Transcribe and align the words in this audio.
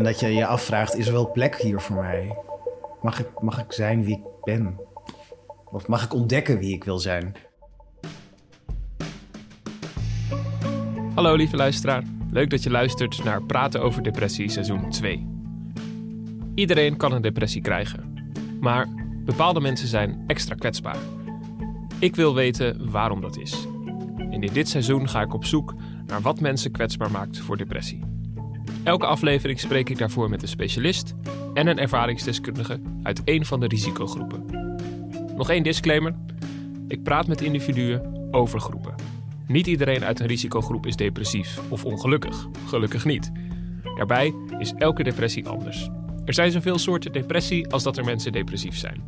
En 0.00 0.06
dat 0.06 0.20
je 0.20 0.28
je 0.28 0.46
afvraagt, 0.46 0.96
is 0.96 1.06
er 1.06 1.12
wel 1.12 1.30
plek 1.30 1.56
hier 1.56 1.80
voor 1.80 1.96
mij? 1.96 2.36
Mag 3.02 3.20
ik, 3.20 3.40
mag 3.40 3.58
ik 3.58 3.72
zijn 3.72 4.04
wie 4.04 4.16
ik 4.16 4.22
ben? 4.44 4.80
Of 5.64 5.86
mag 5.86 6.04
ik 6.04 6.14
ontdekken 6.14 6.58
wie 6.58 6.74
ik 6.74 6.84
wil 6.84 6.98
zijn? 6.98 7.34
Hallo 11.14 11.34
lieve 11.34 11.56
luisteraar, 11.56 12.02
leuk 12.30 12.50
dat 12.50 12.62
je 12.62 12.70
luistert 12.70 13.24
naar 13.24 13.42
Praten 13.42 13.82
over 13.82 14.02
Depressie 14.02 14.50
seizoen 14.50 14.90
2. 14.90 15.26
Iedereen 16.54 16.96
kan 16.96 17.12
een 17.12 17.22
depressie 17.22 17.62
krijgen, 17.62 18.32
maar 18.60 18.86
bepaalde 19.24 19.60
mensen 19.60 19.88
zijn 19.88 20.24
extra 20.26 20.54
kwetsbaar. 20.54 20.98
Ik 21.98 22.16
wil 22.16 22.34
weten 22.34 22.90
waarom 22.90 23.20
dat 23.20 23.38
is. 23.38 23.66
En 24.16 24.42
in 24.42 24.52
dit 24.52 24.68
seizoen 24.68 25.08
ga 25.08 25.20
ik 25.20 25.34
op 25.34 25.44
zoek 25.44 25.74
naar 26.06 26.20
wat 26.20 26.40
mensen 26.40 26.70
kwetsbaar 26.70 27.10
maakt 27.10 27.38
voor 27.38 27.56
depressie. 27.56 28.09
Elke 28.84 29.06
aflevering 29.06 29.60
spreek 29.60 29.90
ik 29.90 29.98
daarvoor 29.98 30.30
met 30.30 30.42
een 30.42 30.48
specialist 30.48 31.14
en 31.54 31.66
een 31.66 31.78
ervaringsdeskundige 31.78 32.80
uit 33.02 33.24
één 33.24 33.44
van 33.44 33.60
de 33.60 33.66
risicogroepen. 33.66 34.44
Nog 35.36 35.50
één 35.50 35.62
disclaimer: 35.62 36.14
ik 36.88 37.02
praat 37.02 37.26
met 37.26 37.40
individuen 37.40 38.28
over 38.30 38.60
groepen. 38.60 38.94
Niet 39.46 39.66
iedereen 39.66 40.04
uit 40.04 40.20
een 40.20 40.26
risicogroep 40.26 40.86
is 40.86 40.96
depressief 40.96 41.60
of 41.68 41.84
ongelukkig. 41.84 42.46
Gelukkig 42.66 43.04
niet. 43.04 43.32
Daarbij 43.96 44.34
is 44.58 44.72
elke 44.72 45.02
depressie 45.02 45.48
anders. 45.48 45.88
Er 46.24 46.34
zijn 46.34 46.50
zoveel 46.50 46.78
soorten 46.78 47.12
depressie 47.12 47.68
als 47.68 47.82
dat 47.82 47.96
er 47.96 48.04
mensen 48.04 48.32
depressief 48.32 48.76
zijn. 48.76 49.02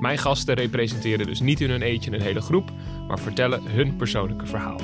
Mijn 0.00 0.18
gasten 0.18 0.54
representeren 0.54 1.26
dus 1.26 1.40
niet 1.40 1.60
in 1.60 1.70
hun 1.70 1.82
eentje 1.82 2.12
een 2.12 2.20
hele 2.20 2.40
groep, 2.40 2.72
maar 3.08 3.18
vertellen 3.18 3.62
hun 3.64 3.96
persoonlijke 3.96 4.46
verhaal. 4.46 4.80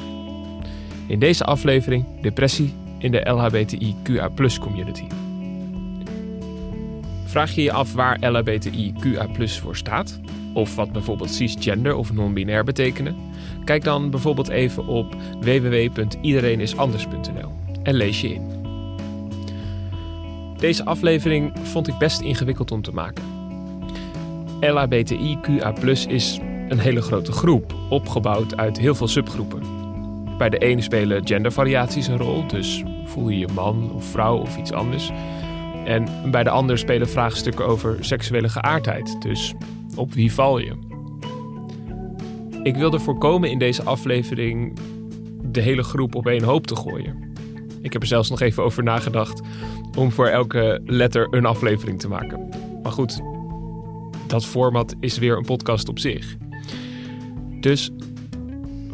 In 1.06 1.18
deze 1.18 1.44
aflevering 1.44 2.20
depressie 2.20 2.74
in 3.06 3.12
de 3.12 3.30
LHBTIQA 3.30 4.30
community. 4.60 5.04
Vraag 7.24 7.54
je 7.54 7.62
je 7.62 7.72
af 7.72 7.92
waar 7.92 8.30
LHBTIQA 8.30 9.26
voor 9.46 9.76
staat? 9.76 10.20
Of 10.54 10.74
wat 10.74 10.92
bijvoorbeeld 10.92 11.30
cisgender 11.30 11.94
of 11.94 12.12
non-binair 12.12 12.64
betekenen? 12.64 13.16
Kijk 13.64 13.84
dan 13.84 14.10
bijvoorbeeld 14.10 14.48
even 14.48 14.86
op 14.86 15.16
www.iedereenisanders.nl 15.40 17.52
en 17.82 17.94
lees 17.94 18.20
je 18.20 18.34
in. 18.34 18.64
Deze 20.56 20.84
aflevering 20.84 21.52
vond 21.62 21.88
ik 21.88 21.98
best 21.98 22.20
ingewikkeld 22.20 22.70
om 22.70 22.82
te 22.82 22.92
maken. 22.92 23.24
LHBTIQA 24.60 25.74
is 26.08 26.38
een 26.68 26.78
hele 26.78 27.02
grote 27.02 27.32
groep, 27.32 27.74
opgebouwd 27.88 28.56
uit 28.56 28.78
heel 28.78 28.94
veel 28.94 29.08
subgroepen. 29.08 29.75
Bij 30.38 30.48
de 30.48 30.58
ene 30.58 30.80
spelen 30.80 31.26
gendervariaties 31.26 32.06
een 32.06 32.18
rol, 32.18 32.46
dus 32.46 32.82
voel 33.04 33.28
je 33.28 33.38
je 33.38 33.48
man 33.54 33.92
of 33.92 34.04
vrouw 34.04 34.36
of 34.36 34.56
iets 34.56 34.72
anders. 34.72 35.10
En 35.84 36.30
bij 36.30 36.42
de 36.42 36.50
ander 36.50 36.78
spelen 36.78 37.08
vraagstukken 37.08 37.66
over 37.66 37.96
seksuele 38.00 38.48
geaardheid, 38.48 39.22
dus 39.22 39.54
op 39.96 40.12
wie 40.12 40.32
val 40.32 40.58
je? 40.58 40.72
Ik 42.62 42.76
wilde 42.76 42.98
voorkomen 42.98 43.50
in 43.50 43.58
deze 43.58 43.82
aflevering 43.82 44.78
de 45.42 45.60
hele 45.60 45.82
groep 45.82 46.14
op 46.14 46.26
één 46.26 46.42
hoop 46.42 46.66
te 46.66 46.76
gooien. 46.76 47.34
Ik 47.82 47.92
heb 47.92 48.02
er 48.02 48.08
zelfs 48.08 48.30
nog 48.30 48.40
even 48.40 48.62
over 48.62 48.82
nagedacht 48.82 49.40
om 49.98 50.12
voor 50.12 50.26
elke 50.26 50.80
letter 50.84 51.28
een 51.30 51.46
aflevering 51.46 52.00
te 52.00 52.08
maken. 52.08 52.48
Maar 52.82 52.92
goed, 52.92 53.20
dat 54.26 54.46
format 54.46 54.94
is 55.00 55.18
weer 55.18 55.36
een 55.36 55.44
podcast 55.44 55.88
op 55.88 55.98
zich. 55.98 56.36
Dus 57.60 57.90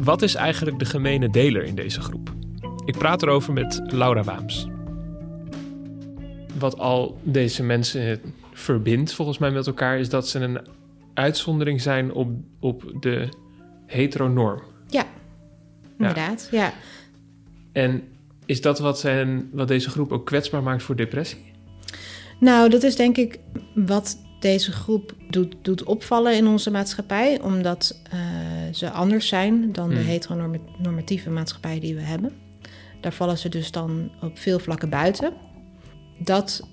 wat 0.03 0.21
is 0.21 0.35
eigenlijk 0.35 0.79
de 0.79 0.85
gemene 0.85 1.29
deler 1.29 1.63
in 1.63 1.75
deze 1.75 2.01
groep? 2.01 2.33
Ik 2.85 2.97
praat 2.97 3.23
erover 3.23 3.53
met 3.53 3.81
Laura 3.87 4.23
Waams. 4.23 4.67
Wat 6.59 6.77
al 6.77 7.19
deze 7.23 7.63
mensen 7.63 8.21
verbindt 8.53 9.13
volgens 9.13 9.37
mij 9.37 9.51
met 9.51 9.67
elkaar 9.67 9.99
is 9.99 10.09
dat 10.09 10.27
ze 10.27 10.39
een 10.39 10.59
uitzondering 11.13 11.81
zijn 11.81 12.13
op, 12.13 12.29
op 12.59 12.93
de 12.99 13.29
heteronorm. 13.85 14.61
Ja, 14.87 15.05
inderdaad. 15.97 16.47
Ja. 16.51 16.73
En 17.71 18.03
is 18.45 18.61
dat 18.61 18.79
wat, 18.79 18.99
zijn, 18.99 19.49
wat 19.51 19.67
deze 19.67 19.89
groep 19.89 20.11
ook 20.11 20.25
kwetsbaar 20.25 20.63
maakt 20.63 20.83
voor 20.83 20.95
depressie? 20.95 21.51
Nou, 22.39 22.69
dat 22.69 22.83
is 22.83 22.95
denk 22.95 23.17
ik 23.17 23.39
wat 23.75 24.17
deze 24.43 24.71
groep 24.71 25.15
doet, 25.29 25.55
doet 25.61 25.83
opvallen 25.83 26.35
in 26.35 26.47
onze 26.47 26.71
maatschappij, 26.71 27.41
omdat 27.41 28.01
uh, 28.13 28.19
ze 28.71 28.89
anders 28.89 29.27
zijn 29.27 29.71
dan 29.71 29.89
de 29.89 29.95
hmm. 29.95 30.05
heteronormatieve 30.05 31.29
maatschappij 31.29 31.79
die 31.79 31.95
we 31.95 32.01
hebben. 32.01 32.31
Daar 33.01 33.13
vallen 33.13 33.37
ze 33.37 33.49
dus 33.49 33.71
dan 33.71 34.11
op 34.21 34.37
veel 34.37 34.59
vlakken 34.59 34.89
buiten. 34.89 35.33
Dat 36.19 36.67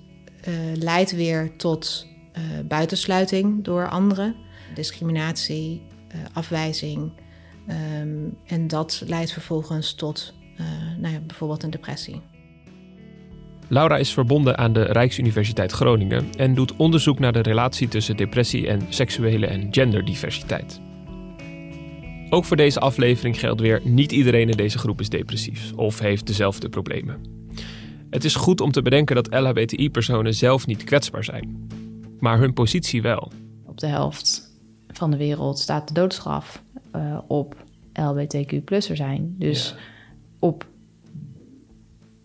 uh, 0.47 0.53
leidt 0.73 1.11
weer 1.11 1.55
tot 1.57 2.07
uh, 2.37 2.43
buitensluiting 2.67 3.63
door 3.63 3.89
anderen, 3.89 4.35
discriminatie, 4.73 5.81
afwijzing. 6.33 7.11
Um, 8.01 8.37
en 8.45 8.67
dat 8.67 9.03
leidt 9.05 9.31
vervolgens 9.31 9.93
tot 9.93 10.33
nou 10.97 11.13
ja, 11.13 11.19
bijvoorbeeld 11.19 11.63
een 11.63 11.69
depressie. 11.69 12.21
Laura 13.71 13.97
is 13.97 14.13
verbonden 14.13 14.57
aan 14.57 14.73
de 14.73 14.83
Rijksuniversiteit 14.83 15.71
Groningen 15.71 16.29
en 16.37 16.53
doet 16.53 16.75
onderzoek 16.75 17.19
naar 17.19 17.31
de 17.31 17.41
relatie 17.41 17.87
tussen 17.87 18.17
depressie 18.17 18.67
en 18.67 18.81
seksuele 18.89 19.47
en 19.47 19.67
genderdiversiteit. 19.71 20.81
Ook 22.29 22.45
voor 22.45 22.57
deze 22.57 22.79
aflevering 22.79 23.39
geldt 23.39 23.61
weer: 23.61 23.81
niet 23.83 24.11
iedereen 24.11 24.49
in 24.49 24.57
deze 24.57 24.77
groep 24.77 24.99
is 24.99 25.09
depressief 25.09 25.73
of 25.75 25.99
heeft 25.99 26.27
dezelfde 26.27 26.69
problemen. 26.69 27.21
Het 28.09 28.23
is 28.23 28.35
goed 28.35 28.61
om 28.61 28.71
te 28.71 28.81
bedenken 28.81 29.15
dat 29.15 29.33
LHBTI-personen 29.33 30.33
zelf 30.33 30.67
niet 30.67 30.83
kwetsbaar 30.83 31.23
zijn, 31.23 31.67
maar 32.19 32.39
hun 32.39 32.53
positie 32.53 33.01
wel. 33.01 33.31
Op 33.65 33.79
de 33.79 33.87
helft 33.87 34.59
van 34.87 35.11
de 35.11 35.17
wereld 35.17 35.59
staat 35.59 35.87
de 35.87 35.93
doodstraf 35.93 36.63
uh, 36.95 37.17
op 37.27 37.55
LBTQ-plusser 37.93 38.95
zijn. 38.95 39.35
Dus 39.37 39.75
op 40.39 40.65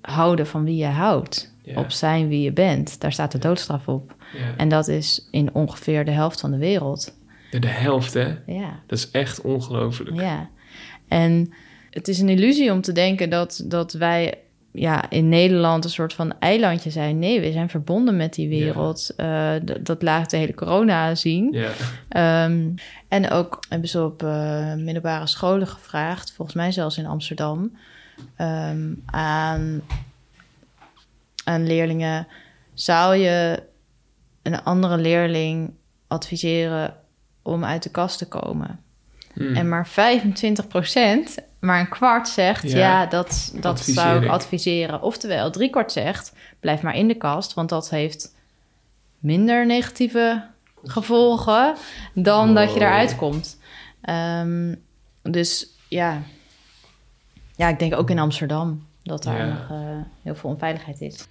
houden 0.06 0.47
van 0.47 0.65
wie 0.65 0.77
je 0.77 0.87
houdt. 0.87 1.55
Op 1.75 1.91
zijn 1.91 2.28
wie 2.28 2.43
je 2.43 2.53
bent. 2.53 3.00
Daar 3.00 3.12
staat 3.12 3.33
de 3.33 3.39
doodstraf 3.39 3.89
op. 3.89 4.15
En 4.56 4.69
dat 4.69 4.89
is 4.89 5.28
in 5.31 5.55
ongeveer 5.55 6.05
de 6.05 6.11
helft 6.11 6.41
van 6.41 6.50
de 6.50 6.59
wereld. 6.59 7.17
de 7.50 7.67
helft, 7.67 8.15
hè? 8.15 8.34
Ja. 8.47 8.81
Dat 8.87 8.99
is 8.99 9.11
echt 9.11 9.41
ongelooflijk. 9.41 10.21
Ja. 10.21 10.49
En 11.09 11.53
het 11.91 12.09
is 12.09 12.21
een 12.21 12.28
illusie 12.28 12.72
om 12.72 12.81
te 12.81 12.93
denken 12.93 13.31
dat, 13.31 13.65
dat 13.67 13.93
wij 13.93 14.34
ja, 14.72 15.11
in 15.11 15.28
Nederland 15.28 15.84
een 15.84 15.91
soort 15.91 16.12
van 16.12 16.38
eilandje 16.38 16.91
zijn. 16.91 17.19
Nee, 17.19 17.41
we 17.41 17.53
zijn 17.53 17.69
verbonden 17.69 18.17
met 18.17 18.34
die 18.34 18.49
wereld. 18.49 19.12
Eh, 19.17 19.53
dat 19.81 20.03
laat 20.03 20.31
de 20.31 20.37
hele 20.37 20.55
corona 20.55 21.15
zien. 21.15 21.53
Ja. 21.53 21.71
Ehm, 22.09 22.69
en 23.09 23.31
ook 23.31 23.65
hebben 23.69 23.88
ze 23.88 24.05
op 24.05 24.23
uh, 24.23 24.75
middelbare 24.75 25.27
scholen 25.27 25.67
gevraagd, 25.67 26.33
volgens 26.33 26.56
mij 26.56 26.73
zelfs 26.73 26.99
in 26.99 27.06
Amsterdam 27.06 27.73
Ehm, 28.37 28.93
aan, 29.06 29.82
aan 31.44 31.66
leerlingen. 31.66 32.27
Zou 32.75 33.16
je 33.16 33.62
een 34.43 34.62
andere 34.62 34.97
leerling 34.97 35.75
adviseren 36.06 36.97
om 37.43 37.65
uit 37.65 37.82
de 37.82 37.91
kast 37.91 38.19
te 38.19 38.28
komen? 38.28 38.81
Hmm. 39.32 39.56
En 39.56 39.69
maar 39.69 39.87
25 39.87 40.66
procent, 40.66 41.37
maar 41.59 41.81
een 41.81 41.88
kwart 41.88 42.28
zegt... 42.28 42.71
ja, 42.71 43.06
dat, 43.06 43.53
dat 43.60 43.81
zou 43.81 44.25
ik 44.25 44.31
adviseren. 44.31 45.03
Oftewel, 45.03 45.50
drie 45.50 45.71
kwart 45.71 45.93
zegt... 45.93 46.32
blijf 46.60 46.82
maar 46.82 46.97
in 46.97 47.09
de 47.09 47.15
kast, 47.15 47.55
want 47.55 47.69
dat 47.69 47.91
heeft 47.91 48.34
minder 49.19 49.66
negatieve 49.66 50.44
gevolgen... 50.84 51.75
dan 52.15 52.55
dat 52.55 52.75
je 52.75 52.81
eruit 52.81 53.16
komt. 53.16 53.59
Ehm, 54.00 54.75
dus 55.22 55.67
ja, 55.88 56.23
ja, 57.56 57.69
ik 57.69 57.79
denk 57.79 57.94
ook 57.94 58.11
in 58.11 58.19
Amsterdam 58.19 58.87
dat 59.03 59.23
daar 59.23 59.47
nog 59.47 59.70
uh, 59.70 59.79
heel 60.23 60.35
veel 60.35 60.50
onveiligheid 60.50 61.00
is. 61.00 61.26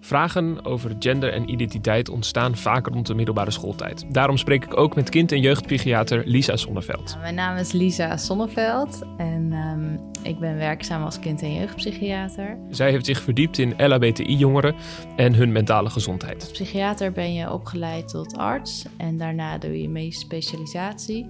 Vragen 0.00 0.64
over 0.64 0.96
gender 0.98 1.32
en 1.32 1.50
identiteit 1.50 2.08
ontstaan 2.08 2.56
vaak 2.56 2.86
rond 2.86 3.06
de 3.06 3.14
middelbare 3.14 3.50
schooltijd. 3.50 4.04
Daarom 4.14 4.36
spreek 4.36 4.64
ik 4.64 4.76
ook 4.76 4.94
met 4.94 5.08
kind- 5.08 5.32
en 5.32 5.40
jeugdpsychiater 5.40 6.22
Lisa 6.26 6.56
Sonneveld. 6.56 7.16
mijn 7.20 7.34
naam 7.34 7.56
is 7.56 7.72
Lisa 7.72 8.16
Sonneveld 8.16 9.02
en 9.16 9.52
um, 9.52 10.00
ik 10.22 10.38
ben 10.38 10.56
werkzaam 10.56 11.02
als 11.02 11.18
kind- 11.18 11.42
en 11.42 11.54
jeugdpsychiater. 11.54 12.58
Zij 12.70 12.90
heeft 12.90 13.06
zich 13.06 13.20
verdiept 13.22 13.58
in 13.58 13.74
LHBTI-jongeren 13.76 14.74
en 15.16 15.34
hun 15.34 15.52
mentale 15.52 15.90
gezondheid. 15.90 16.40
Als 16.40 16.50
psychiater 16.50 17.12
ben 17.12 17.34
je 17.34 17.52
opgeleid 17.52 18.08
tot 18.08 18.36
arts 18.36 18.84
en 18.96 19.16
daarna 19.16 19.58
doe 19.58 19.82
je 19.82 19.88
meest 19.88 20.20
specialisatie. 20.20 21.28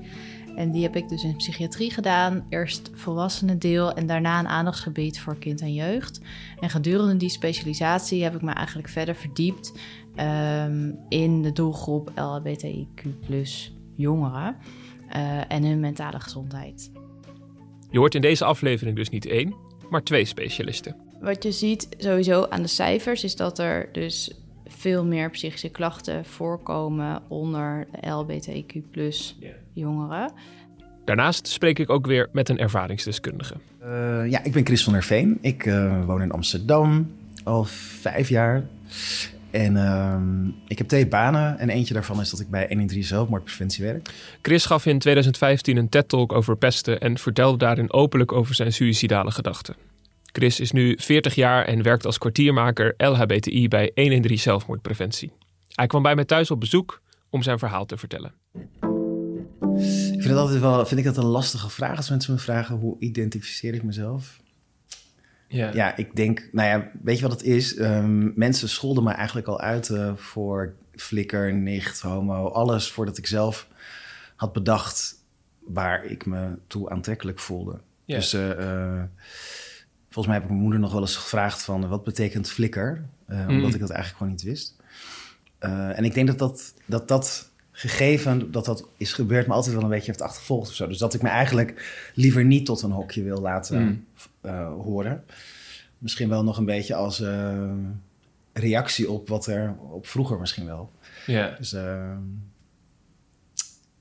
En 0.58 0.70
die 0.70 0.82
heb 0.82 0.96
ik 0.96 1.08
dus 1.08 1.24
in 1.24 1.36
psychiatrie 1.36 1.90
gedaan. 1.90 2.46
Eerst 2.48 2.90
volwassenen 2.94 3.58
deel 3.58 3.92
en 3.92 4.06
daarna 4.06 4.38
een 4.38 4.48
aandachtsgebied 4.48 5.20
voor 5.20 5.38
kind 5.38 5.60
en 5.60 5.74
jeugd. 5.74 6.20
En 6.60 6.70
gedurende 6.70 7.16
die 7.16 7.28
specialisatie 7.28 8.22
heb 8.22 8.34
ik 8.34 8.42
me 8.42 8.52
eigenlijk 8.52 8.88
verder 8.88 9.14
verdiept 9.14 9.72
um, 10.16 10.98
in 11.08 11.42
de 11.42 11.52
doelgroep 11.52 12.12
LHBTIQ 12.14 13.02
jongeren 13.94 14.56
uh, 15.16 15.52
en 15.52 15.64
hun 15.64 15.80
mentale 15.80 16.20
gezondheid. 16.20 16.90
Je 17.90 17.98
hoort 17.98 18.14
in 18.14 18.20
deze 18.20 18.44
aflevering 18.44 18.96
dus 18.96 19.08
niet 19.08 19.26
één, 19.26 19.54
maar 19.90 20.02
twee 20.02 20.24
specialisten. 20.24 20.96
Wat 21.20 21.42
je 21.42 21.52
ziet 21.52 21.88
sowieso 21.98 22.46
aan 22.48 22.62
de 22.62 22.68
cijfers 22.68 23.24
is 23.24 23.36
dat 23.36 23.58
er 23.58 23.88
dus 23.92 24.34
veel 24.68 25.04
meer 25.04 25.30
psychische 25.30 25.68
klachten 25.68 26.24
voorkomen 26.24 27.22
onder 27.28 27.86
de 27.90 28.08
LBTQ 28.08 28.74
jongeren. 29.72 30.32
Daarnaast 31.04 31.48
spreek 31.48 31.78
ik 31.78 31.90
ook 31.90 32.06
weer 32.06 32.28
met 32.32 32.48
een 32.48 32.58
ervaringsdeskundige. 32.58 33.54
Uh, 33.82 34.30
ja, 34.30 34.44
ik 34.44 34.52
ben 34.52 34.66
Chris 34.66 34.84
van 34.84 34.92
der 34.92 35.02
Veen. 35.02 35.38
Ik 35.40 35.66
uh, 35.66 36.04
woon 36.04 36.22
in 36.22 36.30
Amsterdam 36.30 37.12
al 37.44 37.64
vijf 37.64 38.28
jaar. 38.28 38.64
En 39.50 39.74
uh, 39.74 40.16
ik 40.66 40.78
heb 40.78 40.88
twee 40.88 41.06
banen 41.06 41.58
en 41.58 41.68
eentje 41.68 41.94
daarvan 41.94 42.20
is 42.20 42.30
dat 42.30 42.40
ik 42.40 42.50
bij 42.50 42.66
113 42.68 43.04
zelfmoordpreventie 43.04 43.84
werk. 43.84 44.08
Chris 44.42 44.66
gaf 44.66 44.86
in 44.86 44.98
2015 44.98 45.76
een 45.76 45.88
TED-talk 45.88 46.32
over 46.32 46.56
pesten 46.56 47.00
en 47.00 47.18
vertelde 47.18 47.58
daarin 47.58 47.92
openlijk 47.92 48.32
over 48.32 48.54
zijn 48.54 48.72
suïcidale 48.72 49.30
gedachten. 49.30 49.74
Chris 50.32 50.60
is 50.60 50.72
nu 50.72 50.96
40 51.00 51.34
jaar 51.34 51.64
en 51.64 51.82
werkt 51.82 52.06
als 52.06 52.18
kwartiermaker 52.18 52.94
LHBTI 52.96 53.68
bij 53.68 53.90
113 53.94 54.38
zelfmoordpreventie. 54.38 55.32
Hij 55.74 55.86
kwam 55.86 56.02
bij 56.02 56.14
mij 56.14 56.24
thuis 56.24 56.50
op 56.50 56.60
bezoek 56.60 57.02
om 57.30 57.42
zijn 57.42 57.58
verhaal 57.58 57.86
te 57.86 57.96
vertellen. 57.96 58.32
Ik 59.78 60.24
vind 60.24 60.24
het 60.24 60.36
altijd 60.36 60.60
wel 60.60 60.86
vind 60.86 61.00
ik 61.00 61.06
dat 61.06 61.16
een 61.16 61.24
lastige 61.24 61.70
vraag 61.70 61.96
als 61.96 62.10
mensen 62.10 62.32
me 62.32 62.38
vragen 62.38 62.76
hoe 62.76 62.96
identificeer 62.98 63.74
ik 63.74 63.82
mezelf. 63.82 64.40
Ja. 65.48 65.72
ja, 65.74 65.96
ik 65.96 66.16
denk, 66.16 66.48
nou 66.52 66.68
ja, 66.68 66.90
weet 67.02 67.16
je 67.16 67.22
wat 67.22 67.32
het 67.32 67.42
is? 67.42 67.78
Um, 67.78 68.32
mensen 68.36 68.68
scholden 68.68 69.04
me 69.04 69.10
eigenlijk 69.10 69.46
al 69.46 69.60
uit 69.60 69.88
uh, 69.88 70.12
voor 70.16 70.74
flikker, 70.92 71.54
nicht, 71.54 72.00
homo, 72.00 72.48
alles 72.48 72.90
voordat 72.90 73.18
ik 73.18 73.26
zelf 73.26 73.68
had 74.36 74.52
bedacht 74.52 75.14
waar 75.58 76.04
ik 76.04 76.26
me 76.26 76.58
toe 76.66 76.90
aantrekkelijk 76.90 77.38
voelde. 77.38 77.80
Ja. 78.04 78.16
Dus 78.16 78.34
uh, 78.34 78.48
uh, 78.48 79.02
volgens 80.18 80.26
mij 80.26 80.36
heb 80.36 80.44
ik 80.44 80.50
mijn 80.50 80.62
moeder 80.62 80.80
nog 80.80 80.92
wel 80.92 81.00
eens 81.00 81.16
gevraagd 81.16 81.62
van 81.62 81.88
wat 81.88 82.04
betekent 82.04 82.50
flikker? 82.50 83.04
Mm. 83.26 83.48
Omdat 83.48 83.74
ik 83.74 83.80
dat 83.80 83.90
eigenlijk 83.90 84.16
gewoon 84.16 84.32
niet 84.32 84.42
wist. 84.42 84.76
en 85.58 86.04
ik 86.04 86.14
denk 86.14 86.26
dat 86.26 86.38
dat, 86.38 86.74
dat 86.86 87.08
dat 87.08 87.50
gegeven 87.78 88.52
dat 88.52 88.64
dat 88.64 88.88
is 88.96 89.12
gebeurd, 89.12 89.46
me 89.46 89.52
altijd 89.52 89.74
wel 89.74 89.84
een 89.84 89.90
beetje 89.90 90.06
heeft 90.06 90.22
achtervolgd 90.22 90.68
of 90.68 90.74
zo. 90.74 90.86
Dus 90.86 90.98
dat 90.98 91.14
ik 91.14 91.22
me 91.22 91.28
eigenlijk 91.28 92.10
liever 92.14 92.44
niet 92.44 92.66
tot 92.66 92.82
een 92.82 92.90
hokje 92.90 93.22
wil 93.22 93.40
laten 93.40 93.82
mm. 93.82 94.04
uh, 94.42 94.72
horen. 94.72 95.24
Misschien 95.98 96.28
wel 96.28 96.44
nog 96.44 96.58
een 96.58 96.64
beetje 96.64 96.94
als 96.94 97.20
uh, 97.20 97.72
reactie 98.52 99.10
op 99.10 99.28
wat 99.28 99.46
er 99.46 99.74
op 99.90 100.06
vroeger 100.06 100.38
misschien 100.38 100.66
wel. 100.66 100.92
Ja. 101.26 101.54
Dus, 101.58 101.72
uh, 101.72 102.16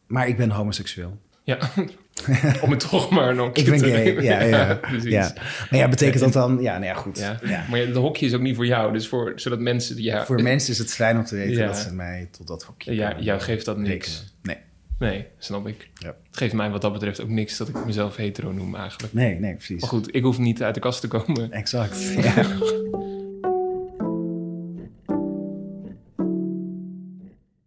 maar 0.07 0.27
ik 0.27 0.37
ben 0.37 0.49
homoseksueel. 0.49 1.17
Ja, 1.43 1.59
om 2.63 2.71
het 2.71 2.89
toch 2.89 3.09
maar 3.09 3.35
nog 3.35 3.53
Ik 3.53 3.65
ben 3.65 3.79
gay, 3.79 4.21
ja, 4.23 4.43
ja, 4.43 4.75
precies. 4.75 5.11
Ja. 5.11 5.33
Maar 5.69 5.79
ja, 5.79 5.89
betekent 5.89 6.23
dat 6.23 6.33
dan... 6.33 6.57
Ja, 6.61 6.73
nou 6.73 6.85
ja, 6.85 6.93
goed. 6.93 7.19
Ja. 7.19 7.39
ja. 7.43 7.65
Maar 7.69 7.79
het 7.79 7.95
hokje 7.95 8.25
is 8.25 8.33
ook 8.33 8.41
niet 8.41 8.55
voor 8.55 8.65
jou, 8.65 8.93
dus 8.93 9.07
voor, 9.07 9.33
zodat 9.35 9.59
mensen... 9.59 10.01
Ja, 10.01 10.25
voor 10.25 10.41
mensen 10.41 10.71
is 10.71 10.77
het 10.77 10.93
fijn 10.93 11.17
om 11.17 11.25
te 11.25 11.35
weten 11.35 11.65
dat 11.65 11.77
ze 11.77 11.93
mij 11.93 12.27
tot 12.31 12.47
dat 12.47 12.63
hokje 12.63 12.95
Ja, 12.95 13.15
jou 13.19 13.39
geeft 13.39 13.65
dat 13.65 13.77
niks. 13.77 14.33
Nee. 14.41 14.57
Nee, 14.99 15.25
snap 15.37 15.67
ik. 15.67 15.89
Ja. 15.93 16.07
Het 16.07 16.37
geeft 16.37 16.53
mij 16.53 16.69
wat 16.69 16.81
dat 16.81 16.93
betreft 16.93 17.21
ook 17.21 17.29
niks 17.29 17.57
dat 17.57 17.67
ik 17.67 17.85
mezelf 17.85 18.15
hetero 18.15 18.51
noem 18.51 18.75
eigenlijk. 18.75 19.13
Nee, 19.13 19.39
nee, 19.39 19.55
precies. 19.55 19.81
Maar 19.81 19.89
goed, 19.89 20.15
ik 20.15 20.23
hoef 20.23 20.37
niet 20.37 20.63
uit 20.63 20.73
de 20.73 20.79
kast 20.79 21.01
te 21.01 21.07
komen. 21.07 21.51
Exact, 21.51 22.01
ja. 22.23 22.45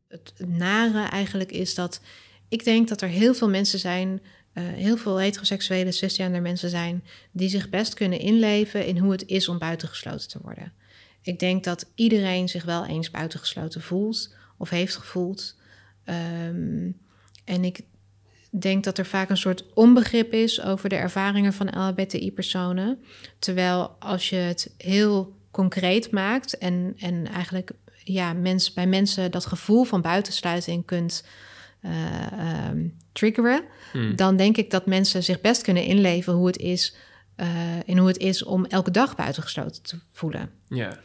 Het 0.08 0.32
nare 0.46 1.08
eigenlijk 1.08 1.52
is 1.52 1.74
dat 1.74 2.00
ik 2.50 2.64
denk 2.64 2.88
dat 2.88 3.00
er 3.00 3.08
heel 3.08 3.34
veel 3.34 3.48
mensen 3.48 3.78
zijn, 3.78 4.20
heel 4.60 4.96
veel 4.96 5.18
heteroseksuele 5.18 5.92
cisgender 5.92 6.42
mensen 6.42 6.70
zijn, 6.70 7.04
die 7.30 7.48
zich 7.48 7.68
best 7.68 7.94
kunnen 7.94 8.18
inleven 8.18 8.86
in 8.86 8.98
hoe 8.98 9.12
het 9.12 9.26
is 9.26 9.48
om 9.48 9.58
buitengesloten 9.58 10.28
te 10.28 10.38
worden. 10.42 10.72
Ik 11.22 11.38
denk 11.38 11.64
dat 11.64 11.90
iedereen 11.94 12.48
zich 12.48 12.64
wel 12.64 12.86
eens 12.86 13.10
buitengesloten 13.10 13.80
voelt 13.80 14.34
of 14.56 14.70
heeft 14.70 14.96
gevoeld. 14.96 15.56
Um, 16.04 16.98
en 17.44 17.64
ik 17.64 17.80
denk 18.50 18.84
dat 18.84 18.98
er 18.98 19.06
vaak 19.06 19.30
een 19.30 19.36
soort 19.36 19.72
onbegrip 19.74 20.32
is 20.32 20.62
over 20.62 20.88
de 20.88 20.96
ervaringen 20.96 21.52
van 21.52 21.68
LHBTI-personen. 21.68 23.02
Terwijl 23.38 23.96
als 23.98 24.28
je 24.28 24.36
het 24.36 24.74
heel 24.76 25.38
concreet 25.50 26.10
maakt 26.10 26.58
en, 26.58 26.94
en 26.98 27.26
eigenlijk 27.26 27.70
ja, 28.04 28.32
mens, 28.32 28.72
bij 28.72 28.86
mensen 28.86 29.30
dat 29.30 29.46
gevoel 29.46 29.84
van 29.84 30.00
buitensluiting 30.00 30.84
kunt 30.84 31.24
um, 31.82 32.96
triggeren, 33.12 33.62
hmm. 33.92 34.16
dan 34.16 34.36
denk 34.36 34.56
ik 34.56 34.70
dat 34.70 34.86
mensen 34.86 35.22
zich 35.22 35.40
best 35.40 35.62
kunnen 35.62 35.84
inleven 35.84 36.32
hoe 36.32 36.46
het 36.46 36.56
is, 36.56 36.96
uh, 37.36 37.46
in 37.84 37.98
hoe 37.98 38.08
het 38.08 38.18
is 38.18 38.44
om 38.44 38.64
elke 38.64 38.90
dag 38.90 39.16
buitengesloten 39.16 39.82
te 39.82 39.98
voelen. 40.12 40.50
Ja. 40.68 40.98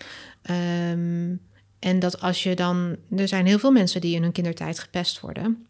Um, 0.91 1.41
en 1.79 1.99
dat 1.99 2.21
als 2.21 2.43
je 2.43 2.55
dan, 2.55 2.95
er 3.15 3.27
zijn 3.27 3.45
heel 3.45 3.59
veel 3.59 3.71
mensen 3.71 4.01
die 4.01 4.15
in 4.15 4.21
hun 4.21 4.31
kindertijd 4.31 4.79
gepest 4.79 5.19
worden. 5.19 5.67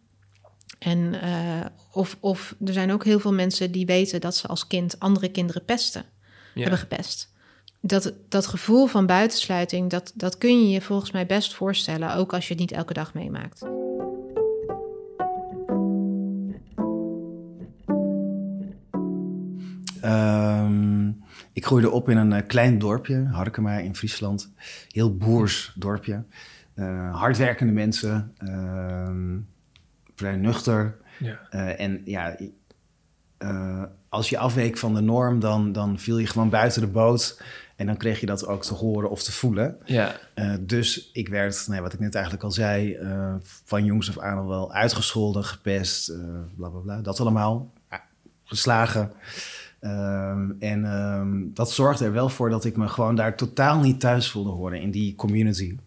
En 0.80 1.14
uh, 1.24 1.66
of, 1.92 2.18
of 2.20 2.56
er 2.66 2.74
zijn 2.74 2.92
ook 2.92 3.04
heel 3.04 3.20
veel 3.20 3.34
mensen 3.34 3.72
die 3.72 3.86
weten 3.86 4.22
dat 4.22 4.36
ze 4.36 4.48
als 4.48 4.68
kind 4.68 5.00
andere 5.00 5.30
kinderen 5.30 5.66
pesten, 5.66 6.06
ja. 6.54 6.62
hebben 6.62 6.80
gepest. 6.80 7.34
Dat, 7.82 8.14
dat 8.30 8.48
gevoel 8.48 8.86
van 8.86 9.06
buitensluiting, 9.06 9.90
dat, 9.90 10.12
dat 10.16 10.38
kun 10.38 10.62
je 10.62 10.70
je 10.70 10.82
volgens 10.82 11.12
mij 11.12 11.26
best 11.26 11.54
voorstellen, 11.54 12.16
ook 12.16 12.34
als 12.34 12.48
je 12.48 12.54
het 12.54 12.62
niet 12.62 12.72
elke 12.72 12.94
dag 12.94 13.14
meemaakt. 13.14 13.66
Um, 20.06 21.24
ik 21.54 21.66
groeide 21.66 21.90
op 21.90 22.10
in 22.10 22.18
een 22.18 22.32
uh, 22.32 22.48
klein 22.48 22.80
dorpje, 22.80 23.26
Harkema 23.32 23.78
in 23.78 23.96
Friesland. 23.96 24.52
Heel 24.90 25.18
boers 25.18 25.74
dorpje. 25.76 26.24
Uh, 26.76 27.16
hardwerkende 27.16 27.74
mensen, 27.74 28.34
uh, 28.40 29.40
vrij 30.16 30.36
nuchter. 30.36 30.98
Ja. 31.20 31.40
Uh, 31.52 31.80
en 31.80 32.02
ja, 32.06 32.38
als 34.10 34.30
je 34.30 34.38
afweek 34.38 34.78
van 34.78 34.94
de 34.94 35.02
norm, 35.02 35.40
dan, 35.40 35.72
dan 35.72 36.00
viel 36.00 36.18
je 36.18 36.28
gewoon 36.28 36.50
buiten 36.50 36.82
de 36.82 36.88
boot. 36.88 37.42
En 37.76 37.86
dan 37.86 37.98
kreeg 37.98 38.20
je 38.20 38.26
dat 38.26 38.48
ook 38.48 38.64
te 38.64 38.74
horen 38.74 39.10
of 39.10 39.24
te 39.24 39.32
voelen. 39.32 39.78
Ja. 39.86 40.16
dus 40.60 41.12
ik 41.14 41.28
werd, 41.28 41.68
nee, 41.68 41.82
wat 41.82 41.94
ik 41.94 42.00
net 42.00 42.16
eigenlijk 42.16 42.44
al 42.44 42.52
zei, 42.52 42.98
van 43.66 43.86
jongs 43.86 44.10
af 44.10 44.20
aan 44.20 44.38
al 44.38 44.48
wel 44.48 44.74
uitgescholden, 44.74 45.44
gepest, 45.44 46.14
bla 46.56 46.70
bla 46.70 46.80
bla. 46.80 47.02
Dat 47.02 47.20
allemaal. 47.20 47.74
geslagen. 48.44 49.12
Ehm, 49.86 50.52
en 50.60 50.86
ehm, 50.86 51.54
dat 51.54 51.72
zorgde 51.72 52.06
er 52.06 52.12
wel 52.12 52.30
voor 52.30 52.50
dat 52.50 52.66
ik 52.66 52.78
me 52.78 52.88
gewoon 52.88 53.16
daar 53.16 53.38
totaal 53.38 53.80
niet 53.80 54.00
thuis 54.00 54.32
voelde 54.32 54.50
horen 54.50 54.82
in 54.82 54.92
die 54.92 55.16
community. 55.16 55.78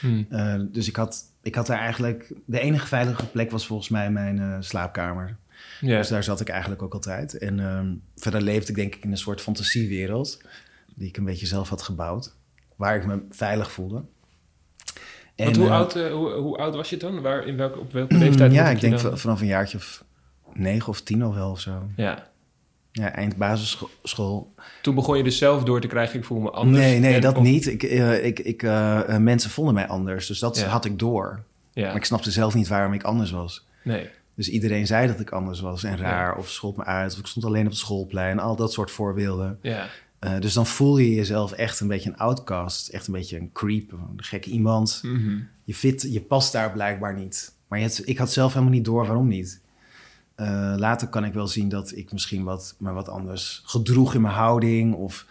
Hmm. 0.00 0.26
Uh, 0.30 0.54
dus 0.60 0.88
ik 0.88 0.96
had, 0.96 1.24
ik 1.42 1.54
had 1.54 1.66
daar 1.66 1.78
eigenlijk... 1.78 2.32
De 2.44 2.60
enige 2.60 2.86
veilige 2.86 3.26
plek 3.26 3.50
was 3.50 3.66
volgens 3.66 3.88
mij 3.88 4.10
mijn 4.10 4.36
uh, 4.36 4.56
slaapkamer. 4.60 5.36
Yeah. 5.80 5.98
Dus 5.98 6.08
daar 6.08 6.24
zat 6.24 6.40
ik 6.40 6.48
eigenlijk 6.48 6.82
ook 6.82 6.92
altijd. 6.92 7.38
En 7.38 7.58
um, 7.58 8.02
verder 8.16 8.40
leefde 8.42 8.68
ik 8.68 8.76
denk 8.76 8.94
ik 8.94 9.04
in 9.04 9.10
een 9.10 9.18
soort 9.18 9.40
fantasiewereld... 9.40 10.42
die 10.94 11.08
ik 11.08 11.16
een 11.16 11.24
beetje 11.24 11.46
zelf 11.46 11.68
had 11.68 11.82
gebouwd. 11.82 12.34
Waar 12.76 12.96
ik 12.96 13.06
me 13.06 13.22
veilig 13.30 13.72
voelde. 13.72 14.04
En, 15.34 15.56
hoe, 15.56 15.66
uh, 15.66 15.72
oud, 15.72 15.94
hoe, 15.94 16.30
hoe, 16.32 16.56
oud 16.56 16.74
was 16.74 16.90
je 16.90 16.96
dan? 16.96 17.20
Waar, 17.20 17.46
in 17.46 17.56
welke, 17.56 17.78
op 17.78 17.92
welke 17.92 18.14
leeftijd? 18.14 18.52
ja, 18.52 18.68
ik 18.68 18.80
denk 18.80 19.00
vanaf 19.00 19.40
een 19.40 19.46
jaartje 19.46 19.78
of 19.78 20.04
negen 20.52 20.88
of 20.88 21.00
tien 21.00 21.24
of 21.24 21.34
wel 21.34 21.50
of 21.50 21.60
zo. 21.60 21.88
Ja. 21.96 22.28
Ja, 22.98 23.12
eind 23.12 23.36
basisschool. 23.36 24.54
Toen 24.82 24.94
begon 24.94 25.16
je 25.16 25.22
dus 25.22 25.38
zelf 25.38 25.64
door 25.64 25.80
te 25.80 25.86
krijgen, 25.86 26.18
ik 26.18 26.24
voel 26.24 26.40
me 26.40 26.50
anders. 26.50 26.78
Nee, 26.78 26.98
nee, 26.98 27.20
dat 27.20 27.40
niet. 27.40 27.66
Ik, 27.66 27.82
uh, 27.82 28.24
ik, 28.24 28.38
ik, 28.38 28.62
uh, 28.62 29.16
mensen 29.16 29.50
vonden 29.50 29.74
mij 29.74 29.86
anders, 29.86 30.26
dus 30.26 30.38
dat 30.38 30.62
had 30.62 30.84
ik 30.84 30.98
door. 30.98 31.42
Ja. 31.72 31.86
Maar 31.86 31.96
ik 31.96 32.04
snapte 32.04 32.30
zelf 32.30 32.54
niet 32.54 32.68
waarom 32.68 32.92
ik 32.92 33.02
anders 33.02 33.30
was. 33.30 33.66
Nee. 33.84 34.08
Dus 34.34 34.48
iedereen 34.48 34.86
zei 34.86 35.06
dat 35.06 35.20
ik 35.20 35.30
anders 35.30 35.60
was 35.60 35.84
en 35.84 35.96
raar, 35.96 36.36
of 36.36 36.50
schold 36.50 36.76
me 36.76 36.84
uit, 36.84 37.12
of 37.12 37.18
ik 37.18 37.26
stond 37.26 37.44
alleen 37.44 37.64
op 37.64 37.70
het 37.70 37.78
schoolplein, 37.78 38.38
al 38.38 38.56
dat 38.56 38.72
soort 38.72 38.90
voorbeelden. 38.90 39.58
Ja. 39.62 39.86
Uh, 40.20 40.40
dus 40.40 40.52
dan 40.52 40.66
voel 40.66 40.98
je 40.98 41.14
jezelf 41.14 41.52
echt 41.52 41.80
een 41.80 41.88
beetje 41.88 42.10
een 42.10 42.16
outcast, 42.16 42.88
echt 42.88 43.06
een 43.06 43.12
beetje 43.12 43.38
een 43.38 43.52
creep, 43.52 43.92
een 43.92 44.12
gek 44.16 44.46
iemand. 44.46 45.00
Mm 45.02 45.16
-hmm. 45.16 45.48
Je 45.64 45.74
fit, 45.74 46.06
je 46.10 46.20
past 46.20 46.52
daar 46.52 46.72
blijkbaar 46.72 47.14
niet. 47.14 47.52
Maar 47.68 47.78
je 47.78 47.84
had, 47.84 48.02
ik 48.04 48.18
had 48.18 48.32
zelf 48.32 48.52
helemaal 48.52 48.74
niet 48.74 48.84
door 48.84 49.06
waarom 49.06 49.28
niet. 49.28 49.60
Uh, 50.40 50.74
later 50.76 51.08
kan 51.08 51.24
ik 51.24 51.32
wel 51.32 51.46
zien 51.46 51.68
dat 51.68 51.92
ik 51.96 52.12
misschien 52.12 52.44
wat, 52.44 52.74
maar 52.78 52.94
wat 52.94 53.08
anders 53.08 53.62
gedroeg 53.64 54.14
in 54.14 54.20
mijn 54.20 54.34
houding. 54.34 54.94
Of 54.94 55.26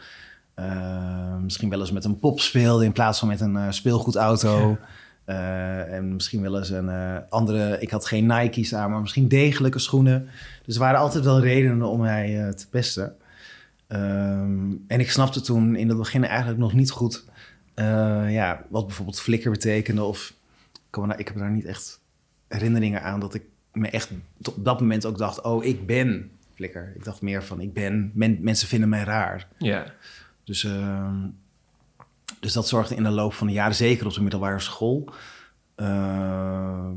uh, 0.56 1.38
misschien 1.38 1.70
wel 1.70 1.80
eens 1.80 1.92
met 1.92 2.06
een 2.06 2.20
pop 2.20 2.40
speelde 2.40 2.86
in 2.86 2.92
plaats 2.92 3.20
van 3.20 3.28
met 3.28 3.42
een 3.42 3.56
uh, 3.56 3.66
speelgoedauto. 3.70 4.78
en 5.26 6.14
misschien 6.14 6.42
wel 6.42 6.58
eens 6.58 6.70
een 6.70 6.90
andere. 7.30 7.80
Ik 7.80 7.92
had 7.92 8.06
geen 8.06 8.26
Nike's 8.26 8.74
aan, 8.74 8.92
maar 8.92 9.02
misschien 9.02 9.28
degelijke 9.28 9.80
schoenen. 9.80 10.30
Dus 10.66 10.76
er 10.76 10.82
waren 10.82 11.00
altijd 11.00 11.24
wel 11.24 11.40
redenen 11.40 11.88
om 11.88 12.00
mij 12.00 12.54
te 12.54 12.70
pesten. 12.70 13.16
Ehm, 13.88 14.72
en 14.88 15.00
ik 15.00 15.12
snapte 15.12 15.42
toen 15.42 15.76
in 15.76 15.88
het 15.88 15.98
begin 15.98 16.26
eigenlijk 16.26 16.60
nog 16.60 16.74
niet 16.74 16.92
goed. 16.92 17.26
ja, 18.30 18.66
wat 18.70 18.86
bijvoorbeeld 18.86 19.20
flikker 19.20 19.52
betekende. 19.52 20.04
Of 20.04 20.34
ik 21.18 21.28
heb 21.28 21.38
daar 21.38 21.52
niet 21.52 21.66
echt 21.66 22.00
herinneringen 22.48 23.04
aan 23.04 23.20
dat 23.20 23.34
ik 23.34 23.44
me 23.77 23.89
echt 23.89 24.12
op 24.43 24.65
dat 24.65 24.79
moment 24.79 25.05
ook 25.05 25.17
dacht: 25.17 25.41
oh, 25.41 25.65
ik 25.65 25.86
ben 25.86 26.31
flikker. 26.53 26.93
Ik 26.96 27.03
dacht 27.03 27.22
meer 27.22 27.43
van: 27.43 27.62
ik 27.62 27.74
ben, 27.74 28.12
men, 28.13 28.38
mensen 28.41 28.67
vinden 28.67 28.89
mij 28.89 29.03
raar. 29.03 29.48
Ja. 29.57 29.86
Dus, 30.43 30.63
ehm, 30.63 31.27
dus 32.39 32.53
dat 32.53 32.67
zorgde 32.67 32.96
in 32.96 33.03
de 33.03 33.10
loop 33.10 33.34
van 33.34 33.48
de 33.48 33.53
jaren, 33.53 33.75
zeker 33.75 34.05
op 34.05 34.13
de 34.13 34.22
middelbare 34.22 34.60
school, 34.60 35.10
uh, 35.77 36.89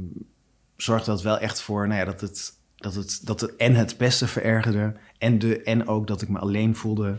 zorgde 0.76 1.10
dat 1.10 1.22
wel 1.22 1.38
echt 1.38 1.60
voor 1.60 1.86
nou 1.86 1.98
ja, 1.98 2.04
dat, 2.04 2.20
het, 2.20 2.52
dat, 2.76 2.94
het, 2.94 3.20
dat 3.24 3.40
het 3.40 3.56
en 3.56 3.74
het 3.74 3.96
beste 3.96 4.26
verergerde 4.26 4.94
en, 5.18 5.38
de, 5.38 5.62
en 5.62 5.88
ook 5.88 6.06
dat 6.06 6.22
ik 6.22 6.28
me 6.28 6.38
alleen 6.38 6.76
voelde 6.76 7.16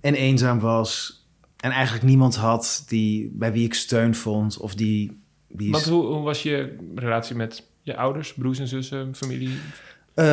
en 0.00 0.14
eenzaam 0.14 0.60
was 0.60 1.24
en 1.56 1.70
eigenlijk 1.70 2.04
niemand 2.04 2.36
had 2.36 2.84
die, 2.88 3.30
bij 3.34 3.52
wie 3.52 3.64
ik 3.64 3.74
steun 3.74 4.14
vond 4.14 4.58
of 4.58 4.74
die... 4.74 5.20
die 5.48 5.70
Want 5.70 5.84
hoe, 5.84 6.04
hoe 6.04 6.22
was 6.22 6.42
je 6.42 6.76
relatie 6.94 7.36
met 7.36 7.66
je 7.86 7.96
ouders, 7.96 8.34
broers 8.34 8.58
en 8.58 8.68
zussen, 8.68 9.14
familie? 9.14 9.48
Uh, 9.48 10.24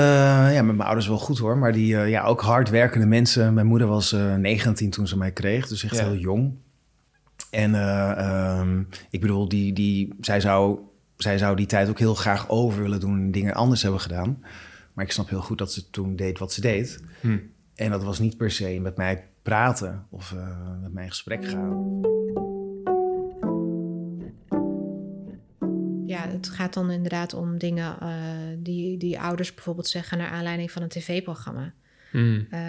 ja, 0.53 0.62
met 0.62 0.75
mijn 0.75 0.88
ouders 0.88 1.07
wel 1.07 1.17
goed 1.17 1.38
hoor. 1.38 1.57
Maar 1.57 1.72
die, 1.72 1.93
uh, 1.93 2.10
ja, 2.10 2.24
ook 2.24 2.41
hardwerkende 2.41 3.05
mensen. 3.05 3.53
Mijn 3.53 3.67
moeder 3.67 3.88
was 3.88 4.13
uh, 4.13 4.33
eh, 4.33 4.39
19 4.39 4.89
toen 4.89 5.07
ze 5.07 5.17
mij 5.17 5.31
kreeg, 5.31 5.67
dus 5.67 5.83
echt 5.83 6.00
heel 6.00 6.15
jong. 6.15 6.53
En 7.50 7.75
um, 8.60 8.88
ik 9.10 9.22
bedoel, 9.22 9.48
die, 9.48 9.74
die, 9.74 10.13
zij, 10.22 10.39
zou, 10.39 10.79
zij 11.17 11.38
zou 11.38 11.55
die 11.55 11.65
tijd 11.65 11.89
ook 11.89 12.00
heel 12.00 12.15
graag 12.15 12.50
over 12.50 12.81
willen 12.81 13.00
doen 13.00 13.19
en 13.19 13.31
dingen 13.31 13.53
anders 13.53 13.81
hebben 13.81 14.01
gedaan. 14.01 14.43
Maar 14.93 15.05
ik 15.05 15.12
snap 15.12 15.29
heel 15.29 15.41
goed 15.41 15.57
dat 15.57 15.74
ze 15.74 15.89
toen 15.89 16.15
deed 16.15 16.39
wat 16.39 16.53
ze 16.53 16.62
deed. 16.62 17.03
Hm. 17.22 17.38
En 17.75 17.91
dat 17.91 18.03
was 18.03 18.19
niet 18.19 18.38
per 18.38 18.51
se 18.51 18.79
met 18.79 18.98
mij 18.98 19.27
praten 19.41 20.05
of 20.10 20.36
met 20.81 20.93
mij 20.93 21.03
in 21.03 21.10
gesprek 21.10 21.45
gaan. 21.45 22.01
Ja, 26.13 26.27
het 26.27 26.50
gaat 26.50 26.74
dan 26.74 26.91
inderdaad 26.91 27.34
om 27.34 27.58
dingen 27.58 27.98
uh, 28.03 28.10
die, 28.58 28.98
die 28.98 29.20
ouders 29.20 29.53
bijvoorbeeld 29.53 29.88
zeggen 29.88 30.17
naar 30.17 30.29
aanleiding 30.29 30.72
van 30.72 30.82
een 30.82 30.89
tv-programma. 30.89 31.74
Mm. 32.12 32.48
Uh, 32.51 32.60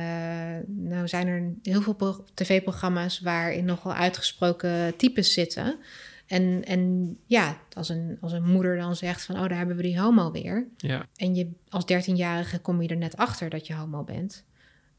nou 0.67 1.09
zijn 1.09 1.27
er 1.27 1.53
heel 1.63 1.83
veel 1.83 2.25
tv-programma's 2.35 3.21
waarin 3.21 3.65
nogal 3.65 3.95
uitgesproken 3.95 4.97
types 4.97 5.33
zitten. 5.33 5.79
En, 6.27 6.65
en 6.65 7.17
ja, 7.27 7.59
als 7.73 7.89
een, 7.89 8.19
als 8.21 8.33
een 8.33 8.45
moeder 8.45 8.77
dan 8.77 8.97
zegt 8.97 9.25
van, 9.25 9.35
oh, 9.35 9.49
daar 9.49 9.57
hebben 9.57 9.77
we 9.77 9.83
die 9.83 10.01
homo 10.01 10.31
weer. 10.31 10.67
Ja. 10.77 11.07
En 11.17 11.35
je 11.35 11.51
als 11.69 11.87
dertienjarige 11.87 12.59
kom 12.59 12.83
je 12.83 12.89
er 12.89 12.97
net 12.97 13.17
achter 13.17 13.51
dat 13.51 13.67
je 13.67 13.75
homo 13.75 14.05
bent. 14.05 14.45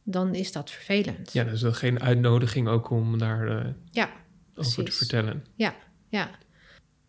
Dan 0.04 0.36
is 0.36 0.52
dat 0.52 0.72
vervelend. 0.72 1.34
Ja, 1.34 1.44
dus 1.44 1.62
dat 1.62 1.76
geen 1.76 2.02
uitnodiging 2.02 2.68
ook 2.68 2.90
om 2.90 3.18
daar 3.18 3.48
uh, 3.48 3.72
ja, 3.92 4.10
over 4.56 4.84
te 4.84 4.92
vertellen. 4.92 5.46
Ja, 5.56 5.76
ja. 6.10 6.30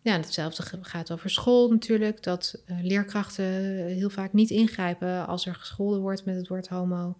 Ja, 0.07 0.13
hetzelfde 0.13 0.63
gaat 0.81 1.11
over 1.11 1.29
school 1.29 1.69
natuurlijk. 1.69 2.23
Dat 2.23 2.61
uh, 2.65 2.77
leerkrachten 2.81 3.45
heel 3.85 4.09
vaak 4.09 4.33
niet 4.33 4.49
ingrijpen 4.49 5.27
als 5.27 5.45
er 5.45 5.55
gescholden 5.55 5.99
wordt 5.99 6.25
met 6.25 6.35
het 6.35 6.47
woord 6.47 6.67
homo. 6.67 7.17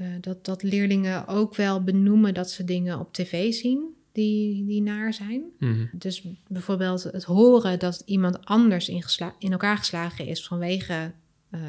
Uh, 0.00 0.06
dat, 0.20 0.44
dat 0.44 0.62
leerlingen 0.62 1.26
ook 1.26 1.54
wel 1.54 1.82
benoemen 1.82 2.34
dat 2.34 2.50
ze 2.50 2.64
dingen 2.64 2.98
op 2.98 3.12
tv 3.12 3.52
zien 3.52 3.94
die, 4.12 4.66
die 4.66 4.82
naar 4.82 5.14
zijn. 5.14 5.42
Mm 5.58 5.88
Dus 5.92 6.26
bijvoorbeeld 6.48 7.02
het 7.02 7.24
horen 7.24 7.78
dat 7.78 8.02
iemand 8.04 8.44
anders 8.44 8.88
in, 8.88 9.04
in 9.38 9.52
elkaar 9.52 9.78
geslagen 9.78 10.26
is 10.26 10.46
vanwege 10.46 11.12
uh, 11.50 11.60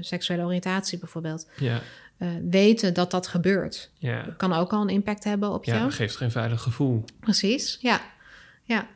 seksuele 0.00 0.44
oriëntatie 0.44 0.98
bijvoorbeeld. 0.98 1.48
Ja. 1.58 1.80
weten 2.50 2.94
dat 2.94 3.10
dat 3.10 3.26
gebeurt. 3.26 3.90
Ja. 3.98 4.34
Kan 4.36 4.52
ook 4.52 4.72
al 4.72 4.82
een 4.82 4.88
impact 4.88 5.24
hebben 5.24 5.52
op 5.52 5.64
ja, 5.64 5.74
jou. 5.74 5.84
Ja, 5.84 5.90
geeft 5.90 6.16
geen 6.16 6.30
veilig 6.30 6.62
gevoel. 6.62 7.04
Precies, 7.20 7.78
ja. 7.80 8.00
ja. 8.62 8.88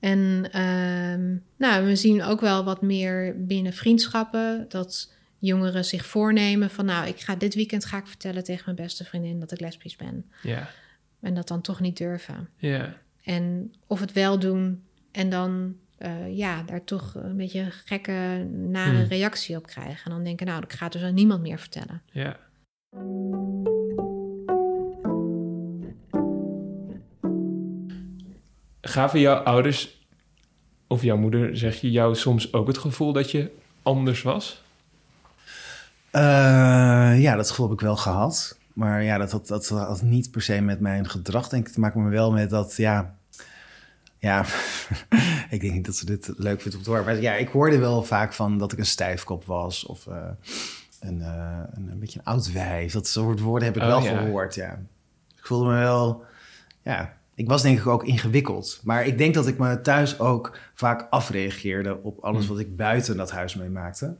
En 0.00 0.48
uh, 0.54 1.38
nou, 1.56 1.86
we 1.86 1.96
zien 1.96 2.22
ook 2.22 2.40
wel 2.40 2.64
wat 2.64 2.82
meer 2.82 3.44
binnen 3.44 3.72
vriendschappen 3.72 4.66
dat 4.68 5.12
jongeren 5.38 5.84
zich 5.84 6.06
voornemen 6.06 6.70
van 6.70 6.84
nou, 6.84 7.06
ik 7.06 7.20
ga 7.20 7.36
dit 7.36 7.54
weekend 7.54 7.84
ga 7.84 7.98
ik 7.98 8.06
vertellen 8.06 8.44
tegen 8.44 8.62
mijn 8.64 8.76
beste 8.76 9.04
vriendin 9.04 9.40
dat 9.40 9.52
ik 9.52 9.60
lesbisch 9.60 9.96
ben. 9.96 10.30
Ja. 10.42 10.68
En 11.20 11.34
dat 11.34 11.48
dan 11.48 11.60
toch 11.60 11.80
niet 11.80 11.96
durven. 11.96 12.48
Ja. 12.56 12.96
En 13.22 13.74
of 13.86 14.00
het 14.00 14.12
wel 14.12 14.38
doen 14.38 14.82
en 15.12 15.30
dan 15.30 15.76
uh, 15.98 16.36
ja, 16.36 16.62
daar 16.62 16.84
toch 16.84 17.14
een 17.14 17.36
beetje 17.36 17.70
gekke, 17.70 18.46
nare 18.50 18.98
hmm. 18.98 19.08
reactie 19.08 19.56
op 19.56 19.66
krijgen. 19.66 20.04
En 20.04 20.10
dan 20.10 20.24
denken, 20.24 20.46
nou, 20.46 20.62
ik 20.62 20.72
ga 20.72 20.84
het 20.84 20.92
dus 20.92 21.02
aan 21.02 21.14
niemand 21.14 21.42
meer 21.42 21.58
vertellen. 21.58 22.02
Ja. 22.10 22.36
Gaven 28.88 29.20
jouw 29.20 29.36
ouders 29.36 30.06
of 30.86 31.02
jouw 31.02 31.16
moeder, 31.16 31.56
zeg 31.56 31.80
je, 31.80 31.90
jou 31.90 32.14
soms 32.14 32.52
ook 32.52 32.66
het 32.66 32.78
gevoel 32.78 33.12
dat 33.12 33.30
je 33.30 33.50
anders 33.82 34.22
was? 34.22 34.62
Uh, 36.12 37.20
ja, 37.20 37.36
dat 37.36 37.48
gevoel 37.50 37.66
heb 37.66 37.74
ik 37.74 37.84
wel 37.84 37.96
gehad. 37.96 38.58
Maar 38.72 39.02
ja, 39.02 39.18
dat 39.18 39.32
had, 39.32 39.46
dat 39.46 39.68
had 39.68 40.02
niet 40.02 40.30
per 40.30 40.42
se 40.42 40.60
met 40.60 40.80
mijn 40.80 41.08
gedrag, 41.08 41.48
denk 41.48 41.66
ik, 41.66 41.72
te 41.72 41.80
maken, 41.80 42.02
maar 42.02 42.10
wel 42.10 42.32
met 42.32 42.50
dat, 42.50 42.76
ja... 42.76 43.16
Ja, 44.20 44.44
ik 45.50 45.60
denk 45.60 45.72
niet 45.72 45.86
dat 45.86 45.96
ze 45.96 46.06
dit 46.06 46.32
leuk 46.36 46.60
vindt 46.60 46.76
om 46.76 46.82
te 46.82 46.90
horen. 46.90 47.04
Maar 47.04 47.20
ja, 47.20 47.34
ik 47.34 47.48
hoorde 47.48 47.78
wel 47.78 48.02
vaak 48.02 48.32
van 48.32 48.58
dat 48.58 48.72
ik 48.72 48.78
een 48.78 48.86
stijfkop 48.86 49.44
was 49.44 49.86
of 49.86 50.06
uh, 50.06 50.16
een, 51.00 51.18
uh, 51.18 51.60
een, 51.72 51.88
een, 51.90 51.98
beetje 51.98 52.18
een 52.18 52.24
oud 52.24 52.52
wijf. 52.52 52.92
Dat 52.92 53.06
soort 53.06 53.40
woorden 53.40 53.68
heb 53.68 53.76
ik 53.76 53.82
oh, 53.82 53.88
wel 53.88 54.02
ja. 54.02 54.18
gehoord, 54.18 54.54
ja. 54.54 54.80
Ik 55.36 55.46
voelde 55.46 55.66
me 55.66 55.78
wel, 55.78 56.24
ja, 56.82 57.17
ik 57.38 57.48
was 57.48 57.62
denk 57.62 57.78
ik 57.78 57.86
ook 57.86 58.04
ingewikkeld. 58.04 58.80
Maar 58.84 59.06
ik 59.06 59.18
denk 59.18 59.34
dat 59.34 59.46
ik 59.46 59.58
me 59.58 59.80
thuis 59.80 60.18
ook 60.18 60.58
vaak 60.74 61.06
afreageerde 61.10 62.02
op 62.02 62.18
alles 62.24 62.46
hmm. 62.46 62.54
wat 62.54 62.58
ik 62.58 62.76
buiten 62.76 63.16
dat 63.16 63.30
huis 63.30 63.54
meemaakte. 63.54 64.16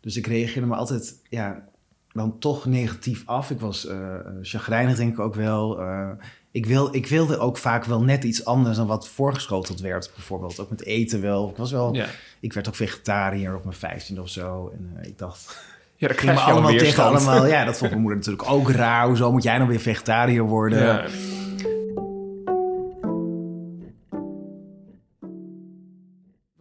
Dus 0.00 0.16
ik 0.16 0.26
reageerde 0.26 0.68
me 0.68 0.74
altijd, 0.74 1.14
ja, 1.28 1.64
dan 2.12 2.38
toch 2.38 2.66
negatief 2.66 3.22
af. 3.26 3.50
Ik 3.50 3.60
was 3.60 3.86
uh, 3.86 4.16
chagrijnig 4.42 4.96
denk 4.96 5.12
ik 5.12 5.18
ook 5.18 5.34
wel. 5.34 5.80
Uh, 5.80 6.10
ik, 6.50 6.66
wil, 6.66 6.94
ik 6.94 7.06
wilde 7.06 7.38
ook 7.38 7.58
vaak 7.58 7.84
wel 7.84 8.02
net 8.02 8.24
iets 8.24 8.44
anders 8.44 8.76
dan 8.76 8.86
wat 8.86 9.08
voorgeschoteld 9.08 9.80
werd. 9.80 10.10
Bijvoorbeeld 10.14 10.60
ook 10.60 10.70
met 10.70 10.84
eten 10.84 11.20
wel. 11.20 11.48
Ik 11.48 11.56
was 11.56 11.72
wel, 11.72 11.94
ja. 11.94 12.06
ik 12.40 12.52
werd 12.52 12.68
ook 12.68 12.74
vegetariër 12.74 13.56
op 13.56 13.64
mijn 13.64 13.76
vijftiende 13.76 14.22
of 14.22 14.28
zo. 14.28 14.72
En 14.76 15.06
ik 15.08 15.18
dacht... 15.18 15.62
Ja, 15.96 16.08
dat 16.08 16.16
krijg 16.16 16.44
je 16.44 16.50
allemaal 16.50 16.76
tegen 16.76 17.04
allemaal. 17.04 17.46
Ja, 17.56 17.64
dat 17.64 17.76
vond 17.76 17.90
mijn 17.90 18.02
moeder 18.02 18.18
natuurlijk 18.18 18.50
ook 18.50 18.70
raar. 18.70 19.06
Hoezo 19.06 19.32
moet 19.32 19.42
jij 19.42 19.56
nou 19.56 19.68
weer 19.68 19.80
vegetariër 19.80 20.42
worden? 20.42 20.82
Ja. 20.82 21.06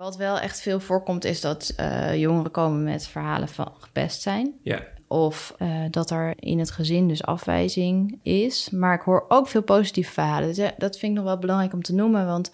Wat 0.03 0.17
wel 0.17 0.39
echt 0.39 0.61
veel 0.61 0.79
voorkomt 0.79 1.25
is 1.25 1.41
dat 1.41 1.73
uh, 1.79 2.15
jongeren 2.15 2.51
komen 2.51 2.83
met 2.83 3.07
verhalen 3.07 3.47
van 3.47 3.71
gepest 3.79 4.21
zijn. 4.21 4.53
Ja. 4.61 4.83
Of 5.07 5.55
uh, 5.59 5.69
dat 5.89 6.09
er 6.09 6.33
in 6.39 6.59
het 6.59 6.71
gezin 6.71 7.07
dus 7.07 7.23
afwijzing 7.23 8.19
is. 8.23 8.69
Maar 8.69 8.93
ik 8.95 9.01
hoor 9.01 9.25
ook 9.27 9.47
veel 9.47 9.61
positieve 9.63 10.11
verhalen. 10.11 10.53
Dus, 10.53 10.71
dat 10.77 10.97
vind 10.97 11.11
ik 11.11 11.17
nog 11.17 11.27
wel 11.27 11.39
belangrijk 11.39 11.73
om 11.73 11.81
te 11.81 11.93
noemen. 11.93 12.25
Want 12.25 12.51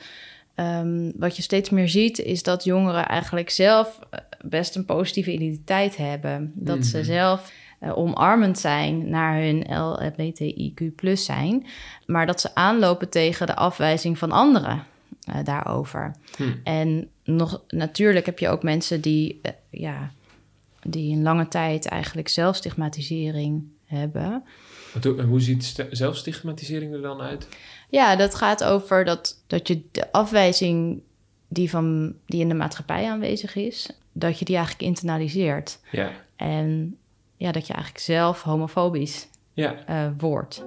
um, 0.56 1.12
wat 1.16 1.36
je 1.36 1.42
steeds 1.42 1.70
meer 1.70 1.90
ziet, 1.90 2.20
is 2.20 2.44
dat 2.44 2.64
jongeren 2.64 3.08
eigenlijk 3.08 3.50
zelf 3.50 4.00
eh, 4.10 4.20
best 4.46 4.76
een 4.76 4.86
positieve 4.86 5.32
identiteit 5.32 5.98
hebben. 5.98 6.52
Dat 6.56 6.86
ze 6.86 6.98
mhm. 6.98 7.06
zelf 7.06 7.52
uh, 7.82 7.98
omarmend 7.98 8.60
zijn 8.60 9.10
naar 9.10 9.42
hun 9.42 9.66
LGBTIQ 9.70 10.96
plus 10.96 11.26
zijn. 11.26 11.66
Maar 12.06 12.26
dat 12.26 12.42
ze 12.42 12.56
aanlopen 12.56 13.10
tegen 13.10 13.48
de 13.48 13.56
afwijzing 13.56 14.18
van 14.18 14.32
anderen. 14.32 14.84
Uh, 15.30 15.44
daarover. 15.44 16.16
Hm. 16.38 16.44
En 16.64 17.10
nog, 17.36 17.64
natuurlijk 17.68 18.26
heb 18.26 18.40
je 18.40 18.50
ook 18.50 18.64
mensen 18.64 19.02
die, 19.02 19.40
uh, 19.44 19.52
ja, 19.70 20.12
die 20.82 21.16
een 21.16 21.22
lange 21.22 21.48
tijd 21.48 21.86
eigenlijk 21.86 22.28
zelfstigmatisering 22.28 23.64
hebben. 23.86 24.44
Hoe, 25.02 25.22
hoe 25.22 25.42
ziet 25.42 25.86
zelfstigmatisering 25.92 26.94
er 26.94 27.02
dan 27.02 27.22
uit? 27.22 27.48
Ja, 27.90 28.16
dat 28.16 28.36
gaat 28.36 28.64
over 28.64 29.06
dat, 29.06 29.44
dat 29.48 29.68
je 29.68 29.82
de 29.92 30.12
afwijzing 30.12 31.02
die, 31.48 31.70
van, 31.70 32.16
die 32.26 32.42
in 32.42 32.50
de 32.50 32.56
maatschappij 32.56 33.10
aanwezig 33.10 33.56
is, 33.56 33.90
dat 34.12 34.40
je 34.40 34.46
die 34.46 34.56
eigenlijk 34.56 34.86
internaliseert. 34.86 35.80
Ja. 35.92 36.12
En 36.36 36.98
ja, 37.38 37.52
dat 37.52 37.68
je 37.68 37.74
eigenlijk 37.74 38.04
zelf 38.04 38.42
homofobisch 38.42 39.28
ja. 39.54 39.90
Uh, 39.90 40.12
wordt. 40.18 40.64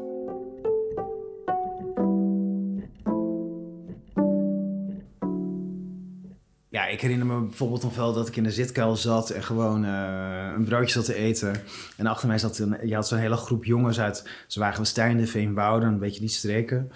Ja, 6.73 6.87
ik 6.87 7.01
herinner 7.01 7.27
me 7.27 7.41
bijvoorbeeld 7.41 7.83
nog 7.83 7.97
wel 7.97 8.13
dat 8.13 8.29
ik 8.29 8.37
in 8.37 8.43
de 8.43 8.51
zitkuil 8.51 8.97
zat 8.97 9.31
en 9.31 9.43
gewoon 9.43 9.85
uh, 9.85 10.53
een 10.57 10.65
broodje 10.65 10.93
zat 10.93 11.05
te 11.05 11.15
eten. 11.15 11.55
En 11.97 12.07
achter 12.07 12.29
mij 12.29 12.39
zat 12.39 12.59
een, 12.59 12.89
je 12.89 12.95
had 12.95 13.09
zo'n 13.09 13.19
hele 13.19 13.37
groep 13.37 13.65
jongens 13.65 14.01
uit 14.01 14.29
Zwagenstein, 14.47 15.17
de 15.17 15.27
Veenwouden, 15.27 15.89
een 15.89 15.99
beetje 15.99 16.21
die 16.21 16.29
streken. 16.29 16.91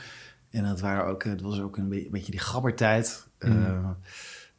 En 0.51 0.65
dat, 0.65 0.81
waren 0.81 1.07
ook, 1.07 1.25
het 1.25 1.41
was 1.41 1.61
ook 1.61 1.77
een 1.77 1.89
beetje 1.89 2.31
die 2.31 2.41
gabbertijd. 2.41 3.27
Mm. 3.41 3.53
Uh, 3.53 3.89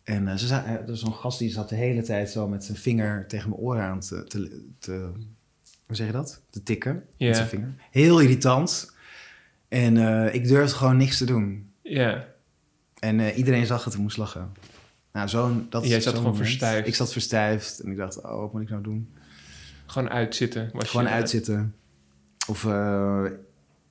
en 0.04 0.28
uh, 0.28 0.36
ze 0.36 0.56
er 0.56 0.98
zo'n 0.98 1.14
gast 1.14 1.40
die 1.40 1.50
zat 1.50 1.70
de 1.70 1.76
hele 1.76 2.02
tijd 2.02 2.30
zo 2.30 2.48
met 2.48 2.64
zijn 2.64 2.78
vinger 2.78 3.28
tegen 3.28 3.50
mijn 3.50 3.62
oor 3.62 3.80
aan 3.80 4.00
te, 4.00 4.24
te, 4.24 4.66
te 4.80 5.12
hoe 5.86 5.96
zeg 5.96 6.08
je 6.08 6.14
dat? 6.14 6.42
Te 6.50 6.64
tikken 6.64 7.04
yeah. 7.18 7.30
met 7.30 7.38
zijn 7.38 7.50
vinger. 7.50 7.74
Heel 7.92 8.20
irritant. 8.20 8.96
En 9.68 9.98
ik 10.34 10.48
durfde 10.48 10.76
gewoon 10.76 10.98
niks 10.98 11.18
te 11.18 11.26
doen. 11.26 11.72
Ja. 11.82 12.26
En 13.00 13.32
iedereen 13.32 13.66
zag 13.66 13.84
het 13.84 13.94
en 13.94 14.02
moest 14.02 14.18
lachen. 14.18 14.52
Nou, 15.18 15.30
zo'n... 15.30 15.68
Dat, 15.70 15.88
Jij 15.88 16.02
zat 16.02 16.16
gewoon 16.16 16.36
verstijfd. 16.36 16.88
Ik 16.88 16.96
zat 16.96 17.12
verstijfd 17.12 17.80
en 17.80 17.92
ik 17.92 17.98
dacht, 17.98 18.22
oh, 18.22 18.40
wat 18.40 18.54
moet 18.54 18.62
ik 18.62 18.70
nou 18.70 18.82
doen? 18.82 19.10
Gewoon 19.86 20.10
uitzitten. 20.10 20.72
Gewoon 20.74 21.08
uitzitten. 21.08 21.76
Of 22.48 22.64
uh, 22.64 23.24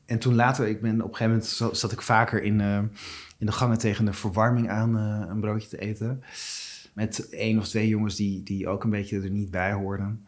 en 0.04 0.18
toen 0.18 0.34
later, 0.34 0.68
ik 0.68 0.80
ben 0.80 1.02
op 1.02 1.08
een 1.08 1.16
gegeven 1.16 1.58
moment 1.60 1.76
zat 1.78 1.92
ik 1.92 2.02
vaker 2.02 2.42
in, 2.42 2.60
in 3.38 3.46
de 3.46 3.52
gangen 3.52 3.78
tegen 3.78 4.04
de 4.04 4.12
verwarming 4.12 4.70
aan 4.70 4.94
een 4.94 5.40
broodje 5.40 5.68
te 5.68 5.78
eten. 5.78 6.22
Met 6.92 7.28
één 7.28 7.58
of 7.58 7.68
twee 7.68 7.88
jongens 7.88 8.14
die, 8.14 8.42
die 8.42 8.68
ook 8.68 8.84
een 8.84 8.90
beetje 8.90 9.20
er 9.20 9.30
niet 9.30 9.50
bij 9.50 9.72
hoorden. 9.72 10.26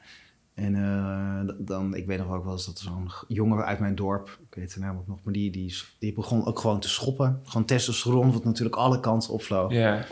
En 0.55 0.75
uh, 0.75 1.55
dan, 1.59 1.95
ik 1.95 2.07
weet 2.07 2.19
nog 2.19 2.33
ook 2.33 2.45
wel 2.45 2.52
eens 2.52 2.67
dat 2.67 2.78
zo'n 2.78 3.11
jongen 3.28 3.64
uit 3.64 3.78
mijn 3.78 3.95
dorp, 3.95 4.38
ik 4.50 4.55
weet 4.55 4.73
het 4.73 4.83
namelijk 4.83 5.09
nog, 5.09 5.19
maar 5.23 5.33
die, 5.33 5.50
die, 5.50 5.75
die 5.99 6.12
begon 6.12 6.47
ook 6.47 6.59
gewoon 6.59 6.81
te 6.81 6.88
schoppen. 6.88 7.40
Gewoon 7.45 7.67
testosteron, 7.67 8.33
wat 8.33 8.45
natuurlijk 8.45 8.76
alle 8.76 9.00
kanten 9.00 9.33
opvloog. 9.33 9.73
Ja. 9.73 10.07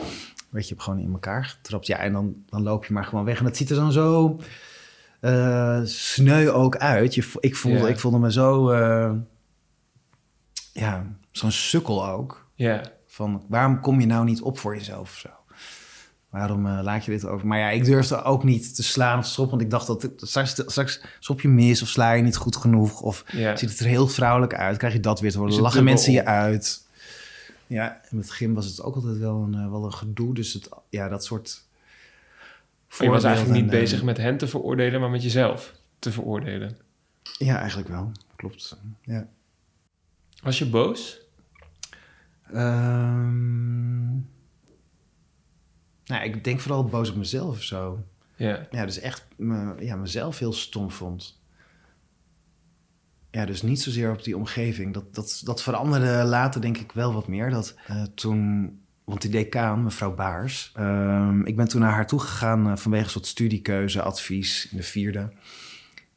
Weet 0.49 0.69
je, 0.69 0.75
gewoon 0.77 0.99
in 0.99 1.11
elkaar 1.11 1.45
getrapt. 1.45 1.87
Ja, 1.87 1.97
en 1.97 2.13
dan, 2.13 2.35
dan 2.45 2.63
loop 2.63 2.85
je 2.85 2.93
maar 2.93 3.05
gewoon 3.05 3.25
weg. 3.25 3.37
En 3.37 3.43
dat 3.43 3.57
ziet 3.57 3.69
er 3.69 3.75
dan 3.75 3.91
zo 3.91 4.39
uh, 5.21 5.79
sneu 5.83 6.49
ook 6.49 6.77
uit. 6.77 7.15
Je, 7.15 7.31
ik, 7.39 7.55
voelde, 7.55 7.89
ik 7.89 7.99
voelde 7.99 8.19
me 8.19 8.31
zo, 8.31 8.71
uh, 8.71 9.11
ja, 10.73 11.05
zo'n 11.31 11.51
sukkel 11.51 12.07
ook. 12.07 12.49
Ja. 12.55 12.83
Van, 13.05 13.43
waarom 13.47 13.79
kom 13.79 13.99
je 13.99 14.05
nou 14.05 14.25
niet 14.25 14.41
op 14.41 14.59
voor 14.59 14.75
jezelf 14.75 15.01
of 15.01 15.17
zo? 15.17 15.29
Waarom 16.29 16.65
uh, 16.65 16.79
laat 16.81 17.05
je 17.05 17.11
dit 17.11 17.25
over? 17.25 17.47
Maar 17.47 17.59
ja, 17.59 17.69
ik 17.69 17.85
durfde 17.85 18.23
ook 18.23 18.43
niet 18.43 18.75
te 18.75 18.83
slaan 18.83 19.17
of 19.17 19.25
te 19.25 19.31
stoppen. 19.31 19.57
Want 19.57 19.65
ik 19.65 19.71
dacht 19.71 19.87
dat 19.87 20.11
straks, 20.15 20.61
straks 20.65 21.01
stop 21.19 21.41
je 21.41 21.47
mis 21.47 21.81
of 21.81 21.87
sla 21.87 22.11
je 22.11 22.23
niet 22.23 22.37
goed 22.37 22.55
genoeg. 22.55 23.01
Of 23.01 23.23
ziet 23.27 23.69
het 23.69 23.79
er 23.79 23.85
heel 23.85 24.07
vrouwelijk 24.07 24.53
uit. 24.53 24.77
Krijg 24.77 24.93
je 24.93 24.99
dat 24.99 25.19
weer 25.19 25.31
te 25.31 25.37
horen. 25.37 25.61
Lachen 25.61 25.83
mensen 25.83 26.11
je 26.11 26.25
uit. 26.25 26.86
Ja, 27.67 28.01
en 28.09 28.15
met 28.15 28.31
gym 28.31 28.53
was 28.53 28.65
het 28.65 28.81
ook 28.81 28.95
altijd 28.95 29.17
wel 29.17 29.41
een, 29.41 29.53
uh, 29.53 29.69
wel 29.69 29.85
een 29.85 29.93
gedoe. 29.93 30.33
Dus 30.33 30.53
het, 30.53 30.69
ja, 30.89 31.07
dat 31.09 31.25
soort... 31.25 31.65
Je 32.99 33.09
was 33.09 33.23
eigenlijk 33.23 33.61
niet 33.61 33.69
bezig 33.69 34.03
met 34.03 34.17
hen 34.17 34.37
te 34.37 34.47
veroordelen, 34.47 34.99
maar 34.99 35.09
met 35.09 35.23
jezelf 35.23 35.73
te 35.99 36.11
veroordelen. 36.11 36.77
Ja, 37.37 37.57
eigenlijk 37.57 37.89
wel. 37.89 38.11
Klopt. 38.35 38.77
Ja. 39.01 39.27
Was 40.41 40.59
je 40.59 40.69
boos? 40.69 41.19
Um... 42.53 44.29
Nou, 46.05 46.23
ik 46.23 46.43
denk 46.43 46.59
vooral 46.59 46.85
boos 46.85 47.09
op 47.09 47.15
mezelf 47.15 47.55
of 47.55 47.63
zo. 47.63 48.03
Ja. 48.35 48.67
Ja, 48.71 48.85
dus 48.85 48.99
echt 48.99 49.25
me, 49.35 49.75
ja, 49.79 49.95
mezelf 49.95 50.39
heel 50.39 50.53
stom 50.53 50.91
vond. 50.91 51.36
Ja, 53.31 53.45
dus 53.45 53.61
niet 53.61 53.81
zozeer 53.81 54.11
op 54.11 54.23
die 54.23 54.37
omgeving. 54.37 54.93
Dat, 54.93 55.15
dat, 55.15 55.41
dat 55.43 55.63
veranderde 55.63 56.23
later 56.23 56.61
denk 56.61 56.77
ik 56.77 56.91
wel 56.91 57.13
wat 57.13 57.27
meer. 57.27 57.49
Dat 57.49 57.75
uh, 57.89 58.03
toen, 58.15 58.71
want 59.03 59.21
die 59.21 59.31
decaan, 59.31 59.83
mevrouw 59.83 60.15
Baars... 60.15 60.73
Uh, 60.79 61.39
ik 61.43 61.55
ben 61.55 61.67
toen 61.67 61.81
naar 61.81 61.91
haar 61.91 62.07
toe 62.07 62.19
gegaan 62.19 62.67
uh, 62.67 62.75
vanwege 62.75 63.03
een 63.03 63.09
soort 63.09 63.25
studiekeuzeadvies 63.25 64.67
in 64.71 64.77
de 64.77 64.83
vierde. 64.83 65.31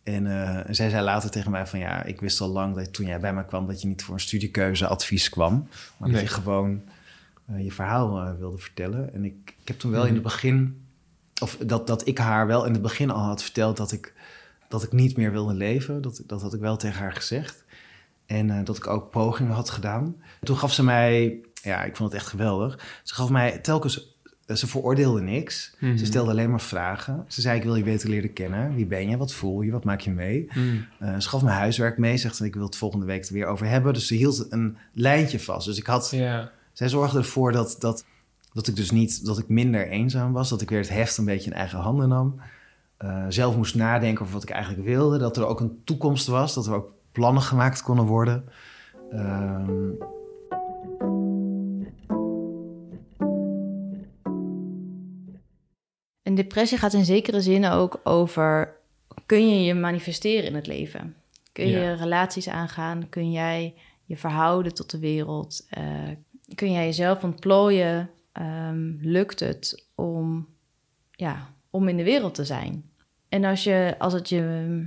En 0.03 0.25
uh, 0.25 0.61
zij 0.71 0.91
zei 0.91 1.05
later 1.05 1.31
tegen 1.31 1.51
mij 1.51 1.67
van 1.67 1.79
ja, 1.79 2.05
ik 2.05 2.21
wist 2.21 2.41
al 2.41 2.49
lang 2.49 2.75
dat 2.75 2.93
toen 2.93 3.07
jij 3.07 3.21
bij 3.21 3.35
me 3.35 3.45
kwam... 3.45 3.67
dat 3.67 3.81
je 3.81 3.89
niet 3.89 4.03
voor 4.03 4.15
een 4.15 4.21
studiekeuzeadvies 4.21 5.29
kwam. 5.29 5.69
Maar 5.97 6.09
nee. 6.09 6.21
dat 6.21 6.29
je 6.29 6.35
gewoon 6.35 6.83
je 7.57 7.73
verhaal 7.73 8.37
wilde 8.39 8.59
vertellen. 8.59 9.15
En 9.15 9.25
ik, 9.25 9.55
ik 9.61 9.69
heb 9.69 9.79
toen 9.79 9.91
wel 9.91 10.07
in 10.07 10.15
het 10.15 10.23
mhm. 10.23 10.33
begin, 10.33 10.85
of 11.41 11.57
dat, 11.57 11.87
dat 11.87 12.07
ik 12.07 12.19
haar 12.19 12.47
wel 12.47 12.65
in 12.65 12.73
het 12.73 12.83
begin 12.83 13.11
al 13.11 13.23
had 13.23 13.43
verteld 13.43 13.77
dat 13.77 13.93
ik, 13.93 14.15
dat 14.71 14.83
ik 14.83 14.93
niet 14.93 15.17
meer 15.17 15.33
wilde 15.33 15.55
leven. 15.55 16.03
Dat, 16.03 16.23
dat 16.27 16.43
had 16.43 16.55
ik 16.55 16.61
wel 16.61 16.77
tegen 16.77 17.01
haar 17.01 17.13
gezegd. 17.13 17.65
En 18.27 18.49
uh, 18.49 18.65
dat 18.65 18.77
ik 18.77 18.87
ook 18.87 19.11
pogingen 19.11 19.53
had 19.53 19.71
gedaan. 19.71 20.17
Toen 20.43 20.57
gaf 20.57 20.73
ze 20.73 20.85
mij, 20.85 21.41
ja, 21.63 21.85
ik 21.85 21.97
vond 21.97 22.13
het 22.13 22.21
echt 22.21 22.31
geweldig. 22.31 23.01
Ze 23.03 23.15
gaf 23.15 23.29
mij 23.29 23.59
telkens, 23.59 24.19
ze 24.47 24.67
veroordeelde 24.67 25.21
niks. 25.21 25.77
Ze 25.79 25.87
mhm. 25.87 26.05
stelde 26.05 26.31
alleen 26.31 26.51
maar 26.51 26.61
vragen. 26.61 27.25
Ze 27.29 27.41
zei, 27.41 27.59
ik 27.59 27.65
wil 27.65 27.77
je 27.77 27.83
beter 27.83 28.09
leren 28.09 28.33
kennen. 28.33 28.75
Wie 28.75 28.87
ben 28.87 29.09
je? 29.09 29.17
Wat 29.17 29.33
voel 29.33 29.63
je? 29.63 29.71
Wat 29.71 29.85
maak 29.85 30.01
je 30.01 30.11
mee? 30.11 30.49
Mm. 30.55 30.87
ze 31.21 31.29
gaf 31.29 31.43
me 31.43 31.51
huiswerk 31.51 31.99
mee. 31.99 32.17
Zegt, 32.17 32.43
ik 32.43 32.55
wil 32.55 32.65
het 32.65 32.77
volgende 32.77 33.07
week 33.07 33.25
er 33.25 33.33
weer 33.33 33.47
over 33.47 33.67
hebben. 33.67 33.93
Dus 33.93 34.07
ze 34.07 34.15
hield 34.15 34.47
een 34.51 34.77
lijntje 34.93 35.41
vast. 35.41 35.67
Dus 35.67 35.79
ik 35.79 35.87
had... 35.87 36.11
Yeah 36.11 36.49
zij 36.81 36.89
zorgde 36.89 37.19
ervoor 37.19 37.53
dat, 37.53 37.77
dat, 37.79 38.05
dat 38.53 38.67
ik 38.67 38.77
dus 38.77 38.91
niet, 38.91 39.25
dat 39.25 39.39
ik 39.39 39.49
minder 39.49 39.89
eenzaam 39.89 40.33
was. 40.33 40.49
Dat 40.49 40.61
ik 40.61 40.71
weer 40.71 40.79
het 40.79 40.89
heft 40.89 41.17
een 41.17 41.25
beetje 41.25 41.51
in 41.51 41.57
eigen 41.57 41.79
handen 41.79 42.09
nam. 42.09 42.41
Uh, 43.05 43.25
zelf 43.29 43.57
moest 43.57 43.75
nadenken 43.75 44.23
over 44.23 44.35
wat 44.35 44.43
ik 44.43 44.51
eigenlijk 44.51 44.85
wilde. 44.85 45.19
Dat 45.19 45.37
er 45.37 45.47
ook 45.47 45.61
een 45.61 45.81
toekomst 45.85 46.27
was. 46.27 46.55
Dat 46.55 46.67
er 46.67 46.75
ook 46.75 46.93
plannen 47.13 47.43
gemaakt 47.43 47.83
konden 47.83 48.05
worden. 48.05 48.45
Uh, 49.11 49.69
een 56.23 56.35
depressie 56.35 56.79
gaat 56.79 56.93
in 56.93 57.05
zekere 57.05 57.41
zin 57.41 57.65
ook 57.67 58.01
over... 58.05 58.77
kun 59.27 59.49
je 59.49 59.65
je 59.65 59.75
manifesteren 59.75 60.49
in 60.49 60.55
het 60.55 60.67
leven? 60.67 61.17
Kun 61.53 61.69
je 61.69 61.93
relaties 61.93 62.49
aangaan? 62.49 63.09
Kun 63.09 63.31
jij 63.31 63.75
je 64.05 64.17
verhouden 64.17 64.75
tot 64.75 64.91
de 64.91 64.99
wereld? 64.99 65.67
Uh, 65.79 66.09
kun 66.55 66.73
jij 66.73 66.85
jezelf 66.85 67.25
ontplooien? 67.25 68.11
Um, 68.41 68.99
lukt 69.03 69.41
het 69.41 69.87
om, 69.95 70.49
ja, 71.11 71.55
om 71.71 71.89
in 71.89 71.97
de 71.97 72.05
wereld 72.05 72.35
te 72.35 72.45
zijn? 72.45 72.90
En 73.31 73.45
als, 73.45 73.65
je, 73.65 73.95
als, 73.99 74.13
het 74.13 74.29
je, 74.29 74.85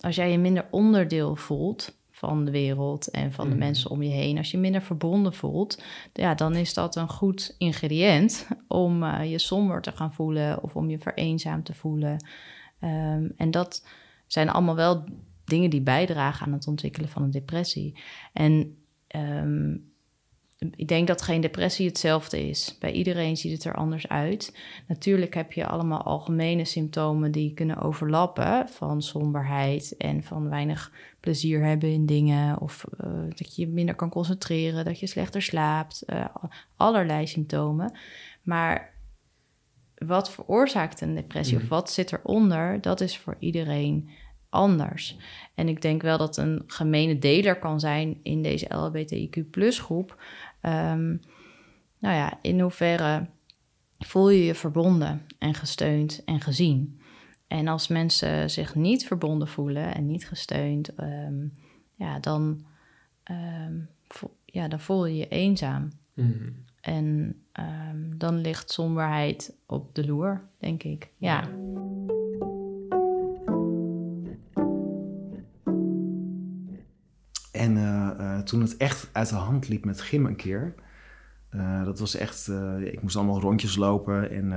als 0.00 0.16
jij 0.16 0.30
je 0.30 0.38
minder 0.38 0.66
onderdeel 0.70 1.36
voelt 1.36 1.96
van 2.10 2.44
de 2.44 2.50
wereld 2.50 3.10
en 3.10 3.32
van 3.32 3.48
de 3.48 3.54
mm. 3.54 3.60
mensen 3.60 3.90
om 3.90 4.02
je 4.02 4.10
heen, 4.10 4.38
als 4.38 4.50
je 4.50 4.58
minder 4.58 4.82
verbonden 4.82 5.34
voelt, 5.34 5.82
ja, 6.12 6.34
dan 6.34 6.54
is 6.54 6.74
dat 6.74 6.96
een 6.96 7.08
goed 7.08 7.54
ingrediënt 7.58 8.48
om 8.68 9.02
uh, 9.02 9.30
je 9.30 9.38
somber 9.38 9.82
te 9.82 9.92
gaan 9.92 10.12
voelen 10.12 10.62
of 10.62 10.76
om 10.76 10.90
je 10.90 10.98
vereenzaamd 10.98 11.64
te 11.64 11.74
voelen. 11.74 12.24
Um, 12.80 13.32
en 13.36 13.50
dat 13.50 13.86
zijn 14.26 14.48
allemaal 14.48 14.74
wel 14.74 15.04
dingen 15.44 15.70
die 15.70 15.80
bijdragen 15.80 16.46
aan 16.46 16.52
het 16.52 16.66
ontwikkelen 16.66 17.08
van 17.08 17.22
een 17.22 17.30
depressie. 17.30 17.98
En 18.32 18.76
um, 19.16 19.87
ik 20.58 20.88
denk 20.88 21.06
dat 21.06 21.22
geen 21.22 21.40
depressie 21.40 21.86
hetzelfde 21.86 22.48
is. 22.48 22.76
Bij 22.78 22.92
iedereen 22.92 23.36
ziet 23.36 23.52
het 23.52 23.64
er 23.64 23.74
anders 23.74 24.08
uit. 24.08 24.56
Natuurlijk 24.88 25.34
heb 25.34 25.52
je 25.52 25.66
allemaal 25.66 26.02
algemene 26.02 26.64
symptomen 26.64 27.32
die 27.32 27.54
kunnen 27.54 27.82
overlappen 27.82 28.68
van 28.68 29.02
somberheid 29.02 29.96
en 29.96 30.22
van 30.22 30.48
weinig 30.48 30.92
plezier 31.20 31.64
hebben 31.64 31.92
in 31.92 32.06
dingen 32.06 32.60
of 32.60 32.84
uh, 33.00 33.10
dat 33.34 33.56
je 33.56 33.68
minder 33.68 33.94
kan 33.94 34.10
concentreren, 34.10 34.84
dat 34.84 35.00
je 35.00 35.06
slechter 35.06 35.42
slaapt, 35.42 36.02
uh, 36.06 36.24
allerlei 36.76 37.26
symptomen. 37.26 37.92
Maar 38.42 38.94
wat 39.94 40.30
veroorzaakt 40.30 41.00
een 41.00 41.14
depressie 41.14 41.56
of 41.56 41.62
mm. 41.62 41.68
wat 41.68 41.90
zit 41.90 42.12
eronder, 42.12 42.80
dat 42.80 43.00
is 43.00 43.18
voor 43.18 43.36
iedereen 43.38 44.10
anders. 44.50 45.16
En 45.54 45.68
ik 45.68 45.82
denk 45.82 46.02
wel 46.02 46.18
dat 46.18 46.36
een 46.36 46.62
gemene 46.66 47.18
deler 47.18 47.58
kan 47.58 47.80
zijn 47.80 48.20
in 48.22 48.42
deze 48.42 48.66
LHBTIQ 48.68 49.48
groep 49.50 50.22
Um, 50.62 51.20
nou 51.98 52.14
ja, 52.14 52.38
in 52.42 52.60
hoeverre 52.60 53.26
voel 53.98 54.30
je 54.30 54.44
je 54.44 54.54
verbonden 54.54 55.22
en 55.38 55.54
gesteund 55.54 56.24
en 56.24 56.40
gezien? 56.40 57.00
En 57.46 57.68
als 57.68 57.88
mensen 57.88 58.50
zich 58.50 58.74
niet 58.74 59.06
verbonden 59.06 59.48
voelen 59.48 59.94
en 59.94 60.06
niet 60.06 60.28
gesteund, 60.28 61.00
um, 61.00 61.52
ja, 61.94 62.18
dan, 62.18 62.64
um, 63.30 63.88
ja, 64.44 64.68
dan 64.68 64.80
voel 64.80 65.06
je 65.06 65.16
je 65.16 65.28
eenzaam. 65.28 65.92
Mm 66.14 66.66
En 66.80 67.36
dan 68.16 68.40
ligt 68.40 68.70
somberheid 68.70 69.56
op 69.66 69.94
de 69.94 70.06
loer, 70.06 70.48
denk 70.58 70.82
ik. 70.82 71.10
Ja. 71.16 71.48
Toen 78.44 78.60
het 78.60 78.76
echt 78.76 79.08
uit 79.12 79.28
de 79.28 79.34
hand 79.34 79.68
liep 79.68 79.84
met 79.84 80.00
gym 80.00 80.26
een 80.26 80.36
keer... 80.36 80.74
Uh, 81.54 81.84
dat 81.84 81.98
was 81.98 82.14
echt, 82.14 82.50
ik 82.84 83.02
moest 83.02 83.16
allemaal 83.16 83.40
rondjes 83.40 83.76
lopen. 83.76 84.30
En 84.30 84.48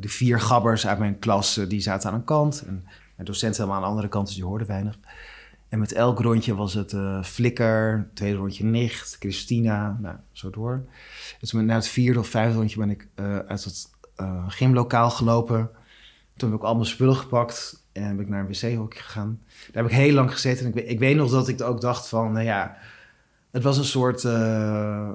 de 0.00 0.08
vier 0.08 0.40
gabbers 0.40 0.86
uit 0.86 0.98
mijn 0.98 1.18
klas, 1.18 1.54
die 1.68 1.80
zaten 1.80 2.10
aan 2.10 2.14
een 2.14 2.24
kant. 2.24 2.64
En 2.66 2.82
mijn 3.14 3.26
docent 3.26 3.56
helemaal 3.56 3.76
aan 3.76 3.82
de 3.82 3.88
andere 3.88 4.08
kant, 4.08 4.26
dus 4.26 4.34
die 4.34 4.44
hoorden 4.44 4.66
weinig. 4.66 4.98
En 5.68 5.78
met 5.78 5.92
elk 5.92 6.20
rondje 6.20 6.54
was 6.54 6.74
het 6.74 6.96
Flikker, 7.22 8.10
tweede 8.14 8.36
rondje 8.36 8.64
Nicht, 8.64 9.16
Christina, 9.18 9.98
nou, 10.00 10.16
zo 10.32 10.50
door. 10.50 10.84
Dus 11.40 11.52
na 11.52 11.74
het 11.74 11.88
vierde 11.88 12.18
of 12.18 12.28
vijfde 12.28 12.56
rondje 12.58 12.78
ben 12.78 12.90
ik 12.90 13.08
uit 13.46 13.64
het 13.64 13.90
gymlokaal 14.48 15.10
gelopen. 15.10 15.70
Toen 16.36 16.50
heb 16.50 16.58
ik 16.58 16.64
al 16.64 16.74
mijn 16.74 16.86
spullen 16.86 17.16
gepakt 17.16 17.84
en 17.92 18.16
ben 18.16 18.24
ik 18.24 18.30
naar 18.30 18.40
een 18.40 18.46
wc-hokje 18.46 19.00
gegaan. 19.00 19.40
Daar 19.72 19.82
heb 19.82 19.92
ik 19.92 19.98
heel 19.98 20.12
lang 20.12 20.32
gezeten. 20.32 20.66
En 20.66 20.76
ik, 20.76 20.88
ik 20.88 20.98
weet 20.98 21.16
nog 21.16 21.30
dat 21.30 21.48
ik 21.48 21.62
ook 21.62 21.80
dacht 21.80 22.08
van, 22.08 22.32
nou 22.32 22.44
ja, 22.44 22.76
het 23.50 23.62
was 23.62 23.78
een 23.78 23.84
soort... 23.84 24.24
Uh, 24.24 25.10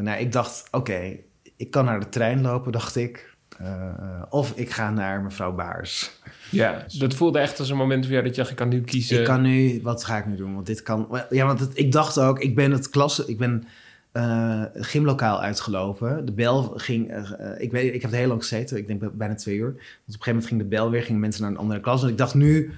nou, 0.00 0.18
ik 0.18 0.32
dacht, 0.32 0.68
oké, 0.70 1.16
ik 1.56 1.70
kan 1.70 1.84
naar 1.84 2.00
de 2.00 2.08
trein 2.08 2.40
lopen, 2.40 2.72
dacht 2.72 2.96
ik. 2.96 3.36
Uh, 3.62 4.22
of 4.30 4.52
ik 4.56 4.70
ga 4.70 4.90
naar 4.90 5.22
mevrouw 5.22 5.54
Baars. 5.54 6.20
Ja, 6.50 6.84
dat 6.98 7.14
voelde 7.14 7.38
echt 7.38 7.58
als 7.58 7.70
een 7.70 7.76
moment 7.76 8.06
weer 8.06 8.22
dat 8.22 8.30
je 8.30 8.36
dacht, 8.36 8.50
ik 8.50 8.56
kan 8.56 8.68
nu 8.68 8.80
kiezen. 8.80 9.18
Ik 9.18 9.24
kan 9.24 9.42
nu, 9.42 9.80
wat 9.82 10.04
ga 10.04 10.18
ik 10.18 10.26
nu 10.26 10.36
doen? 10.36 10.54
Want 10.54 10.66
dit 10.66 10.82
kan... 10.82 11.20
Ja, 11.30 11.46
want 11.46 11.60
het, 11.60 11.78
ik 11.78 11.92
dacht 11.92 12.18
ook, 12.18 12.38
ik 12.38 12.54
ben 12.54 12.70
het 12.70 12.90
klasse... 12.90 13.26
Ik 13.26 13.38
ben 13.38 13.64
uh, 14.12 14.64
gymlokaal 14.74 15.40
uitgelopen. 15.40 16.24
De 16.24 16.32
bel 16.32 16.62
ging, 16.62 17.10
uh, 17.10 17.30
ik, 17.58 17.70
weet, 17.72 17.94
ik 17.94 18.02
heb 18.02 18.10
er 18.10 18.16
heel 18.16 18.28
lang 18.28 18.40
gezeten, 18.40 18.76
ik 18.76 18.86
denk 18.86 19.16
bijna 19.16 19.34
twee 19.34 19.56
uur. 19.56 19.64
Want 19.64 19.76
op 19.76 19.82
een 19.84 20.12
gegeven 20.12 20.32
moment 20.32 20.46
ging 20.46 20.60
de 20.60 20.66
bel 20.66 20.90
weer, 20.90 21.02
gingen 21.02 21.20
mensen 21.20 21.42
naar 21.42 21.50
een 21.50 21.56
andere 21.56 21.80
klas. 21.80 22.02
En 22.02 22.08
ik 22.08 22.18
dacht 22.18 22.34
nu, 22.34 22.72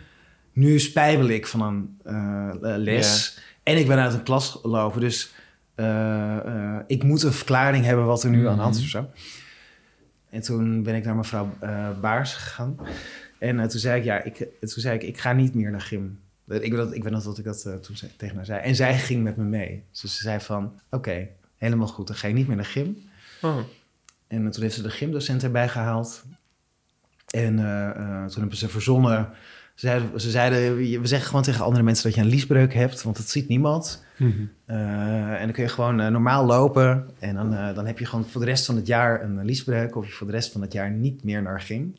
nu 0.56 0.78
spijbel 0.78 1.26
ik 1.26 1.46
van 1.46 1.96
een 2.02 2.78
les. 2.78 3.38
En 3.62 3.76
ik 3.76 3.86
ben 3.86 3.98
uit 3.98 4.12
een 4.12 4.22
klas 4.22 4.50
gelopen. 4.50 5.00
Dus 5.00 5.34
ik 6.86 7.02
moet 7.02 7.22
een 7.22 7.32
verklaring 7.32 7.84
hebben 7.84 8.04
wat 8.04 8.22
er 8.22 8.30
nu 8.30 8.48
aan 8.48 8.56
de 8.56 8.62
hand 8.62 8.76
is 8.76 8.92
mhm. 8.92 9.04
of 9.04 9.12
zo. 9.12 9.22
En 10.30 10.40
toen 10.40 10.82
ben 10.82 10.94
ik 10.94 11.04
naar 11.04 11.16
mevrouw 11.16 11.48
Baars 12.00 12.34
gegaan. 12.34 12.76
En 13.38 13.68
toen 13.68 13.80
zei 13.80 13.98
ik, 13.98 14.04
ja, 14.04 14.22
ik, 14.22 14.36
toen 14.36 14.68
zei 14.68 14.94
ik, 14.94 15.02
ik 15.02 15.18
ga 15.18 15.32
niet 15.32 15.54
meer 15.54 15.70
naar 15.70 15.80
gym. 15.80 16.20
Ik 16.48 16.52
weet, 16.52 16.70
dat, 16.70 16.94
ik 16.94 17.02
dat 17.10 17.38
ik 17.38 17.44
dat 17.44 17.62
toen 17.82 17.96
tegen 18.16 18.36
haar 18.36 18.44
zei. 18.44 18.60
En 18.60 18.74
zij 18.74 18.98
ging 18.98 19.22
met 19.22 19.36
me 19.36 19.44
mee. 19.44 19.84
Dus 19.90 20.00
ze 20.00 20.22
zei 20.22 20.40
van, 20.40 20.80
oké, 20.90 21.28
helemaal 21.56 21.86
goed. 21.86 22.06
Dan 22.06 22.16
ga 22.16 22.28
je 22.28 22.34
niet 22.34 22.46
meer 22.46 22.56
naar 22.56 22.64
gym. 22.64 23.02
Oh. 23.42 23.58
En 24.26 24.50
toen 24.50 24.62
heeft 24.62 24.74
ze 24.74 24.82
de 24.82 24.90
gymdocent 24.90 25.42
erbij 25.42 25.68
gehaald. 25.68 26.24
En 27.26 27.56
toen 28.28 28.40
hebben 28.40 28.56
ze 28.56 28.68
verzonnen... 28.68 29.28
Ze 29.76 29.86
zeiden, 29.86 30.20
ze 30.20 30.30
zeiden, 30.30 30.76
we 30.76 31.06
zeggen 31.06 31.28
gewoon 31.28 31.42
tegen 31.42 31.64
andere 31.64 31.84
mensen 31.84 32.04
dat 32.04 32.14
je 32.14 32.20
een 32.20 32.28
liesbreuk 32.28 32.74
hebt, 32.74 33.02
want 33.02 33.16
dat 33.16 33.28
ziet 33.28 33.48
niemand. 33.48 34.04
Mm 34.16 34.54
en 34.66 35.42
dan 35.42 35.52
kun 35.52 35.62
je 35.62 35.68
gewoon 35.68 35.96
normaal 35.96 36.46
lopen 36.46 37.10
en 37.18 37.34
dan, 37.34 37.74
dan 37.74 37.86
heb 37.86 37.98
je 37.98 38.06
gewoon 38.06 38.24
voor 38.24 38.40
de 38.40 38.46
rest 38.46 38.66
van 38.66 38.76
het 38.76 38.86
jaar 38.86 39.22
een 39.22 39.44
liesbreuk 39.44 39.96
of 39.96 40.06
je 40.06 40.12
voor 40.12 40.26
de 40.26 40.32
rest 40.32 40.52
van 40.52 40.60
het 40.60 40.72
jaar 40.72 40.90
niet 40.90 41.24
meer 41.24 41.42
naar 41.42 41.60
gym. 41.60 41.94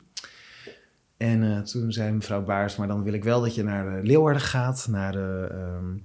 En 1.16 1.64
toen 1.64 1.92
zei 1.92 2.12
mevrouw 2.12 2.42
Baars, 2.42 2.76
maar 2.76 2.88
dan 2.88 3.02
wil 3.02 3.12
ik 3.12 3.24
wel 3.24 3.40
dat 3.40 3.54
je 3.54 3.62
naar 3.62 4.00
de 4.00 4.06
Leeuwarden 4.06 4.42
gaat, 4.42 4.86
naar 4.90 5.12
de, 5.12 5.48
um, 5.52 6.02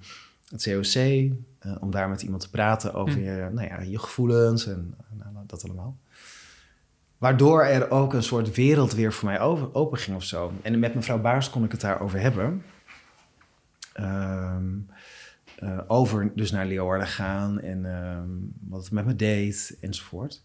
het 0.49 0.63
COC, 0.63 0.95
eh, 0.95 1.75
om 1.79 1.91
daar 1.91 2.09
met 2.09 2.21
iemand 2.21 2.41
te 2.41 2.49
praten 2.49 2.93
over 2.93 3.13
hm. 3.13 3.19
je, 3.19 3.49
nou 3.51 3.67
ja, 3.67 3.81
je 3.81 3.99
gevoelens 3.99 4.67
en 4.67 4.95
nou, 5.17 5.45
dat 5.47 5.63
allemaal. 5.63 5.97
Waardoor 7.23 7.63
er 7.63 7.91
ook 7.91 8.13
een 8.13 8.23
soort 8.23 8.55
wereld 8.55 8.93
weer 8.93 9.13
voor 9.13 9.29
mij 9.29 9.39
over, 9.39 9.73
open 9.73 9.97
ging 9.97 10.15
of 10.15 10.23
zo. 10.23 10.53
En 10.61 10.79
met 10.79 10.95
mevrouw 10.95 11.21
Baars 11.21 11.49
kon 11.49 11.63
ik 11.63 11.71
het 11.71 11.81
daarover 11.81 12.19
hebben. 12.19 12.63
Um, 13.99 14.89
uh, 15.59 15.79
over 15.87 16.31
dus 16.35 16.51
naar 16.51 16.65
Leeuwarden 16.65 17.07
gaan 17.07 17.61
en 17.61 17.85
um, 17.85 18.53
wat 18.67 18.83
het 18.83 18.91
met 18.91 19.05
me 19.05 19.15
deed 19.15 19.77
enzovoort. 19.81 20.43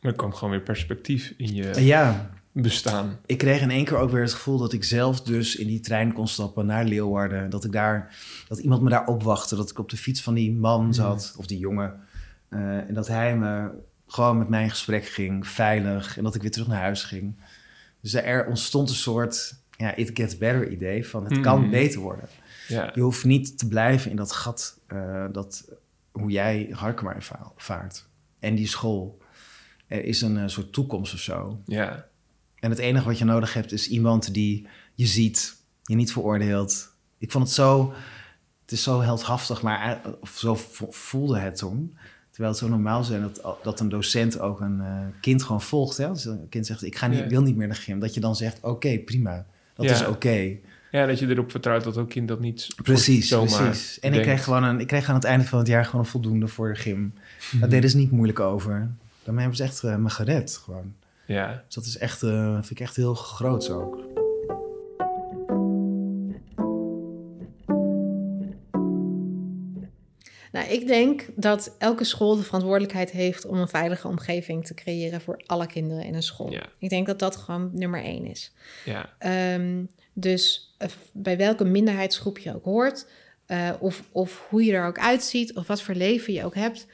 Er 0.00 0.12
kwam 0.12 0.32
gewoon 0.32 0.50
weer 0.50 0.62
perspectief 0.62 1.34
in 1.36 1.54
je... 1.54 1.84
Ja, 1.84 2.30
bestaan. 2.52 3.18
Ik 3.26 3.38
kreeg 3.38 3.60
in 3.60 3.70
één 3.70 3.84
keer 3.84 3.96
ook 3.96 4.10
weer 4.10 4.22
het 4.22 4.34
gevoel 4.34 4.58
dat 4.58 4.72
ik 4.72 4.84
zelf 4.84 5.20
dus 5.20 5.56
in 5.56 5.66
die 5.66 5.80
trein 5.80 6.12
kon 6.12 6.28
stappen 6.28 6.66
naar 6.66 6.84
Leeuwarden. 6.84 7.50
Dat 7.50 7.64
ik 7.64 7.72
daar, 7.72 8.16
dat 8.48 8.58
iemand 8.58 8.82
me 8.82 8.90
daar 8.90 9.06
opwachtte. 9.06 9.56
Dat 9.56 9.70
ik 9.70 9.78
op 9.78 9.88
de 9.88 9.96
fiets 9.96 10.22
van 10.22 10.34
die 10.34 10.52
man 10.52 10.80
hmm. 10.80 10.92
zat, 10.92 11.34
of 11.38 11.46
die 11.46 11.58
jongen. 11.58 12.00
Uh, 12.50 12.88
en 12.88 12.94
dat 12.94 13.08
hij 13.08 13.36
me 13.36 13.70
gewoon 14.06 14.38
met 14.38 14.48
mij 14.48 14.62
in 14.62 14.70
gesprek 14.70 15.06
ging, 15.06 15.46
veilig. 15.46 16.16
En 16.16 16.24
dat 16.24 16.34
ik 16.34 16.42
weer 16.42 16.50
terug 16.50 16.68
naar 16.68 16.80
huis 16.80 17.02
ging. 17.02 17.36
Dus 18.00 18.14
er 18.14 18.46
ontstond 18.46 18.88
een 18.88 18.94
soort 18.94 19.64
ja, 19.76 19.94
it 19.94 20.10
gets 20.14 20.38
better 20.38 20.68
idee 20.68 21.06
van 21.06 21.24
het 21.24 21.40
kan 21.40 21.60
hmm. 21.60 21.70
beter 21.70 22.00
worden. 22.00 22.28
Ja. 22.68 22.90
Je 22.94 23.00
hoeft 23.00 23.24
niet 23.24 23.58
te 23.58 23.68
blijven 23.68 24.10
in 24.10 24.16
dat 24.16 24.32
gat, 24.32 24.80
uh, 24.92 25.24
dat, 25.32 25.72
hoe 26.12 26.30
jij 26.30 26.68
Harkema 26.70 27.14
ervaart. 27.14 28.08
En 28.38 28.54
die 28.54 28.66
school. 28.66 29.18
Er 29.86 30.04
is 30.04 30.20
een 30.20 30.36
uh, 30.36 30.46
soort 30.46 30.72
toekomst 30.72 31.14
of 31.14 31.20
zo. 31.20 31.60
Ja. 31.64 32.06
En 32.58 32.70
het 32.70 32.78
enige 32.78 33.06
wat 33.06 33.18
je 33.18 33.24
nodig 33.24 33.54
hebt 33.54 33.72
is 33.72 33.88
iemand 33.88 34.34
die 34.34 34.68
je 34.94 35.06
ziet, 35.06 35.56
je 35.82 35.94
niet 35.94 36.12
veroordeelt. 36.12 36.94
Ik 37.18 37.30
vond 37.30 37.44
het 37.44 37.54
zo, 37.54 37.92
het 38.62 38.72
is 38.72 38.82
zo 38.82 39.00
heldhaftig, 39.00 39.62
maar 39.62 40.00
of 40.20 40.30
zo 40.30 40.56
voelde 40.90 41.38
het 41.38 41.56
toen. 41.56 41.96
Terwijl 42.36 42.54
het 42.54 42.64
zo 42.64 42.70
normaal 42.70 43.00
is 43.00 43.08
dat, 43.08 43.58
dat 43.62 43.80
een 43.80 43.88
docent 43.88 44.38
ook 44.38 44.60
een 44.60 44.78
uh, 44.78 44.98
kind 45.20 45.42
gewoon 45.42 45.62
volgt. 45.62 45.96
Hè? 45.96 46.06
Als 46.08 46.24
een 46.24 46.48
kind 46.48 46.66
zegt, 46.66 46.84
ik 46.84 46.96
ga 46.96 47.06
niet, 47.06 47.26
wil 47.26 47.42
niet 47.42 47.56
meer 47.56 47.66
naar 47.66 47.76
gym. 47.76 47.98
Dat 47.98 48.14
je 48.14 48.20
dan 48.20 48.36
zegt, 48.36 48.58
oké, 48.60 48.98
prima. 48.98 49.46
Dat 49.74 49.84
is 49.84 50.06
oké. 50.06 50.56
Ja, 50.90 51.06
dat 51.06 51.18
je 51.18 51.28
erop 51.28 51.50
vertrouwt 51.50 51.84
dat 51.84 51.96
ook 51.96 52.08
kind 52.08 52.28
dat 52.28 52.40
niet 52.40 52.68
Precies, 52.82 53.28
precies. 53.28 54.00
En 54.00 54.12
ik 54.12 54.22
kreeg, 54.22 54.44
gewoon 54.44 54.64
een, 54.64 54.80
ik 54.80 54.86
kreeg 54.86 55.08
aan 55.08 55.14
het 55.14 55.24
einde 55.24 55.44
van 55.44 55.58
het 55.58 55.68
jaar 55.68 55.84
gewoon 55.84 56.00
een 56.00 56.10
voldoende 56.10 56.48
voor 56.48 56.68
de 56.68 56.74
gym. 56.74 57.14
Daar 57.60 57.68
deden 57.68 57.90
ze 57.90 57.96
niet 57.96 58.10
moeilijk 58.10 58.40
over. 58.40 58.90
Daarmee 59.22 59.40
hebben 59.40 59.56
ze 59.56 59.64
echt 59.64 59.82
uh, 59.82 59.96
me 59.96 60.10
gered, 60.10 60.60
gewoon. 60.64 60.94
Ja. 61.26 61.62
Dus 61.66 61.74
dat 61.74 61.84
is 61.84 61.98
echt, 61.98 62.22
uh, 62.22 62.52
vind 62.52 62.70
ik 62.70 62.80
echt 62.80 62.96
heel 62.96 63.14
groot 63.14 63.70
ook. 63.70 64.15
Nou, 70.56 70.68
ik 70.68 70.86
denk 70.86 71.26
dat 71.34 71.74
elke 71.78 72.04
school 72.04 72.36
de 72.36 72.42
verantwoordelijkheid 72.42 73.10
heeft 73.10 73.46
om 73.46 73.58
een 73.58 73.68
veilige 73.68 74.08
omgeving 74.08 74.66
te 74.66 74.74
creëren 74.74 75.20
voor 75.20 75.42
alle 75.46 75.66
kinderen 75.66 76.04
in 76.04 76.14
een 76.14 76.22
school. 76.22 76.52
Ja. 76.52 76.66
Ik 76.78 76.88
denk 76.88 77.06
dat 77.06 77.18
dat 77.18 77.36
gewoon 77.36 77.70
nummer 77.72 78.02
één 78.02 78.24
is. 78.24 78.52
Ja. 78.84 79.16
Um, 79.54 79.90
dus 80.12 80.74
uh, 80.78 80.88
bij 81.12 81.36
welke 81.36 81.64
minderheidsgroep 81.64 82.38
je 82.38 82.54
ook 82.54 82.64
hoort, 82.64 83.06
uh, 83.46 83.70
of, 83.78 84.02
of 84.12 84.46
hoe 84.48 84.64
je 84.64 84.72
er 84.72 84.86
ook 84.86 84.98
uitziet, 84.98 85.56
of 85.56 85.66
wat 85.66 85.82
voor 85.82 85.94
leven 85.94 86.32
je 86.32 86.44
ook 86.44 86.54
hebt, 86.54 86.86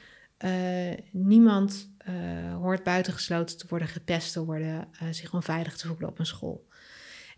niemand 1.11 1.89
uh, 2.09 2.55
hoort 2.55 2.83
buitengesloten 2.83 3.57
te 3.57 3.65
worden, 3.69 3.87
gepest 3.87 4.33
te 4.33 4.45
worden, 4.45 4.87
zich 5.11 5.33
onveilig 5.33 5.77
te 5.77 5.87
voelen 5.87 6.09
op 6.09 6.19
een 6.19 6.25
school. 6.25 6.67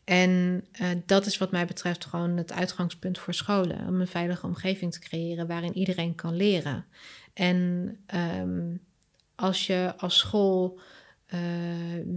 En 0.06 0.63
uh, 0.82 0.88
dat 1.06 1.26
is 1.26 1.38
wat 1.38 1.52
mij 1.52 1.65
betreft 1.65 2.06
gewoon 2.06 2.38
het 2.38 2.52
uitgangspunt 2.52 3.20
voor 3.20 3.34
scholen. 3.34 3.88
Om 3.88 4.02
een 4.02 4.08
veilige 4.08 4.46
omgeving 4.46 4.91
te 4.94 5.00
creëren 5.00 5.48
waarin 5.48 5.78
iedereen 5.78 6.15
kan 6.15 6.36
leren. 6.36 6.86
En 7.34 7.98
um, 8.41 8.80
als 9.36 9.68
je 9.68 9.94
als 9.98 10.18
school 10.18 10.80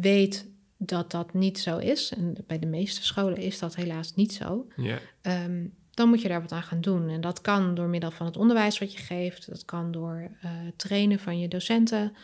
weet 0.01 0.46
dat 0.77 1.11
dat 1.11 1.35
niet 1.35 1.59
zo 1.59 1.79
is, 1.79 2.12
en 2.16 2.37
bij 2.46 2.59
de 2.59 2.66
meeste 2.66 3.05
scholen 3.05 3.38
is 3.38 3.59
dat 3.59 3.74
helaas 3.74 4.14
niet 4.14 4.33
zo, 4.33 4.66
yeah. 4.77 4.98
um, 5.22 5.74
dan 5.98 6.09
moet 6.09 6.22
je 6.22 6.29
daar 6.29 6.40
wat 6.40 6.53
aan 6.53 6.62
gaan 6.62 6.81
doen. 6.81 7.09
En 7.09 7.20
dat 7.20 7.40
kan 7.40 7.74
door 7.74 7.88
middel 7.88 8.11
van 8.11 8.27
het 8.27 8.37
onderwijs 8.37 8.79
wat 8.79 8.92
je 8.92 8.98
geeft, 8.98 9.48
dat 9.48 9.64
kan 9.64 9.92
door 9.92 10.31
uh, 10.44 10.51
trainen 10.77 11.18
van 11.18 11.38
je 11.38 11.48
docenten. 11.48 12.16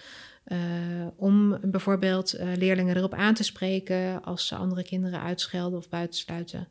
Uh, 0.47 0.59
om 1.17 1.59
bijvoorbeeld 1.63 2.35
uh, 2.35 2.57
leerlingen 2.57 2.97
erop 2.97 3.15
aan 3.15 3.35
te 3.35 3.43
spreken 3.43 4.23
als 4.23 4.47
ze 4.47 4.57
andere 4.57 4.83
kinderen 4.83 5.21
uitschelden 5.21 5.79
of 5.79 5.89
buitensluiten. 5.89 6.69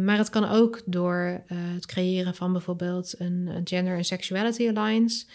maar 0.00 0.18
het 0.18 0.30
kan 0.30 0.48
ook 0.48 0.82
door 0.86 1.42
het 1.46 1.86
creëren 1.86 2.34
van 2.34 2.52
bijvoorbeeld 2.52 3.14
een, 3.18 3.46
een 3.46 3.66
Gender 3.66 3.96
and 3.96 4.06
Sexuality 4.06 4.68
Alliance. 4.68 5.26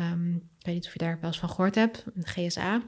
Um, 0.00 0.34
ik 0.58 0.66
weet 0.66 0.74
niet 0.74 0.86
of 0.86 0.92
je 0.92 0.98
daar 0.98 1.18
wel 1.20 1.30
eens 1.30 1.38
van 1.38 1.48
gehoord 1.48 1.74
hebt, 1.74 2.04
een 2.14 2.26
GSA. 2.26 2.82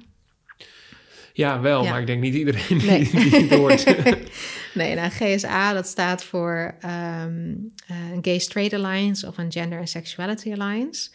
Ja, 1.33 1.61
wel, 1.61 1.85
maar 1.85 2.01
ik 2.01 2.07
denk 2.07 2.21
niet 2.21 2.35
iedereen 2.35 2.77
nee. 2.87 3.11
die, 3.11 3.31
die 3.31 3.41
het 3.41 3.51
hoort. 3.51 3.85
nee, 4.75 4.95
nou, 4.95 5.11
GSA 5.11 5.73
dat 5.73 5.87
staat 5.87 6.25
voor 6.25 6.75
um, 6.85 7.73
een 7.89 8.19
Gay 8.23 8.39
Straight 8.39 8.73
Alliance 8.73 9.27
of 9.27 9.39
een 9.39 9.53
Gender 9.53 9.79
and 9.79 9.89
Sexuality 9.89 10.53
Alliance. 10.53 11.11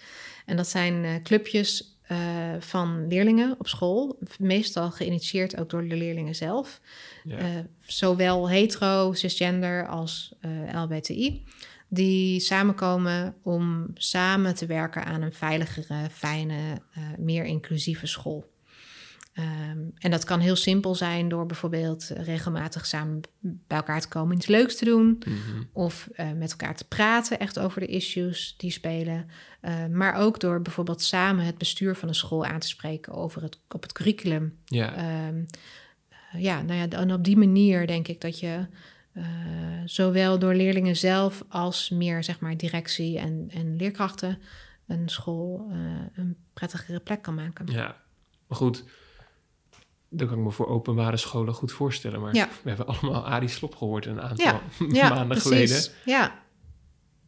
En 0.45 0.55
dat 0.55 0.67
zijn 0.67 1.03
uh, 1.03 1.11
clubjes 1.23 1.99
uh, 2.11 2.17
van 2.59 3.07
leerlingen 3.07 3.55
op 3.59 3.67
school, 3.67 4.19
meestal 4.39 4.91
geïnitieerd 4.91 5.59
ook 5.59 5.69
door 5.69 5.87
de 5.87 5.95
leerlingen 5.95 6.35
zelf. 6.35 6.81
Ja. 7.23 7.39
Uh, 7.39 7.45
zowel 7.85 8.49
hetero, 8.49 9.13
cisgender 9.13 9.87
als 9.87 10.33
LBTI. 10.73 11.43
Die 11.87 12.39
samenkomen 12.39 13.35
om 13.43 13.91
samen 13.93 14.55
te 14.55 14.65
werken 14.65 15.05
aan 15.05 15.21
een 15.21 15.33
veiligere, 15.33 16.09
fijne, 16.11 16.81
meer 17.17 17.43
inclusieve 17.45 18.07
school. 18.07 18.50
Um, 19.33 19.91
en 19.97 20.11
dat 20.11 20.23
kan 20.23 20.39
heel 20.39 20.55
simpel 20.55 20.95
zijn 20.95 21.29
door 21.29 21.45
bijvoorbeeld 21.45 22.11
regelmatig 22.15 22.85
samen 22.85 23.21
bij 23.39 23.77
elkaar 23.77 24.01
te 24.01 24.07
komen 24.07 24.35
iets 24.35 24.47
leuks 24.47 24.75
te 24.75 24.85
doen. 24.85 25.05
Mm 25.05 25.21
-hmm. 25.23 25.69
Of 25.73 26.09
uh, 26.15 26.31
met 26.31 26.51
elkaar 26.51 26.75
te 26.75 26.87
praten 26.87 27.39
echt 27.39 27.59
over 27.59 27.79
de 27.79 27.87
issues 27.87 28.53
die 28.57 28.71
spelen. 28.71 29.29
Uh, 29.61 29.85
maar 29.85 30.15
ook 30.15 30.39
door 30.39 30.61
bijvoorbeeld 30.61 31.01
samen 31.01 31.45
het 31.45 31.57
bestuur 31.57 31.95
van 31.95 32.07
een 32.07 32.15
school 32.15 32.45
aan 32.45 32.59
te 32.59 32.67
spreken 32.67 33.13
over 33.13 33.41
het, 33.41 33.59
op 33.69 33.81
het 33.81 33.91
curriculum. 33.91 34.57
Ja. 34.65 35.27
Um, 35.27 35.45
uh, 36.35 36.41
ja, 36.41 36.61
nou 36.61 36.79
ja, 36.79 36.87
en 36.97 37.13
op 37.13 37.23
die 37.23 37.37
manier 37.37 37.87
denk 37.87 38.07
ik 38.07 38.21
dat 38.21 38.39
je 38.39 38.65
zowel 39.85 40.39
door 40.39 40.53
leerlingen 40.53 40.95
zelf 40.95 41.43
als 41.49 41.89
meer 41.89 42.23
zeg 42.23 42.39
maar 42.39 42.57
directie 42.57 43.19
en, 43.19 43.45
en 43.49 43.75
leerkrachten 43.75 44.39
een 44.87 45.09
school 45.09 45.71
een 46.15 46.35
prettigere 46.53 46.99
plek 46.99 47.21
kan 47.21 47.35
maken. 47.35 47.67
Ja, 47.67 48.01
maar 48.47 48.57
goed 48.57 48.83
dat 50.13 50.27
kan 50.27 50.37
ik 50.37 50.43
me 50.43 50.51
voor 50.51 50.67
openbare 50.67 51.17
scholen 51.17 51.53
goed 51.53 51.71
voorstellen. 51.71 52.21
Maar 52.21 52.35
ja. 52.35 52.49
we 52.63 52.69
hebben 52.69 52.87
allemaal 52.87 53.25
Arie 53.25 53.49
Slop 53.49 53.75
gehoord 53.75 54.05
een 54.05 54.21
aantal 54.21 54.61
ja. 54.89 55.09
maanden 55.15 55.41
geleden. 55.41 55.83
Ja, 56.05 56.43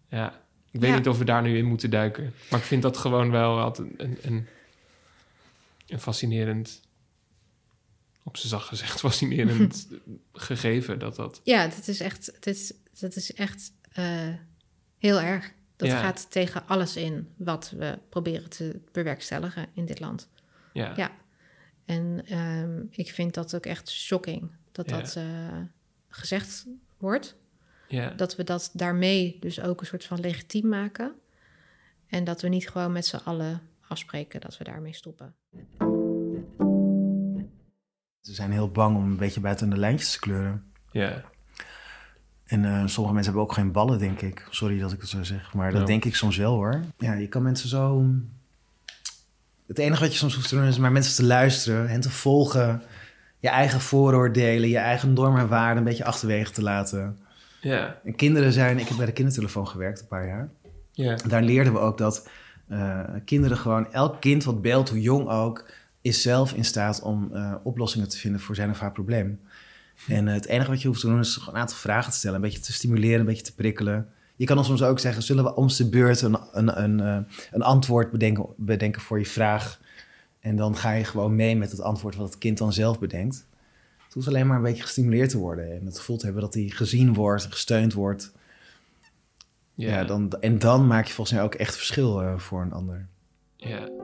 ja. 0.09 0.41
Ik 0.71 0.79
weet 0.79 0.95
niet 0.95 1.07
of 1.07 1.17
we 1.17 1.25
daar 1.25 1.41
nu 1.41 1.57
in 1.57 1.65
moeten 1.65 1.89
duiken. 1.89 2.33
Maar 2.49 2.59
ik 2.59 2.65
vind 2.65 2.81
dat 2.81 2.97
gewoon 2.97 3.31
wel 3.31 3.59
altijd 3.59 3.87
een, 3.97 4.17
een, 4.21 4.47
een 5.87 5.99
fascinerend, 5.99 6.81
op 8.23 8.37
zijn 8.37 8.49
zacht 8.49 8.67
gezegd, 8.67 8.99
fascinerend 9.07 9.87
gegeven. 10.33 10.99
Dat 10.99 11.15
dat... 11.15 11.41
Ja, 11.43 11.67
dat 11.67 11.87
is 11.87 11.99
echt, 11.99 12.25
dat 12.25 12.45
is, 12.45 12.73
dat 12.99 13.15
is 13.15 13.33
echt 13.33 13.71
uh, 13.99 14.33
heel 14.97 15.21
erg. 15.21 15.51
Dat 15.75 15.89
gaat 15.89 16.31
tegen 16.31 16.67
alles 16.67 16.95
in 16.95 17.27
wat 17.37 17.73
we 17.77 17.99
proberen 18.09 18.49
te 18.49 18.79
bewerkstelligen 18.91 19.67
in 19.73 19.85
dit 19.85 19.99
land. 19.99 20.29
Ja. 20.73 20.93
ja. 20.95 21.11
En 21.85 22.37
um, 22.37 22.87
ik 22.91 23.11
vind 23.11 23.33
dat 23.33 23.55
ook 23.55 23.65
echt 23.65 23.89
shocking 23.89 24.51
dat 24.71 24.89
dat 24.89 25.15
uh, 25.17 25.23
gezegd 26.07 26.65
wordt. 26.97 27.35
Ja. 27.87 28.09
Dat 28.09 28.35
we 28.35 28.43
dat 28.43 28.69
daarmee 28.73 29.37
dus 29.39 29.61
ook 29.61 29.79
een 29.81 29.87
soort 29.87 30.05
van 30.05 30.19
legitiem 30.19 30.67
maken. 30.67 31.15
En 32.07 32.23
dat 32.23 32.41
we 32.41 32.47
niet 32.47 32.69
gewoon 32.69 32.91
met 32.91 33.05
z'n 33.05 33.15
allen 33.15 33.61
afspreken 33.87 34.41
dat 34.41 34.57
we 34.57 34.63
daarmee 34.63 34.93
stoppen. 34.93 35.35
Ze 38.21 38.33
zijn 38.33 38.51
heel 38.51 38.71
bang 38.71 38.97
om 38.97 39.03
een 39.03 39.17
beetje 39.17 39.39
buiten 39.39 39.69
de 39.69 39.77
lijntjes 39.77 40.11
te 40.11 40.19
kleuren. 40.19 40.71
Ja. 40.91 41.23
En 42.43 42.63
uh, 42.63 42.87
sommige 42.87 43.13
mensen 43.13 43.33
hebben 43.33 43.41
ook 43.41 43.53
geen 43.53 43.71
ballen, 43.71 43.99
denk 43.99 44.21
ik. 44.21 44.47
Sorry 44.49 44.79
dat 44.79 44.91
ik 44.91 44.99
het 44.99 45.09
zo 45.09 45.23
zeg, 45.23 45.53
maar 45.53 45.71
dat 45.71 45.87
denk 45.87 46.05
ik 46.05 46.15
soms 46.15 46.37
wel 46.37 46.53
hoor. 46.53 46.81
Ja, 46.97 47.13
je 47.13 47.27
kan 47.27 47.43
mensen 47.43 47.69
zo. 47.69 48.05
Het 49.73 49.81
enige 49.81 50.01
wat 50.01 50.11
je 50.11 50.17
soms 50.17 50.35
hoeft 50.35 50.49
te 50.49 50.55
doen 50.55 50.65
is 50.65 50.77
maar 50.77 50.91
mensen 50.91 51.15
te 51.15 51.23
luisteren 51.23 51.87
en 51.87 52.01
te 52.01 52.09
volgen. 52.09 52.81
Je 53.39 53.49
eigen 53.49 53.81
vooroordelen, 53.81 54.69
je 54.69 54.77
eigen 54.77 55.13
normen 55.13 55.41
en 55.41 55.47
waarden 55.47 55.77
een 55.77 55.83
beetje 55.83 56.05
achterwege 56.05 56.51
te 56.51 56.61
laten. 56.61 57.17
Ja. 57.61 57.99
En 58.03 58.15
kinderen 58.15 58.51
zijn. 58.51 58.79
Ik 58.79 58.87
heb 58.87 58.97
bij 58.97 59.05
de 59.05 59.11
kindertelefoon 59.11 59.67
gewerkt 59.67 59.99
een 59.99 60.07
paar 60.07 60.27
jaar. 60.27 60.49
Ja. 60.91 61.15
Daar 61.27 61.43
leerden 61.43 61.73
we 61.73 61.79
ook 61.79 61.97
dat 61.97 62.29
uh, 62.69 62.99
kinderen 63.25 63.57
gewoon, 63.57 63.93
elk 63.93 64.21
kind 64.21 64.43
wat 64.43 64.61
beeld, 64.61 64.89
hoe 64.89 65.01
jong 65.01 65.29
ook, 65.29 65.65
is 66.01 66.21
zelf 66.21 66.53
in 66.53 66.65
staat 66.65 67.01
om 67.01 67.29
uh, 67.33 67.55
oplossingen 67.63 68.09
te 68.09 68.17
vinden 68.17 68.41
voor 68.41 68.55
zijn 68.55 68.69
of 68.69 68.79
haar 68.79 68.91
probleem. 68.91 69.39
En 70.07 70.27
uh, 70.27 70.33
het 70.33 70.45
enige 70.45 70.69
wat 70.69 70.81
je 70.81 70.87
hoeft 70.87 71.01
te 71.01 71.07
doen 71.07 71.19
is 71.19 71.45
een 71.47 71.55
aantal 71.55 71.77
vragen 71.77 72.11
te 72.11 72.17
stellen, 72.17 72.35
een 72.35 72.41
beetje 72.41 72.59
te 72.59 72.73
stimuleren, 72.73 73.19
een 73.19 73.25
beetje 73.25 73.43
te 73.43 73.55
prikkelen. 73.55 74.07
Je 74.43 74.49
kan 74.49 74.65
soms 74.65 74.83
ook 74.83 74.99
zeggen, 74.99 75.23
zullen 75.23 75.43
we 75.43 75.55
om 75.55 75.67
de 75.67 75.89
beurt 75.89 76.21
een, 76.21 76.37
een, 76.51 76.83
een, 76.83 77.25
een 77.51 77.61
antwoord 77.61 78.11
bedenken, 78.11 78.45
bedenken 78.57 79.01
voor 79.01 79.19
je 79.19 79.25
vraag? 79.25 79.79
En 80.39 80.55
dan 80.55 80.75
ga 80.75 80.91
je 80.91 81.03
gewoon 81.03 81.35
mee 81.35 81.55
met 81.55 81.71
het 81.71 81.81
antwoord 81.81 82.15
wat 82.15 82.25
het 82.25 82.37
kind 82.37 82.57
dan 82.57 82.73
zelf 82.73 82.99
bedenkt. 82.99 83.45
Het 84.03 84.13
hoeft 84.13 84.27
alleen 84.27 84.47
maar 84.47 84.57
een 84.57 84.63
beetje 84.63 84.83
gestimuleerd 84.83 85.29
te 85.29 85.37
worden 85.37 85.71
en 85.71 85.85
het 85.85 85.97
gevoel 85.97 86.17
te 86.17 86.25
hebben 86.25 86.43
dat 86.43 86.53
hij 86.53 86.63
gezien 86.67 87.13
wordt, 87.13 87.45
gesteund 87.45 87.93
wordt. 87.93 88.31
Ja, 89.73 90.03
dan, 90.03 90.31
en 90.39 90.59
dan 90.59 90.87
maak 90.87 91.05
je 91.05 91.13
volgens 91.13 91.35
mij 91.35 91.45
ook 91.45 91.55
echt 91.55 91.75
verschil 91.75 92.23
uh, 92.23 92.37
voor 92.37 92.61
een 92.61 92.73
ander. 92.73 93.07
Ja. 93.55 94.02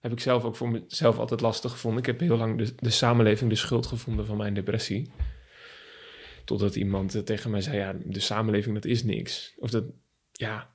Heb 0.00 0.12
ik 0.12 0.20
zelf 0.20 0.44
ook 0.44 0.56
voor 0.56 0.70
mezelf 0.70 1.18
altijd 1.18 1.40
lastig 1.40 1.70
gevonden. 1.70 2.00
Ik 2.00 2.06
heb 2.06 2.20
heel 2.20 2.36
lang 2.36 2.58
de, 2.58 2.74
de 2.76 2.90
samenleving 2.90 3.50
de 3.50 3.56
schuld 3.56 3.86
gevonden 3.86 4.26
van 4.26 4.36
mijn 4.36 4.54
depressie. 4.54 5.10
Totdat 6.44 6.76
iemand 6.76 7.14
eh, 7.14 7.22
tegen 7.22 7.50
mij 7.50 7.60
zei: 7.60 7.76
Ja, 7.76 7.94
de 8.04 8.20
samenleving, 8.20 8.74
dat 8.74 8.84
is 8.84 9.04
niks. 9.04 9.54
Of 9.58 9.70
dat, 9.70 9.84
ja, 10.32 10.70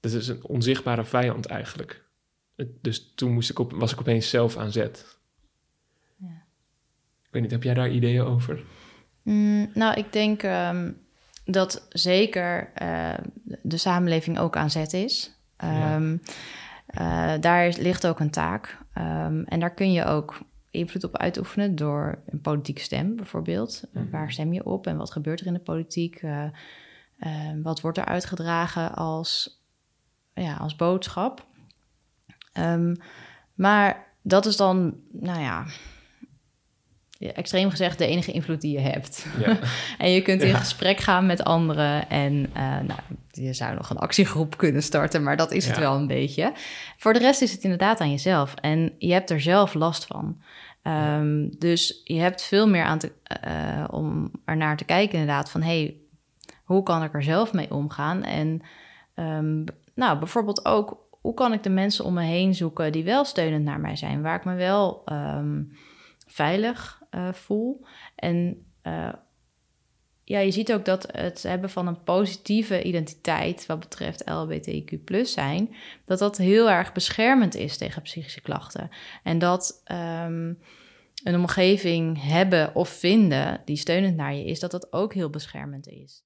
dat 0.00 0.12
is 0.12 0.28
een 0.28 0.44
onzichtbare 0.44 1.04
vijand 1.04 1.46
eigenlijk. 1.46 2.04
Dus 2.80 3.12
toen 3.14 3.32
moest 3.32 3.50
ik 3.50 3.58
op, 3.58 3.72
was 3.72 3.92
ik 3.92 4.00
opeens 4.00 4.30
zelf 4.30 4.56
aan 4.56 4.72
zet 4.72 5.14
weet 7.34 7.42
niet, 7.42 7.50
heb 7.50 7.62
jij 7.62 7.74
daar 7.74 7.90
ideeën 7.90 8.22
over? 8.22 8.64
Mm, 9.22 9.70
nou, 9.74 9.94
ik 9.94 10.12
denk 10.12 10.42
um, 10.42 10.96
dat 11.44 11.86
zeker 11.88 12.72
uh, 12.82 13.14
de 13.62 13.76
samenleving 13.76 14.38
ook 14.38 14.56
aan 14.56 14.70
zet 14.70 14.92
is. 14.92 15.36
Um, 15.64 16.22
uh, 17.00 17.32
daar 17.40 17.74
ligt 17.78 18.06
ook 18.06 18.20
een 18.20 18.30
taak. 18.30 18.78
Um, 18.98 19.44
en 19.44 19.60
daar 19.60 19.74
kun 19.74 19.92
je 19.92 20.04
ook 20.04 20.38
invloed 20.70 21.04
op 21.04 21.16
uitoefenen 21.16 21.76
door 21.76 22.18
een 22.26 22.40
politieke 22.40 22.80
stem 22.80 23.16
bijvoorbeeld. 23.16 23.82
Mm 23.92 24.10
Waar 24.10 24.32
stem 24.32 24.52
je 24.52 24.64
op 24.64 24.86
en 24.86 24.96
wat 24.96 25.10
gebeurt 25.10 25.40
er 25.40 25.46
in 25.46 25.52
de 25.52 25.58
politiek? 25.58 26.22
Uh, 26.22 26.44
wat 27.62 27.80
wordt 27.80 27.98
er 27.98 28.04
uitgedragen 28.04 28.94
als, 28.94 29.62
ja, 30.34 30.56
als 30.56 30.76
boodschap? 30.76 31.46
maar 33.54 34.06
dat 34.22 34.46
is 34.46 34.56
dan, 34.56 34.94
nou 35.12 35.40
ja, 35.40 35.64
extreem 37.32 37.70
gezegd 37.70 37.98
de 37.98 38.06
enige 38.06 38.32
invloed 38.32 38.60
die 38.60 38.72
je 38.72 38.80
hebt. 38.80 39.26
Ja. 39.38 39.58
en 40.04 40.10
je 40.10 40.22
kunt 40.22 40.42
in 40.42 40.54
gesprek 40.54 40.98
gaan 40.98 41.26
met 41.26 41.44
anderen 41.44 42.08
en 42.08 42.32
uh, 42.32 42.80
nou, 42.86 43.00
je 43.30 43.52
zou 43.52 43.74
nog 43.74 43.90
een 43.90 43.98
actiegroep 43.98 44.56
kunnen 44.64 44.82
starten, 44.82 45.22
maar 45.22 45.36
dat 45.36 45.52
is 45.52 45.66
het 45.66 45.78
wel 45.78 45.94
een 45.94 46.06
beetje. 46.06 46.52
Voor 46.96 47.12
de 47.12 47.18
rest 47.18 47.42
is 47.42 47.52
het 47.52 47.62
inderdaad 47.62 48.00
aan 48.00 48.10
jezelf 48.10 48.54
en 48.54 48.92
je 48.98 49.12
hebt 49.12 49.30
er 49.30 49.40
zelf 49.40 49.74
last 49.74 50.04
van. 50.06 50.42
Um, 50.86 51.58
dus 51.58 52.00
je 52.04 52.20
hebt 52.20 52.42
veel 52.42 52.68
meer 52.68 52.84
aan 52.84 52.98
te, 52.98 53.12
uh, 53.46 53.84
om 53.90 54.30
er 54.44 54.56
naar 54.56 54.76
te 54.76 54.84
kijken 54.84 55.18
inderdaad 55.18 55.50
van 55.50 55.62
hey, 55.62 55.96
hoe 56.64 56.82
kan 56.82 57.02
ik 57.02 57.14
er 57.14 57.22
zelf 57.22 57.52
mee 57.52 57.70
omgaan? 57.70 58.22
En 58.22 58.60
um, 59.14 59.64
nou, 59.94 60.18
bijvoorbeeld 60.18 60.64
ook 60.64 61.04
hoe 61.10 61.34
kan 61.34 61.52
ik 61.52 61.62
de 61.62 61.70
mensen 61.70 62.04
om 62.04 62.14
me 62.14 62.22
heen 62.22 62.54
zoeken 62.54 62.92
die 62.92 63.04
wel 63.04 63.24
steunend 63.24 63.64
naar 63.64 63.80
mij 63.80 63.96
zijn, 63.96 64.22
waar 64.22 64.36
ik 64.36 64.44
me 64.44 64.54
wel 64.54 65.02
um, 65.12 65.76
veilig 66.26 67.02
uh, 67.14 67.32
voel. 67.32 67.86
En 68.14 68.66
uh, 68.82 69.12
ja, 70.24 70.38
je 70.38 70.50
ziet 70.50 70.72
ook 70.72 70.84
dat 70.84 71.08
het 71.12 71.42
hebben 71.42 71.70
van 71.70 71.86
een 71.86 72.02
positieve 72.02 72.82
identiteit 72.82 73.66
wat 73.66 73.80
betreft 73.80 74.24
LBTIQ 74.30 75.20
zijn, 75.22 75.74
dat 76.04 76.18
dat 76.18 76.36
heel 76.36 76.70
erg 76.70 76.92
beschermend 76.92 77.54
is 77.54 77.76
tegen 77.76 78.02
psychische 78.02 78.40
klachten. 78.40 78.90
En 79.22 79.38
dat 79.38 79.82
um, 79.92 80.58
een 81.24 81.34
omgeving 81.34 82.22
hebben 82.22 82.74
of 82.74 82.88
vinden 82.88 83.60
die 83.64 83.76
steunend 83.76 84.16
naar 84.16 84.34
je 84.34 84.44
is, 84.44 84.60
dat 84.60 84.70
dat 84.70 84.92
ook 84.92 85.14
heel 85.14 85.30
beschermend 85.30 85.88
is. 85.88 86.24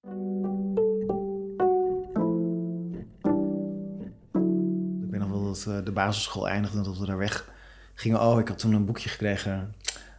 Ik 5.03 5.11
weet 5.11 5.20
nog 5.20 5.31
wel 5.31 5.44
dat 5.44 5.64
uh, 5.68 5.85
de 5.85 5.92
basisschool 5.92 6.48
eindigde 6.48 6.79
en 6.79 6.85
dat 6.85 6.98
we 6.98 7.07
daar 7.07 7.18
weg 7.18 7.51
gingen. 7.94 8.20
Oh, 8.20 8.40
ik 8.40 8.48
had 8.48 8.59
toen 8.59 8.72
een 8.72 8.85
boekje 8.85 9.09
gekregen 9.09 9.74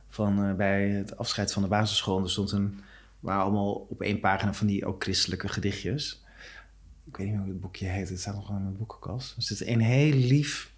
van, 0.09 0.45
uh, 0.45 0.53
bij 0.53 0.89
het 0.89 1.17
afscheid 1.17 1.53
van 1.53 1.61
de 1.61 1.67
basisschool. 1.67 2.23
Er 2.23 2.29
stond 2.29 2.51
een, 2.51 2.79
waren 3.19 3.43
allemaal 3.43 3.73
op 3.73 4.01
één 4.01 4.19
pagina 4.19 4.53
van 4.53 4.67
die 4.67 4.85
ook 4.85 5.03
christelijke 5.03 5.47
gedichtjes. 5.47 6.23
Ik 7.05 7.17
weet 7.17 7.25
niet 7.25 7.35
meer 7.35 7.43
hoe 7.43 7.53
het 7.53 7.61
boekje 7.61 7.87
heet. 7.87 8.09
Het 8.09 8.19
staat 8.19 8.35
nog 8.35 8.49
in 8.49 8.63
mijn 8.63 8.77
boekenkast. 8.77 9.35
Er 9.35 9.43
zit 9.43 9.67
een 9.67 9.79
heel 9.79 10.13
lief 10.13 10.73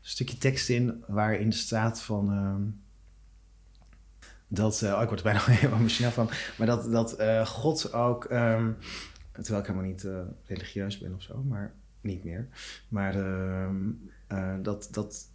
stukje 0.00 0.38
tekst 0.38 0.68
in 0.68 1.04
waarin 1.06 1.52
staat 1.52 2.02
van... 2.02 2.32
Uh, 2.32 2.72
dat, 4.48 4.80
uh, 4.82 4.94
oh, 4.94 5.02
ik 5.02 5.08
word 5.08 5.20
er 5.20 5.24
bijna 5.24 5.44
helemaal 5.50 5.78
emotioneel 5.78 6.12
van. 6.12 6.30
Maar 6.58 6.66
dat, 6.66 6.90
dat 6.90 7.20
uh, 7.20 7.46
God 7.46 7.92
ook, 7.92 8.24
um, 8.24 8.76
terwijl 9.32 9.60
ik 9.60 9.66
helemaal 9.66 9.88
niet 9.88 10.08
religieus 10.44 10.98
ben 10.98 11.14
of 11.14 11.22
zo, 11.22 11.42
maar 11.42 11.74
niet 12.00 12.24
meer. 12.24 12.48
Maar 12.88 13.14
ehm, 13.14 14.62
dat, 14.62 14.88
dat 14.90 15.28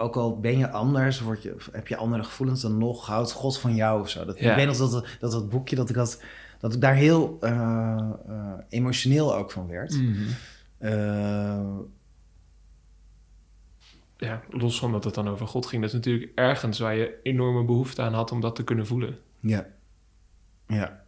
ook 0.00 0.16
al 0.16 0.40
ben 0.40 0.58
je 0.58 0.70
anders, 0.70 1.20
word 1.20 1.42
je, 1.42 1.56
heb 1.72 1.88
je 1.88 1.96
andere 1.96 2.22
gevoelens 2.22 2.60
dan 2.60 2.78
nog, 2.78 3.06
houdt 3.06 3.32
God 3.32 3.58
van 3.58 3.74
jou 3.74 4.00
of 4.00 4.08
zo. 4.08 4.24
Dat, 4.24 4.40
Ik 4.40 4.54
weet 4.54 4.66
nog 4.66 4.76
dat, 4.76 5.06
dat 5.20 5.32
dat 5.32 5.48
boekje, 5.48 5.76
dat 5.76 5.88
ik, 5.88 5.94
dat, 5.94 6.22
dat 6.58 6.74
ik 6.74 6.80
daar 6.80 6.94
heel 6.94 7.38
uh, 7.40 8.10
uh, 8.28 8.52
emotioneel 8.68 9.34
ook 9.34 9.50
van 9.50 9.66
werd. 9.66 9.92
Mm 9.92 10.14
-hmm. 10.14 10.26
uh, 10.78 11.78
ja, 14.16 14.42
los 14.50 14.78
van 14.78 14.92
dat 14.92 15.04
het 15.04 15.14
dan 15.14 15.28
over 15.28 15.46
God 15.46 15.66
ging, 15.66 15.82
dat 15.82 15.90
is 15.90 15.96
natuurlijk 15.96 16.32
ergens 16.34 16.78
waar 16.78 16.96
je 16.96 17.20
enorme 17.22 17.64
behoefte 17.64 18.02
aan 18.02 18.14
had 18.14 18.32
om 18.32 18.40
dat 18.40 18.56
te 18.56 18.64
kunnen 18.64 18.86
voelen. 18.86 19.18
Ja. 19.40 19.66
Ja. 20.66 21.04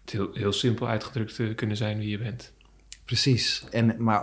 Het 0.00 0.10
heel, 0.10 0.30
heel 0.32 0.52
simpel 0.52 0.88
uitgedrukt 0.88 1.34
te 1.34 1.52
kunnen 1.56 1.76
zijn 1.76 1.98
wie 1.98 2.08
je 2.08 2.18
bent. 2.18 2.52
Precies. 3.04 3.66
En, 3.70 4.02
maar, 4.02 4.22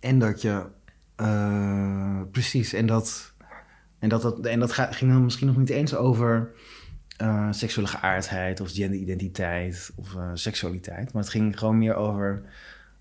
en 0.00 0.18
dat 0.18 0.42
je 0.42 0.64
uh, 1.20 2.20
precies, 2.30 2.72
en 2.72 2.86
dat, 2.86 3.34
en 3.98 4.08
dat, 4.08 4.22
dat, 4.22 4.46
en 4.46 4.60
dat 4.60 4.72
ging 4.72 5.12
dan 5.12 5.24
misschien 5.24 5.46
nog 5.46 5.56
niet 5.56 5.70
eens 5.70 5.94
over 5.94 6.52
uh, 7.22 7.48
seksuele 7.50 7.88
geaardheid 7.88 8.60
of 8.60 8.72
genderidentiteit 8.72 9.92
of 9.96 10.14
uh, 10.14 10.30
seksualiteit. 10.34 11.12
Maar 11.12 11.22
het 11.22 11.30
ging 11.30 11.58
gewoon 11.58 11.78
meer 11.78 11.94
over 11.94 12.42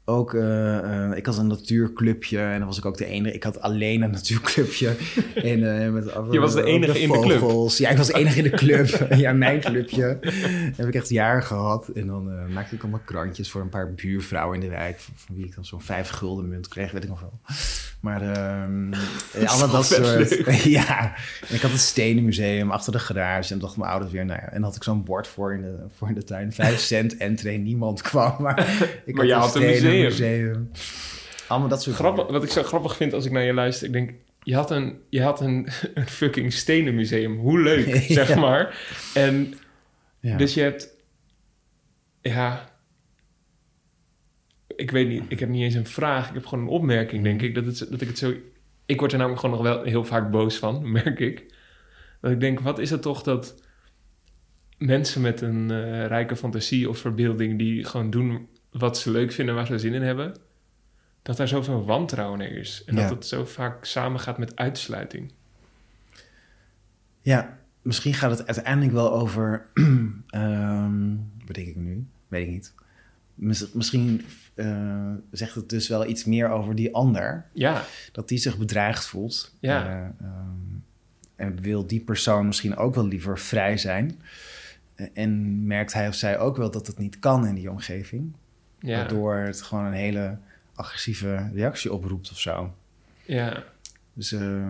ook, 0.06 0.34
uh, 0.34 1.16
ik 1.16 1.26
had 1.26 1.38
een 1.38 1.48
natuurclubje 1.48 2.40
en 2.40 2.58
dan 2.58 2.68
was 2.68 2.78
ik 2.78 2.86
ook 2.86 2.98
de 2.98 3.06
enige. 3.06 3.36
Ik 3.36 3.44
had 3.44 3.62
alleen 3.62 4.02
een 4.02 4.12
natuurclubje. 4.12 4.88
en, 5.36 5.60
uh, 5.60 5.90
met, 5.90 6.12
Je 6.32 6.40
was 6.40 6.54
de 6.54 6.64
enige 6.64 7.02
in 7.02 7.12
de 7.12 7.20
club? 7.20 7.70
Ja, 7.78 7.90
ik 7.90 7.98
was 7.98 8.08
de 8.08 8.14
enige 8.14 8.38
in 8.38 8.44
de 8.44 8.50
club. 8.50 9.08
ja, 9.16 9.34
mijn 9.34 9.60
clubje. 9.60 10.18
heb 10.76 10.88
ik 10.88 10.96
echt 10.96 11.10
jaar 11.10 11.44
gehad. 11.44 11.88
En 11.88 12.08
dan 12.08 12.54
maakte 12.54 12.76
ik 12.76 12.82
allemaal 12.82 13.02
krantjes 13.06 13.52
voor 13.52 13.62
een 13.62 13.70
paar 13.70 13.94
buurvrouwen 13.94 14.56
in 14.56 14.70
de 14.70 14.76
wijk. 14.76 15.00
Van 15.00 15.36
wie 15.36 15.46
ik 15.46 15.56
dan 15.56 15.66
zo'n 15.66 15.82
vijf 15.82 16.10
gulden 16.10 16.50
munt 16.50 16.68
kreeg, 16.68 16.92
weet 16.92 17.04
ik 17.04 17.10
nog 17.10 17.22
wel. 17.22 17.40
Maar 18.00 18.22
uh, 18.22 18.30
ja, 19.42 19.48
allemaal 19.48 19.70
dat 19.70 19.86
soort... 19.86 20.64
ja, 20.64 21.16
en 21.48 21.56
ik 21.56 21.62
had 21.62 21.72
het 21.72 21.80
stenen 21.80 22.26
museum 22.26 22.72
achter 22.72 22.92
de 22.92 23.00
garage. 23.00 23.54
En 23.54 23.60
dacht 23.60 23.78
mijn 23.78 23.90
ouders 23.90 24.12
weer, 24.12 24.26
nou 24.26 24.40
ja. 24.42 24.48
En 24.48 24.54
dan 24.54 24.64
had 24.64 24.76
ik 24.76 24.84
zo'n 24.84 25.04
bord 25.04 25.28
voor 25.28 25.54
in, 25.54 25.62
de, 25.62 25.76
voor 25.96 26.08
in 26.08 26.14
de 26.14 26.24
tuin. 26.24 26.54
Vijf 26.54 26.80
cent 26.80 27.18
entree, 27.18 27.58
niemand 27.58 28.02
kwam. 28.02 28.36
Maar, 28.40 28.90
ik 29.06 29.16
maar 29.16 29.26
je 29.26 29.34
had 29.34 29.56
een 29.56 29.62
museum. 29.62 29.95
Museum. 30.04 30.72
Allemaal 31.48 31.70
dat 31.70 31.84
soort 31.84 31.96
grappig, 31.96 32.28
Wat 32.28 32.44
ik 32.44 32.50
zo 32.50 32.64
grappig 32.64 32.96
vind 32.96 33.14
als 33.14 33.26
ik 33.26 33.32
naar 33.32 33.44
je 33.44 33.54
luister, 33.54 33.88
ik 33.88 33.94
denk... 33.94 34.12
Je 34.44 34.56
had 34.56 34.72
een, 34.72 35.00
je 35.10 35.22
had 35.22 35.42
een, 35.42 35.68
een 35.94 36.08
fucking 36.08 36.54
stenen 36.54 36.96
museum. 36.96 37.38
Hoe 37.38 37.60
leuk, 37.60 37.96
zeg 38.20 38.36
maar. 38.36 38.80
En 39.14 39.54
ja. 40.20 40.38
dus 40.38 40.54
je 40.54 40.62
hebt... 40.62 40.94
Ja, 42.22 42.74
ik 44.76 44.92
weet 44.92 45.08
niet, 45.08 45.24
ik 45.28 45.40
heb 45.40 45.50
niet 45.50 45.62
eens 45.62 45.74
een 45.74 45.88
vraag, 45.88 46.28
ik 46.28 46.34
heb 46.34 46.46
gewoon 46.46 46.64
een 46.64 46.70
opmerking, 46.70 47.24
denk 47.24 47.42
ik. 47.42 47.56
Dat, 47.56 47.66
het, 47.66 47.88
dat 47.90 48.02
ik 48.02 48.08
het 48.08 48.18
zo 48.18 48.34
ik 48.86 49.00
word 49.00 49.12
er 49.12 49.18
namelijk 49.18 49.42
gewoon 49.42 49.56
nog 49.56 49.66
wel 49.66 49.84
heel 49.84 50.06
vaak 50.06 50.32
boos 50.32 50.58
van, 50.58 50.92
merk 50.92 51.20
ik. 51.20 51.54
Dat 52.22 52.32
ik 52.32 52.40
denk, 52.40 52.60
wat 52.60 52.80
is 52.80 52.90
het 52.90 53.02
toch 53.02 53.24
dat 53.24 53.64
mensen 54.78 55.22
met 55.22 55.42
een 55.42 55.72
uh, 55.72 56.06
rijke 56.06 56.36
fantasie 56.36 56.90
of 56.90 56.98
verbeelding... 56.98 57.58
die 57.58 57.84
gewoon 57.84 58.10
doen 58.10 58.48
wat 58.78 58.98
ze 58.98 59.12
leuk 59.12 59.32
vinden, 59.32 59.56
waar 59.56 59.66
ze 59.66 59.80
zin 59.80 59.94
in 59.94 60.02
hebben... 60.02 60.36
dat 61.22 61.38
daar 61.38 61.48
zoveel 61.48 61.86
wantrouwen 61.86 62.42
in 62.42 62.56
is. 62.56 62.84
En 62.86 62.96
dat 62.96 63.10
het 63.10 63.26
zo 63.26 63.46
vaak 63.46 63.86
samengaat 63.86 64.38
met 64.38 64.56
uitsluiting. 64.56 65.32
Ja, 67.22 67.58
misschien 67.82 68.14
gaat 68.14 68.38
het 68.38 68.48
uiteindelijk 68.48 68.94
wel 68.94 69.14
over... 69.14 69.66
um, 69.74 71.32
wat 71.46 71.56
denk 71.56 71.68
ik 71.68 71.76
nu? 71.76 72.06
Weet 72.28 72.48
ik 72.48 72.52
niet. 72.52 72.74
Misschien 73.74 74.26
uh, 74.56 75.14
zegt 75.32 75.56
het 75.56 75.70
dus 75.70 75.88
wel 75.88 76.08
iets 76.08 76.26
meer 76.26 76.50
over 76.50 76.76
die 76.76 76.94
ander. 76.94 77.46
Ja. 77.54 77.84
Dat 78.12 78.28
die 78.28 78.38
zich 78.38 78.58
bedreigd 78.58 79.06
voelt. 79.06 79.56
Ja. 79.60 80.14
Uh, 80.22 80.28
en 81.36 81.62
wil 81.62 81.88
die 81.88 82.00
persoon 82.00 82.46
misschien 82.46 82.76
ook 82.76 82.96
wel 82.96 83.08
liever 83.08 83.40
vrij 83.40 83.78
zijn. 83.78 84.22
En 85.14 85.66
merkt 85.66 85.94
hij 85.94 86.08
of 86.08 86.16
zij 86.16 86.40
ook 86.40 86.58
wel 86.58 86.72
dat 86.72 86.88
het 86.88 86.98
niet 86.98 87.20
kan 87.20 87.48
in 87.48 87.56
die 87.56 87.72
omgeving. 87.72 88.34
Ja. 88.86 88.98
Waardoor 88.98 89.36
het 89.36 89.62
gewoon 89.62 89.86
een 89.86 89.94
hele 89.94 90.38
agressieve 90.76 91.50
reactie 91.54 91.94
oproept 91.94 92.32
of 92.32 92.40
zo. 92.40 92.74
Ja. 93.26 93.64
Dus 94.14 94.32
uh, 94.32 94.68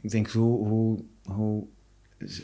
ik 0.00 0.10
denk 0.10 0.28
hoe, 0.28 0.66
hoe, 0.66 1.04
hoe 1.24 1.64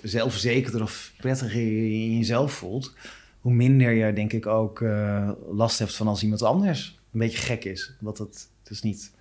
zelfverzekerder 0.03 0.83
of 0.83 1.12
prettiger 1.16 1.61
je 1.61 1.90
in 1.90 2.16
jezelf 2.16 2.53
voelt, 2.53 2.94
hoe 3.40 3.53
minder 3.53 3.90
je 3.90 4.12
denk 4.12 4.33
ik 4.33 4.46
ook 4.46 4.81
uh, 4.81 5.31
last 5.50 5.79
hebt 5.79 5.96
van 5.96 6.07
als 6.07 6.22
iemand 6.22 6.42
anders 6.42 6.98
een 7.12 7.18
beetje 7.18 7.38
gek 7.38 7.64
is. 7.64 7.94
Wat 8.00 8.18
het 8.18 8.48
dus 8.62 8.83
niet. 8.83 9.12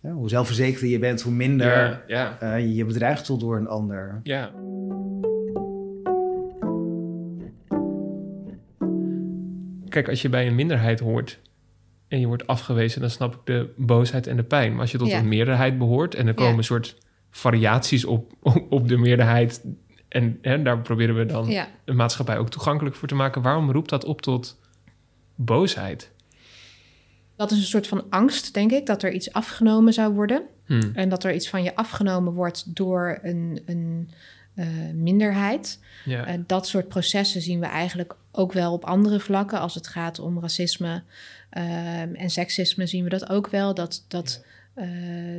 Ja, 0.00 0.10
hoe 0.10 0.28
zelfverzekerder 0.28 0.88
je 0.88 0.98
bent, 0.98 1.22
hoe 1.22 1.32
minder 1.32 2.02
ja, 2.06 2.36
ja. 2.40 2.56
Uh, 2.56 2.76
je 2.76 2.84
bedreigd 2.84 3.26
voelt 3.26 3.40
door 3.40 3.56
een 3.56 3.68
ander. 3.68 4.20
Ja. 4.22 4.52
Kijk, 9.96 10.08
als 10.08 10.22
je 10.22 10.28
bij 10.28 10.46
een 10.46 10.54
minderheid 10.54 11.00
hoort 11.00 11.38
en 12.08 12.20
je 12.20 12.26
wordt 12.26 12.46
afgewezen, 12.46 13.00
dan 13.00 13.10
snap 13.10 13.34
ik 13.34 13.40
de 13.44 13.72
boosheid 13.76 14.26
en 14.26 14.36
de 14.36 14.42
pijn. 14.42 14.72
Maar 14.72 14.80
als 14.80 14.90
je 14.90 14.98
tot 14.98 15.12
een 15.12 15.28
meerderheid 15.28 15.78
behoort 15.78 16.14
en 16.14 16.26
er 16.26 16.34
komen 16.34 16.58
een 16.58 16.64
soort 16.64 16.96
variaties 17.30 18.04
op, 18.04 18.32
op, 18.70 18.88
de 18.88 18.96
meerderheid. 18.96 19.64
En 20.08 20.38
hè, 20.42 20.62
daar 20.62 20.80
proberen 20.80 21.16
we 21.16 21.26
dan 21.26 21.46
de 21.84 21.92
maatschappij 21.92 22.38
ook 22.38 22.48
toegankelijk 22.48 22.96
voor 22.96 23.08
te 23.08 23.14
maken. 23.14 23.42
Waarom 23.42 23.70
roept 23.70 23.88
dat 23.88 24.04
op 24.04 24.22
tot 24.22 24.60
boosheid? 25.34 26.10
Dat 27.36 27.50
is 27.50 27.58
een 27.58 27.64
soort 27.64 27.86
van 27.86 28.04
angst, 28.10 28.54
denk 28.54 28.72
ik, 28.72 28.86
dat 28.86 29.02
er 29.02 29.12
iets 29.12 29.32
afgenomen 29.32 29.92
zou 29.92 30.14
worden. 30.14 30.42
Hmm. 30.66 30.90
En 30.94 31.08
dat 31.08 31.24
er 31.24 31.34
iets 31.34 31.48
van 31.48 31.62
je 31.62 31.76
afgenomen 31.76 32.32
wordt 32.32 32.76
door 32.76 33.18
een, 33.22 33.62
een 33.66 34.10
uh, 34.56 34.66
minderheid. 34.94 35.80
Ja. 36.04 36.28
Uh, 36.28 36.34
dat 36.46 36.66
soort 36.66 36.88
processen 36.88 37.40
zien 37.40 37.60
we 37.60 37.66
eigenlijk 37.66 38.16
ook 38.36 38.52
wel 38.52 38.72
op 38.72 38.84
andere 38.84 39.20
vlakken. 39.20 39.60
Als 39.60 39.74
het 39.74 39.86
gaat 39.86 40.18
om 40.18 40.40
racisme 40.40 41.02
uh, 41.52 42.00
en 42.00 42.30
seksisme, 42.30 42.86
zien 42.86 43.04
we 43.04 43.10
dat 43.10 43.28
ook 43.28 43.48
wel. 43.48 43.74
Dat, 43.74 44.04
dat. 44.08 44.44
Eh, 44.76 44.86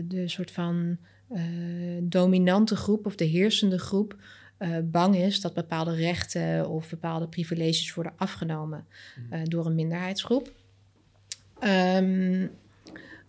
de 0.04 0.28
soort 0.28 0.52
van 0.52 0.98
uh, 1.32 1.42
dominante 2.02 2.76
groep 2.76 3.06
of 3.06 3.16
de 3.16 3.26
heersende 3.26 3.80
groep 3.80 4.16
uh, 4.60 4.78
bang 4.84 5.16
is 5.16 5.42
dat 5.42 5.54
bepaalde 5.54 5.96
rechten 5.96 6.70
of 6.70 6.90
bepaalde 6.90 7.28
privileges 7.28 7.94
worden 7.94 8.14
afgenomen 8.16 8.86
uh, 9.32 9.40
door 9.44 9.66
een 9.66 9.76
minderheidsgroep. 9.76 10.54
Um, 11.64 12.52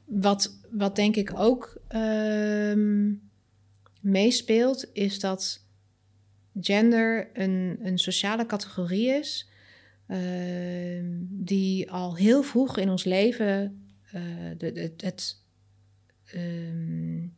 wat, 0.05 0.59
wat 0.71 0.97
denk 0.97 1.17
ik 1.17 1.33
ook 1.37 1.81
um, 1.95 3.31
meespeelt, 4.01 4.91
is 4.93 5.21
dat 5.21 5.65
gender 6.61 7.31
een, 7.33 7.79
een 7.83 7.99
sociale 7.99 8.47
categorie 8.47 9.09
is 9.09 9.49
die 11.29 11.91
al 11.91 12.17
heel 12.17 12.43
vroeg 12.43 12.79
in 12.79 12.91
ons 12.91 13.05
leven 13.05 13.83
de, 14.57 14.73
de, 14.73 14.93
het. 14.97 15.43
Um, 16.35 17.37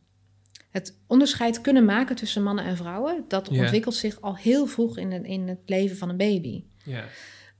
het 0.71 0.97
onderscheid 1.07 1.61
kunnen 1.61 1.85
maken 1.85 2.15
tussen 2.15 2.43
mannen 2.43 2.65
en 2.65 2.77
vrouwen, 2.77 3.25
dat 3.27 3.49
ontwikkelt 3.49 3.95
zich 3.95 4.21
al 4.21 4.35
heel 4.35 4.65
vroeg 4.65 4.97
in, 4.97 5.11
het, 5.11 5.23
in 5.23 5.47
het 5.47 5.59
leven 5.65 5.97
van 5.97 6.09
een 6.09 6.17
baby. 6.17 6.63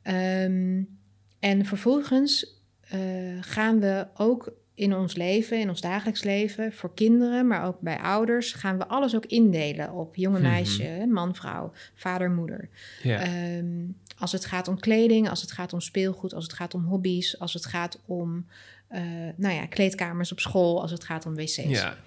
Um, 0.03 0.99
en 1.39 1.65
vervolgens 1.65 2.61
uh, 2.93 3.37
gaan 3.41 3.79
we 3.79 4.07
ook 4.13 4.53
in 4.81 4.95
ons 4.95 5.15
leven, 5.15 5.59
in 5.59 5.69
ons 5.69 5.81
dagelijks 5.81 6.23
leven, 6.23 6.73
voor 6.73 6.93
kinderen, 6.93 7.47
maar 7.47 7.65
ook 7.65 7.79
bij 7.79 7.99
ouders, 7.99 8.53
gaan 8.53 8.77
we 8.77 8.87
alles 8.87 9.15
ook 9.15 9.25
indelen 9.25 9.91
op 9.91 10.15
jonge 10.15 10.39
mhm. 10.39 10.49
meisje, 10.49 11.05
man, 11.09 11.35
vrouw, 11.35 11.71
vader, 11.93 12.31
moeder. 12.31 12.69
Um, 13.05 13.95
als 14.17 14.31
het 14.31 14.45
gaat 14.45 14.67
om 14.67 14.79
kleding, 14.79 15.29
als 15.29 15.41
het 15.41 15.51
gaat 15.51 15.73
om 15.73 15.79
speelgoed, 15.79 16.33
als 16.33 16.43
het 16.43 16.53
gaat 16.53 16.73
om 16.73 16.85
hobby's, 16.85 17.39
als 17.39 17.53
het 17.53 17.65
gaat 17.65 17.99
om 18.05 18.45
uh, 18.91 18.99
nou 19.35 19.55
ja, 19.55 19.65
kleedkamers 19.65 20.31
op 20.31 20.39
school, 20.39 20.81
als 20.81 20.91
het 20.91 21.03
gaat 21.03 21.25
om 21.25 21.35
wc's. 21.35 21.55
Ja. 21.55 21.97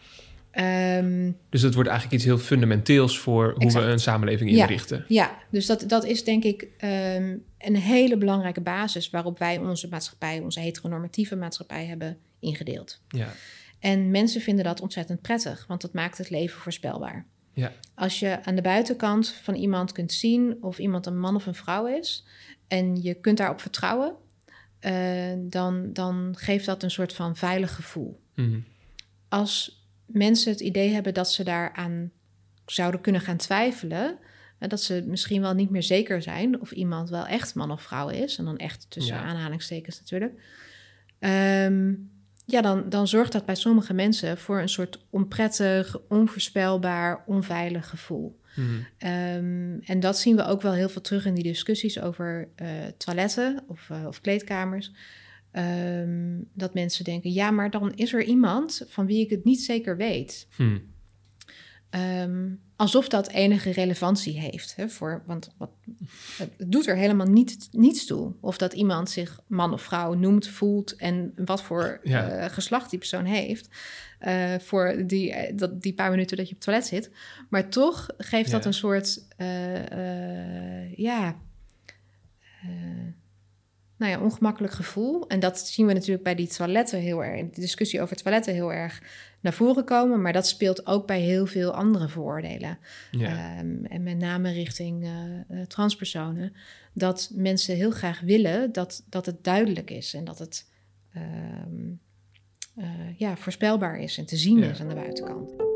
Um, 0.58 1.36
dus 1.48 1.60
dat 1.60 1.74
wordt 1.74 1.88
eigenlijk 1.88 2.18
iets 2.18 2.30
heel 2.30 2.38
fundamenteels 2.38 3.18
voor 3.18 3.54
hoe 3.58 3.72
we 3.72 3.80
een 3.80 3.98
samenleving 3.98 4.50
inrichten. 4.50 5.04
Ja, 5.08 5.24
ja. 5.24 5.38
dus 5.50 5.66
dat, 5.66 5.84
dat 5.86 6.04
is 6.04 6.24
denk 6.24 6.44
ik 6.44 6.62
um, 6.62 7.44
een 7.58 7.76
hele 7.76 8.16
belangrijke 8.16 8.60
basis 8.60 9.10
waarop 9.10 9.38
wij 9.38 9.58
onze 9.58 9.88
maatschappij, 9.88 10.40
onze 10.40 10.60
heteronormatieve 10.60 11.36
maatschappij 11.36 11.86
hebben 11.86 12.18
ingedeeld. 12.40 13.00
Ja. 13.08 13.32
En 13.78 14.10
mensen 14.10 14.40
vinden 14.40 14.64
dat 14.64 14.80
ontzettend 14.80 15.20
prettig, 15.20 15.64
want 15.68 15.80
dat 15.80 15.92
maakt 15.92 16.18
het 16.18 16.30
leven 16.30 16.60
voorspelbaar. 16.60 17.26
Ja. 17.52 17.72
Als 17.94 18.18
je 18.18 18.44
aan 18.44 18.54
de 18.54 18.62
buitenkant 18.62 19.28
van 19.28 19.54
iemand 19.54 19.92
kunt 19.92 20.12
zien 20.12 20.56
of 20.60 20.78
iemand 20.78 21.06
een 21.06 21.18
man 21.18 21.34
of 21.34 21.46
een 21.46 21.54
vrouw 21.54 21.86
is 21.86 22.24
en 22.68 23.02
je 23.02 23.14
kunt 23.14 23.38
daarop 23.38 23.60
vertrouwen, 23.60 24.14
uh, 24.80 25.32
dan, 25.38 25.92
dan 25.92 26.34
geeft 26.38 26.66
dat 26.66 26.82
een 26.82 26.90
soort 26.90 27.12
van 27.12 27.36
veilig 27.36 27.74
gevoel. 27.74 28.20
Mm 28.34 28.44
-hmm. 28.44 28.64
Als 29.28 29.83
mensen 30.14 30.52
het 30.52 30.60
idee 30.60 30.92
hebben 30.92 31.14
dat 31.14 31.32
ze 31.32 31.44
daaraan 31.44 32.10
zouden 32.66 33.00
kunnen 33.00 33.20
gaan 33.20 33.36
twijfelen. 33.36 34.18
Dat 34.58 34.82
ze 34.82 35.04
misschien 35.06 35.40
wel 35.40 35.54
niet 35.54 35.70
meer 35.70 35.82
zeker 35.82 36.22
zijn 36.22 36.60
of 36.60 36.70
iemand 36.72 37.10
wel 37.10 37.26
echt 37.26 37.54
man 37.54 37.70
of 37.70 37.82
vrouw 37.82 38.08
is. 38.08 38.38
En 38.38 38.44
dan 38.44 38.56
echt 38.56 38.86
tussen 38.88 39.16
aanhalingstekens 39.16 39.98
natuurlijk. 40.00 40.32
Um, 41.18 42.12
ja, 42.46 42.60
dan, 42.60 42.88
dan 42.88 43.08
zorgt 43.08 43.32
dat 43.32 43.46
bij 43.46 43.54
sommige 43.54 43.94
mensen 43.94 44.38
voor 44.38 44.60
een 44.60 44.68
soort 44.68 45.04
onprettig, 45.10 45.96
onvoorspelbaar, 46.08 47.22
onveilig 47.26 47.88
gevoel. 47.88 48.40
Mm 48.54 48.64
-hmm. 48.64 49.10
um, 49.10 49.80
en 49.84 50.00
dat 50.00 50.18
zien 50.18 50.36
we 50.36 50.44
ook 50.44 50.62
wel 50.62 50.72
heel 50.72 50.88
veel 50.88 51.00
terug 51.00 51.26
in 51.26 51.34
die 51.34 51.42
discussies 51.42 52.00
over 52.00 52.48
uh, 52.62 52.68
toiletten 52.96 53.64
of, 53.66 53.88
uh, 53.92 54.06
of 54.06 54.20
kleedkamers. 54.20 54.92
Um, 55.56 56.48
dat 56.52 56.74
mensen 56.74 57.04
denken, 57.04 57.32
ja, 57.32 57.50
maar 57.50 57.70
dan 57.70 57.94
is 57.94 58.12
er 58.12 58.22
iemand 58.22 58.86
van 58.88 59.06
wie 59.06 59.20
ik 59.24 59.30
het 59.30 59.44
niet 59.44 59.62
zeker 59.62 59.96
weet. 59.96 60.46
Hmm. 60.56 60.82
Um, 61.90 62.60
alsof 62.76 63.08
dat 63.08 63.28
enige 63.28 63.70
relevantie 63.70 64.40
heeft. 64.40 64.76
Hè, 64.76 64.88
voor, 64.88 65.22
want 65.26 65.54
wat, 65.58 65.70
het 66.36 66.52
doet 66.66 66.86
er 66.86 66.96
helemaal 66.96 67.26
niet, 67.26 67.68
niets 67.70 68.06
toe. 68.06 68.32
Of 68.40 68.58
dat 68.58 68.72
iemand 68.72 69.10
zich 69.10 69.40
man 69.46 69.72
of 69.72 69.82
vrouw 69.82 70.14
noemt, 70.14 70.48
voelt 70.48 70.96
en 70.96 71.32
wat 71.44 71.62
voor 71.62 72.00
ja. 72.02 72.44
uh, 72.44 72.50
geslacht 72.50 72.90
die 72.90 72.98
persoon 72.98 73.24
heeft. 73.24 73.68
Uh, 74.20 74.54
voor 74.58 75.02
die, 75.06 75.30
uh, 75.30 75.56
dat, 75.56 75.82
die 75.82 75.94
paar 75.94 76.10
minuten 76.10 76.36
dat 76.36 76.48
je 76.48 76.54
op 76.54 76.58
het 76.58 76.66
toilet 76.66 76.86
zit. 76.86 77.10
Maar 77.48 77.68
toch 77.68 78.06
geeft 78.18 78.50
dat 78.50 78.64
een 78.64 78.74
soort, 78.74 79.26
ja 80.96 81.36
nou 83.96 84.12
ja, 84.12 84.20
ongemakkelijk 84.20 84.72
gevoel. 84.72 85.26
En 85.28 85.40
dat 85.40 85.58
zien 85.58 85.86
we 85.86 85.92
natuurlijk 85.92 86.24
bij 86.24 86.34
die 86.34 86.48
toiletten 86.48 86.98
heel 86.98 87.24
erg, 87.24 87.50
de 87.50 87.60
discussie 87.60 88.02
over 88.02 88.16
toiletten 88.16 88.54
heel 88.54 88.72
erg 88.72 89.02
naar 89.40 89.52
voren 89.52 89.84
komen. 89.84 90.22
Maar 90.22 90.32
dat 90.32 90.46
speelt 90.46 90.86
ook 90.86 91.06
bij 91.06 91.20
heel 91.20 91.46
veel 91.46 91.74
andere 91.74 92.08
vooroordelen. 92.08 92.78
Ja. 93.10 93.58
Um, 93.60 93.84
en 93.84 94.02
met 94.02 94.18
name 94.18 94.52
richting 94.52 95.04
uh, 95.04 95.62
transpersonen. 95.62 96.52
Dat 96.92 97.30
mensen 97.34 97.76
heel 97.76 97.90
graag 97.90 98.20
willen 98.20 98.72
dat, 98.72 99.04
dat 99.08 99.26
het 99.26 99.44
duidelijk 99.44 99.90
is 99.90 100.14
en 100.14 100.24
dat 100.24 100.38
het 100.38 100.70
um, 101.16 102.00
uh, 102.76 102.84
ja, 103.16 103.36
voorspelbaar 103.36 103.98
is 103.98 104.18
en 104.18 104.26
te 104.26 104.36
zien 104.36 104.58
ja. 104.58 104.70
is 104.70 104.80
aan 104.80 104.88
de 104.88 104.94
buitenkant. 104.94 105.73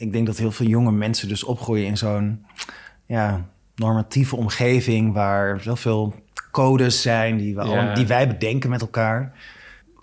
Ik 0.00 0.12
denk 0.12 0.26
dat 0.26 0.38
heel 0.38 0.52
veel 0.52 0.66
jonge 0.66 0.92
mensen 0.92 1.28
dus 1.28 1.44
opgroeien 1.44 1.86
in 1.86 1.96
zo'n 1.96 2.46
ja, 3.06 3.48
normatieve 3.74 4.36
omgeving 4.36 5.12
waar 5.12 5.60
zoveel 5.60 6.14
codes 6.50 7.02
zijn 7.02 7.36
die, 7.36 7.54
we 7.54 7.60
al, 7.60 7.94
die 7.94 8.06
wij 8.06 8.28
bedenken 8.28 8.70
met 8.70 8.80
elkaar. 8.80 9.38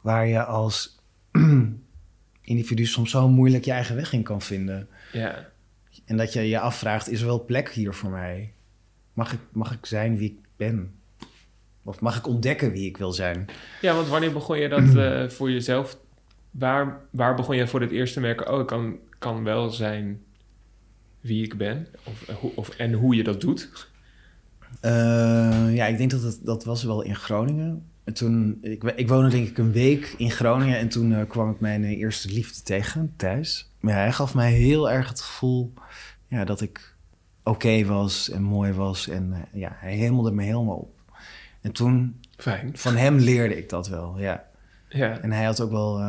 Waar 0.01 0.27
je 0.27 0.43
als 0.43 0.99
individu 2.41 2.85
soms 2.85 3.11
zo 3.11 3.29
moeilijk 3.29 3.65
je 3.65 3.71
eigen 3.71 3.95
weg 3.95 4.13
in 4.13 4.23
kan 4.23 4.41
vinden. 4.41 4.87
Ja. 5.11 5.47
En 6.05 6.17
dat 6.17 6.33
je 6.33 6.47
je 6.47 6.59
afvraagt, 6.59 7.09
is 7.09 7.19
er 7.19 7.27
wel 7.27 7.45
plek 7.45 7.69
hier 7.69 7.93
voor 7.93 8.09
mij? 8.09 8.53
Mag 9.13 9.33
ik, 9.33 9.39
mag 9.51 9.71
ik 9.71 9.85
zijn 9.85 10.17
wie 10.17 10.29
ik 10.29 10.47
ben? 10.55 10.95
Of 11.83 11.99
mag 11.99 12.17
ik 12.17 12.27
ontdekken 12.27 12.71
wie 12.71 12.87
ik 12.87 12.97
wil 12.97 13.11
zijn? 13.11 13.45
Ja, 13.81 13.95
want 13.95 14.07
wanneer 14.07 14.33
begon 14.33 14.57
je 14.57 14.69
dat 14.69 14.83
uh, 14.83 15.29
voor 15.35 15.51
jezelf? 15.51 15.97
Waar, 16.51 16.99
waar 17.11 17.35
begon 17.35 17.55
je 17.55 17.67
voor 17.67 17.81
het 17.81 17.91
eerst 17.91 18.13
te 18.13 18.19
merken... 18.19 18.53
oh, 18.53 18.59
ik 18.59 18.67
kan, 18.67 18.99
kan 19.17 19.43
wel 19.43 19.69
zijn 19.69 20.21
wie 21.21 21.43
ik 21.43 21.57
ben? 21.57 21.87
Of, 22.03 22.43
of, 22.55 22.69
en 22.69 22.93
hoe 22.93 23.15
je 23.15 23.23
dat 23.23 23.41
doet? 23.41 23.89
Uh, 24.81 25.75
ja, 25.75 25.85
ik 25.85 25.97
denk 25.97 26.11
dat 26.11 26.21
het, 26.21 26.39
dat 26.43 26.63
was 26.63 26.83
wel 26.83 27.01
in 27.01 27.15
Groningen. 27.15 27.85
En 28.03 28.13
toen, 28.13 28.57
ik, 28.61 28.83
ik 28.83 29.07
woonde 29.07 29.29
denk 29.29 29.47
ik 29.47 29.57
een 29.57 29.71
week 29.71 30.15
in 30.17 30.31
Groningen... 30.31 30.77
en 30.77 30.89
toen 30.89 31.11
uh, 31.11 31.21
kwam 31.27 31.51
ik 31.51 31.59
mijn 31.59 31.83
eerste 31.83 32.29
liefde 32.29 32.63
tegen, 32.63 33.13
thuis. 33.15 33.71
Maar 33.79 33.93
hij 33.93 34.11
gaf 34.11 34.33
mij 34.33 34.51
heel 34.51 34.91
erg 34.91 35.09
het 35.09 35.21
gevoel 35.21 35.73
ja, 36.27 36.45
dat 36.45 36.61
ik 36.61 36.95
oké 37.43 37.85
was 37.85 38.29
en 38.29 38.41
mooi 38.41 38.73
was. 38.73 39.07
En 39.07 39.47
ja, 39.53 39.75
hij 39.75 39.95
hemelde 39.95 40.31
me 40.31 40.43
helemaal 40.43 40.77
op. 40.77 40.95
En 41.61 41.71
toen, 41.71 42.19
Fijn. 42.37 42.77
van 42.77 42.95
hem 42.95 43.17
leerde 43.17 43.57
ik 43.57 43.69
dat 43.69 43.87
wel, 43.87 44.19
ja. 44.19 44.43
ja. 44.89 45.19
En 45.19 45.31
hij 45.31 45.45
had 45.45 45.61
ook 45.61 45.71
wel... 45.71 45.99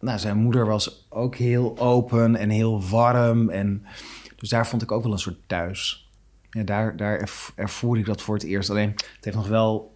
Nou, 0.00 0.18
zijn 0.18 0.36
moeder 0.36 0.66
was 0.66 1.06
ook 1.08 1.36
heel 1.36 1.78
open 1.78 2.36
en 2.36 2.50
heel 2.50 2.82
warm. 2.88 3.50
En 3.50 3.86
dus 4.36 4.48
daar 4.48 4.66
vond 4.66 4.82
ik 4.82 4.92
ook 4.92 5.02
wel 5.02 5.12
een 5.12 5.18
soort 5.18 5.38
thuis. 5.46 6.10
Ja, 6.50 6.62
daar, 6.62 6.96
daar 6.96 7.28
ervoer 7.54 7.98
ik 7.98 8.06
dat 8.06 8.22
voor 8.22 8.34
het 8.34 8.44
eerst. 8.44 8.70
Alleen, 8.70 8.90
het 8.90 9.24
heeft 9.24 9.36
nog 9.36 9.48
wel... 9.48 9.94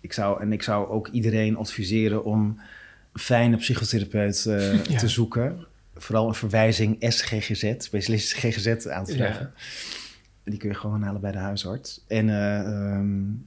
Ik 0.00 0.12
zou, 0.12 0.40
en 0.40 0.52
ik 0.52 0.62
zou 0.62 0.88
ook 0.88 1.08
iedereen 1.08 1.56
adviseren 1.56 2.24
om 2.24 2.60
een 3.12 3.20
fijne 3.20 3.56
psychotherapeut 3.56 4.44
uh, 4.48 4.84
ja. 4.84 4.98
te 4.98 5.08
zoeken 5.08 5.66
vooral 5.94 6.28
een 6.28 6.34
verwijzing 6.34 6.96
SGGZ, 6.98 7.74
specialistische 7.78 8.50
GGZ 8.50 8.86
aan 8.86 9.04
te 9.04 9.12
vragen. 9.12 9.52
Die 10.44 10.58
kun 10.58 10.68
je 10.68 10.74
gewoon 10.74 11.02
halen 11.02 11.20
bij 11.20 11.32
de 11.32 11.38
huisarts. 11.38 12.04
En 12.08 12.28
uh, 12.28 12.96
um, 12.98 13.46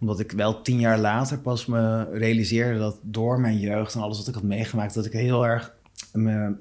omdat 0.00 0.20
ik 0.20 0.32
wel 0.32 0.62
tien 0.62 0.80
jaar 0.80 0.98
later 0.98 1.38
pas 1.38 1.66
me 1.66 2.10
realiseerde 2.10 2.78
dat 2.78 2.98
door 3.02 3.40
mijn 3.40 3.58
jeugd 3.58 3.94
en 3.94 4.00
alles 4.00 4.18
wat 4.18 4.28
ik 4.28 4.34
had 4.34 4.42
meegemaakt, 4.42 4.94
dat 4.94 5.06
ik 5.06 5.12
heel 5.12 5.46
erg 5.46 5.74
me 6.12 6.54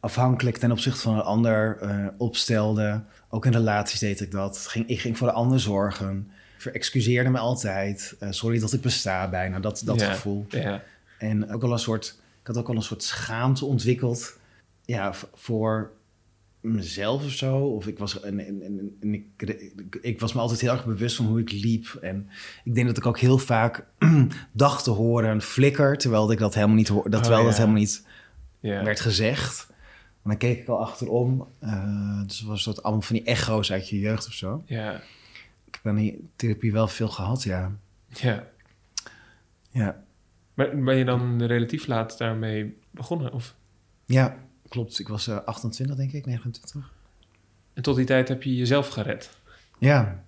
afhankelijk 0.00 0.56
ten 0.56 0.72
opzichte 0.72 1.00
van 1.00 1.14
een 1.14 1.22
ander 1.22 1.78
uh, 1.82 2.06
opstelde. 2.18 3.02
Ook 3.28 3.46
in 3.46 3.52
relaties 3.52 3.98
deed 3.98 4.20
ik 4.20 4.30
dat. 4.30 4.58
Ging, 4.58 4.88
ik 4.88 5.00
ging 5.00 5.18
voor 5.18 5.26
de 5.26 5.32
ander 5.32 5.60
zorgen. 5.60 6.30
Verexcuseerde 6.58 7.30
me 7.30 7.38
altijd. 7.38 8.16
Uh, 8.20 8.30
sorry 8.30 8.58
dat 8.58 8.72
ik 8.72 8.80
besta 8.80 9.28
bijna. 9.28 9.60
Dat, 9.60 9.82
dat 9.84 10.02
gevoel. 10.02 10.44
Ja. 10.48 10.82
En 11.18 11.52
ook 11.52 11.62
al 11.62 11.72
een 11.72 11.78
soort 11.78 12.18
ik 12.40 12.46
had 12.46 12.56
ook 12.56 12.68
al 12.68 12.76
een 12.76 12.82
soort 12.82 13.02
schaamte 13.02 13.64
ontwikkeld. 13.64 14.38
Ja, 14.84 15.12
voor 15.34 15.90
mezelf 16.60 17.24
of 17.24 17.30
zo. 17.30 17.56
Of 17.56 17.86
ik 17.86 17.98
was, 17.98 18.20
en, 18.20 18.46
en, 18.46 18.62
en, 18.62 18.96
en 19.00 19.14
ik, 19.14 19.24
ik, 20.00 20.20
was 20.20 20.32
me 20.32 20.40
altijd 20.40 20.60
heel 20.60 20.72
erg 20.72 20.84
bewust 20.84 21.16
van 21.16 21.26
hoe 21.26 21.40
ik 21.40 21.52
liep. 21.52 21.98
En 22.00 22.28
ik 22.64 22.74
denk 22.74 22.86
dat 22.86 22.96
ik 22.96 23.06
ook 23.06 23.18
heel 23.18 23.38
vaak 23.38 23.86
dacht 24.52 24.84
te 24.84 24.90
horen 24.90 25.30
een 25.30 25.42
flikker, 25.42 25.98
terwijl 25.98 26.32
ik 26.32 26.38
dat 26.38 26.54
helemaal 26.54 26.76
niet 26.76 26.88
hoorde, 26.88 27.10
dat, 27.10 27.22
terwijl 27.22 27.42
oh, 27.42 27.48
dat 27.48 27.56
ja. 27.56 27.62
helemaal 27.62 27.82
niet 27.82 28.06
werd 28.60 29.00
gezegd. 29.00 29.68
En 30.22 30.30
dan 30.30 30.36
keek 30.36 30.60
ik 30.60 30.68
al 30.68 30.80
achterom. 30.80 31.46
Uh, 31.64 32.22
dus 32.26 32.38
het 32.38 32.48
was 32.48 32.62
soort 32.62 32.82
allemaal 32.82 33.02
van 33.02 33.16
die 33.16 33.24
echo's 33.24 33.72
uit 33.72 33.88
je 33.88 33.98
jeugd 33.98 34.26
of 34.26 34.32
zo. 34.32 34.62
Ja. 34.66 34.94
Ik 35.64 35.74
heb 35.74 35.86
aan 35.86 35.96
die 35.96 36.28
therapie 36.36 36.72
wel 36.72 36.88
veel 36.88 37.08
gehad, 37.08 37.42
ja. 37.42 37.72
Ja. 38.08 38.46
Ja. 39.70 40.04
Maar 40.54 40.78
ben 40.78 40.96
je 40.96 41.04
dan 41.04 41.42
relatief 41.42 41.86
laat 41.86 42.18
daarmee 42.18 42.76
begonnen? 42.90 43.32
Of? 43.32 43.54
Ja, 44.04 44.36
klopt. 44.70 44.98
Ik 44.98 45.08
was 45.08 45.28
uh, 45.28 45.38
28, 45.44 45.96
denk 45.96 46.12
ik, 46.12 46.26
29. 46.26 46.92
En 47.72 47.82
tot 47.82 47.96
die 47.96 48.04
tijd 48.04 48.28
heb 48.28 48.42
je 48.42 48.56
jezelf 48.56 48.88
gered? 48.88 49.30
Ja. 49.78 50.24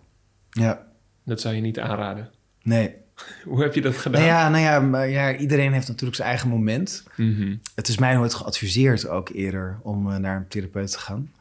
Ja. 0.51 0.87
Dat 1.25 1.41
zou 1.41 1.55
je 1.55 1.61
niet 1.61 1.81
aanraden? 1.81 2.31
Nee. 2.63 2.95
Hoe 3.45 3.63
heb 3.63 3.75
je 3.75 3.81
dat 3.81 3.97
gedaan? 3.97 4.21
Nou 4.21 4.33
ja, 4.33 4.49
nou 4.49 4.63
ja, 4.63 4.81
maar 4.81 5.09
ja, 5.09 5.37
iedereen 5.37 5.73
heeft 5.73 5.89
natuurlijk 5.89 6.17
zijn 6.17 6.29
eigen 6.29 6.49
moment. 6.49 7.05
Mm 7.17 7.35
-hmm. 7.35 7.61
Het 7.75 7.89
is 7.89 7.99
mij 7.99 8.15
nooit 8.15 8.35
geadviseerd 8.35 9.09
ook 9.09 9.29
eerder 9.29 9.79
om 9.83 10.09
uh, 10.09 10.17
naar 10.17 10.37
een 10.37 10.49
therapeut 10.49 10.91
te 10.91 10.99
gaan. 10.99 11.33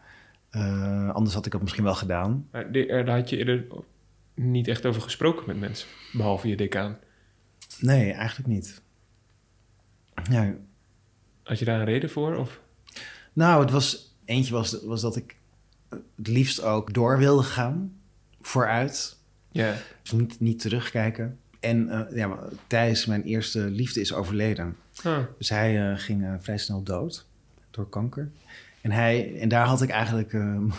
Uh, 0.52 1.10
anders 1.10 1.36
had 1.36 1.46
ik 1.46 1.52
dat 1.52 1.62
misschien 1.62 1.84
wel 1.84 1.96
gedaan. 1.96 2.48
Maar 2.52 2.72
daar 2.72 3.10
had 3.10 3.30
je 3.30 3.38
eerder 3.38 3.66
niet 4.34 4.68
echt 4.68 4.86
over 4.86 5.02
gesproken 5.02 5.44
met 5.48 5.60
mensen, 5.60 5.88
behalve 6.12 6.48
je 6.48 6.56
decaan. 6.56 6.98
Nee, 7.80 8.12
eigenlijk 8.12 8.50
niet. 8.50 8.82
Ja. 10.30 10.54
Had 11.44 11.60
je 11.60 11.66
daar 11.66 11.80
een 11.80 11.86
reden 11.86 12.10
voor? 12.10 12.36
Of? 12.36 12.61
Nou, 13.34 13.62
het 13.62 13.72
was, 13.72 14.16
eentje 14.26 14.54
was, 14.54 14.84
was 14.84 15.02
dat 15.02 15.16
ik 15.16 15.36
het 15.90 16.28
liefst 16.28 16.62
ook 16.62 16.94
door 16.94 17.18
wilde 17.18 17.44
gaan, 17.44 17.94
vooruit. 18.42 19.18
Ja. 19.52 19.76
Dus 20.02 20.12
niet, 20.12 20.40
niet 20.40 20.60
terugkijken. 20.60 21.38
En 21.60 21.88
uh, 21.88 22.18
ja, 22.18 22.38
Thijs, 22.68 23.06
mijn 23.06 23.24
eerste 23.24 23.60
liefde, 23.60 24.00
is 24.00 24.14
overleden. 24.14 24.76
Dus 25.38 25.50
hij 25.50 25.92
uh, 25.92 25.98
ging 25.98 26.22
uh, 26.22 26.34
vrij 26.40 26.58
snel 26.58 26.84
dood 26.84 27.26
door 27.72 27.90
kanker. 27.90 28.32
En, 28.82 28.92
hij, 28.92 29.40
en 29.40 29.50
daar 29.50 29.66
had 29.66 29.82
ik 29.82 29.90
eigenlijk, 29.90 30.32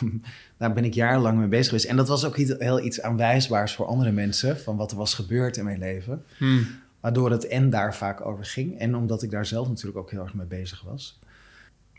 daar 0.58 0.72
ben 0.72 0.84
ik 0.84 0.94
jarenlang 0.94 1.38
mee 1.38 1.48
bezig 1.48 1.66
geweest. 1.66 1.84
En 1.84 1.96
dat 1.96 2.08
was 2.08 2.24
ook 2.24 2.36
heel 2.36 2.84
iets 2.84 3.02
aanwijsbaars 3.02 3.74
voor 3.74 3.86
andere 3.86 4.12
mensen, 4.12 4.58
van 4.58 4.76
wat 4.76 4.90
er 4.90 4.96
was 4.96 5.14
gebeurd 5.14 5.56
in 5.56 5.64
mijn 5.64 5.78
leven. 5.78 6.24
Hmm. 6.36 6.66
Waardoor 7.00 7.30
het 7.30 7.46
en 7.46 7.70
daar 7.70 7.94
vaak 7.94 8.26
over 8.26 8.44
ging. 8.44 8.78
En 8.78 8.94
omdat 8.94 9.22
ik 9.22 9.30
daar 9.30 9.46
zelf 9.46 9.68
natuurlijk 9.68 9.98
ook 9.98 10.10
heel 10.10 10.22
erg 10.22 10.34
mee 10.34 10.46
bezig 10.46 10.82
was. 10.82 11.18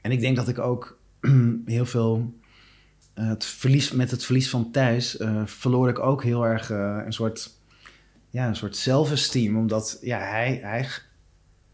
En 0.04 0.12
ik 0.12 0.20
denk 0.20 0.36
dat 0.36 0.48
ik 0.48 0.60
ook 0.60 1.00
heel 1.66 1.86
veel. 1.86 2.34
Uh, 3.16 3.28
het 3.30 3.46
verlies, 3.46 3.92
met 3.92 4.12
het 4.12 4.26
verlies 4.26 4.50
van 4.50 4.72
Thijs 4.72 5.20
uh, 5.20 5.42
verloor 5.46 5.90
ik 5.90 6.00
ook 6.00 6.24
heel 6.24 6.46
erg 6.46 6.70
uh, 6.70 7.02
een 7.06 7.14
soort. 7.14 7.50
Ja, 8.30 8.48
een 8.48 8.56
soort 8.56 8.78
zelfesteem. 8.78 9.58
Omdat 9.58 9.98
ja, 10.02 10.20
hij, 10.20 10.60
hij. 10.62 10.88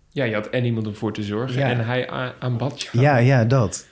Ja, 0.09 0.23
je 0.23 0.33
had 0.33 0.49
en 0.49 0.65
iemand 0.65 0.87
om 0.87 0.95
voor 0.95 1.13
te 1.13 1.23
zorgen. 1.23 1.59
Ja. 1.59 1.69
En 1.69 1.85
hij 1.85 2.09
aanbad 2.39 2.81
je. 2.81 2.99
Ja, 2.99 3.17
ja, 3.17 3.45
dat. 3.45 3.87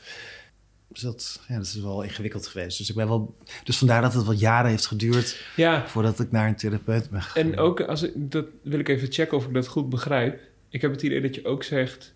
Dus 0.87 1.01
dat, 1.01 1.45
ja, 1.47 1.55
dat 1.55 1.65
is 1.65 1.79
wel 1.79 2.01
ingewikkeld 2.01 2.47
geweest. 2.47 2.77
Dus 2.77 2.89
ik 2.89 2.95
ben 2.95 3.07
wel. 3.07 3.37
Dus 3.63 3.77
vandaar 3.77 4.01
dat 4.01 4.13
het 4.13 4.25
wat 4.25 4.39
jaren 4.39 4.69
heeft 4.69 4.85
geduurd. 4.85 5.45
Ja. 5.55 5.87
Voordat 5.87 6.19
ik 6.19 6.31
naar 6.31 6.47
een 6.47 6.55
therapeut 6.55 7.09
ben 7.09 7.21
gegaan. 7.21 7.43
En 7.43 7.57
ook 7.57 7.81
als 7.81 8.03
ik, 8.03 8.11
dat 8.15 8.45
wil 8.63 8.79
ik 8.79 8.87
even 8.87 9.11
checken 9.11 9.37
of 9.37 9.45
ik 9.45 9.53
dat 9.53 9.67
goed 9.67 9.89
begrijp. 9.89 10.39
Ik 10.69 10.81
heb 10.81 10.91
het 10.91 11.01
idee 11.01 11.21
dat 11.21 11.35
je 11.35 11.45
ook 11.45 11.63
zegt. 11.63 12.15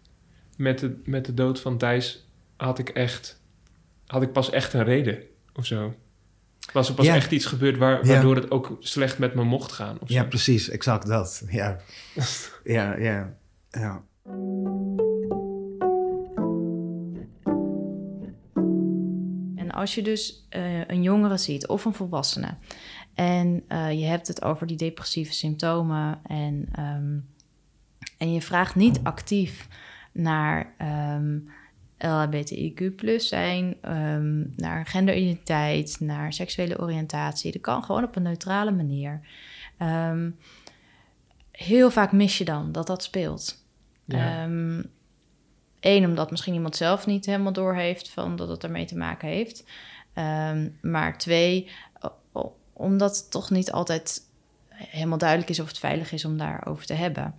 Met 0.57 0.79
de, 0.79 1.01
met 1.05 1.25
de 1.25 1.33
dood 1.33 1.59
van 1.59 1.77
Thijs 1.77 2.27
had 2.57 2.79
ik 2.79 2.89
echt. 2.89 3.41
Had 4.05 4.21
ik 4.21 4.31
pas 4.31 4.49
echt 4.49 4.73
een 4.73 4.83
reden 4.83 5.19
of 5.53 5.65
zo. 5.65 5.93
Was 6.73 6.89
er 6.89 6.93
pas 6.95 7.05
Ja. 7.05 7.15
echt 7.15 7.31
iets 7.31 7.45
gebeurd 7.45 7.77
waar, 7.77 8.05
Ja. 8.05 8.11
waardoor 8.13 8.35
het 8.35 8.51
ook 8.51 8.77
slecht 8.79 9.17
met 9.17 9.35
me 9.35 9.43
mocht 9.43 9.71
gaan? 9.71 9.97
Of 9.99 10.09
Ja, 10.09 10.21
zo? 10.21 10.27
precies. 10.27 10.69
Exact 10.69 11.07
dat. 11.07 11.43
Ja. 11.49 11.77
ja, 12.63 12.97
ja. 12.97 13.33
Ja. 13.69 14.03
En 19.55 19.71
als 19.71 19.95
je 19.95 20.01
dus 20.01 20.47
uh, 20.55 20.85
een 20.87 21.01
jongere 21.03 21.37
ziet 21.37 21.67
of 21.67 21.85
een 21.85 21.93
volwassene 21.93 22.55
en 23.13 23.63
uh, 23.69 23.91
je 23.99 24.05
hebt 24.05 24.27
het 24.27 24.41
over 24.43 24.67
die 24.67 24.77
depressieve 24.77 25.33
symptomen 25.33 26.19
en, 26.23 26.69
um, 26.79 27.25
en 28.17 28.33
je 28.33 28.41
vraagt 28.41 28.75
niet 28.75 28.99
actief 29.03 29.67
naar 30.12 30.74
um, 31.18 31.49
LHBTIQ 31.97 32.95
plus 32.95 33.28
zijn, 33.28 33.76
um, 33.86 34.53
naar 34.55 34.86
genderidentiteit, 34.86 35.97
naar 35.99 36.34
seksuele 36.34 36.80
oriëntatie. 36.80 37.51
Dat 37.51 37.62
kan 37.62 37.84
gewoon 37.84 38.03
op 38.03 38.16
een 38.16 38.24
neutrale 38.24 38.72
manier. 38.72 39.22
heel 41.51 41.91
vaak 41.91 42.12
mis 42.12 42.38
je 42.38 42.45
dan 42.45 42.72
dat 42.72 42.88
dat 42.88 43.03
speelt. 43.03 43.66
Ja. 44.05 44.43
Eén, 45.80 46.05
omdat 46.05 46.32
misschien 46.32 46.53
iemand 46.53 46.76
zelf 46.76 47.05
niet 47.05 47.26
helemaal 47.26 47.53
doorheeft 47.53 48.09
van 48.09 48.36
dat 48.36 48.47
het 48.47 48.64
ermee 48.64 48.86
te 48.86 48.97
maken 48.97 49.28
heeft. 49.28 49.64
Maar 50.82 51.18
twee, 51.18 51.70
omdat 52.74 53.18
het 53.18 53.32
toch 53.32 53.49
niet 53.49 53.72
altijd 53.72 54.22
helemaal 54.76 55.18
duidelijk 55.18 55.49
is 55.49 55.59
of 55.59 55.68
het 55.68 55.80
veilig 55.80 56.12
is 56.12 56.26
om 56.26 56.38
daarover 56.38 56.86
te 56.86 56.93
hebben. 56.93 57.36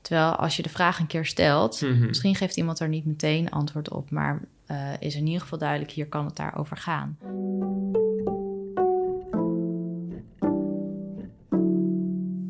Terwijl 0.00 0.34
als 0.36 0.56
je 0.56 0.62
de 0.62 0.68
vraag 0.68 0.98
een 0.98 1.06
keer 1.06 1.26
stelt, 1.26 1.80
Mhm. 1.80 2.06
misschien 2.06 2.34
geeft 2.34 2.56
iemand 2.56 2.80
er 2.80 2.88
niet 2.88 3.04
meteen 3.06 3.50
antwoord 3.50 3.90
op, 3.90 4.10
maar 4.10 4.40
uh, 4.70 4.76
is 5.00 5.14
in 5.14 5.26
ieder 5.26 5.40
geval 5.40 5.58
duidelijk, 5.58 5.90
hier 5.90 6.06
kan 6.06 6.24
het 6.24 6.36
daarover 6.36 6.76
gaan. 6.76 7.16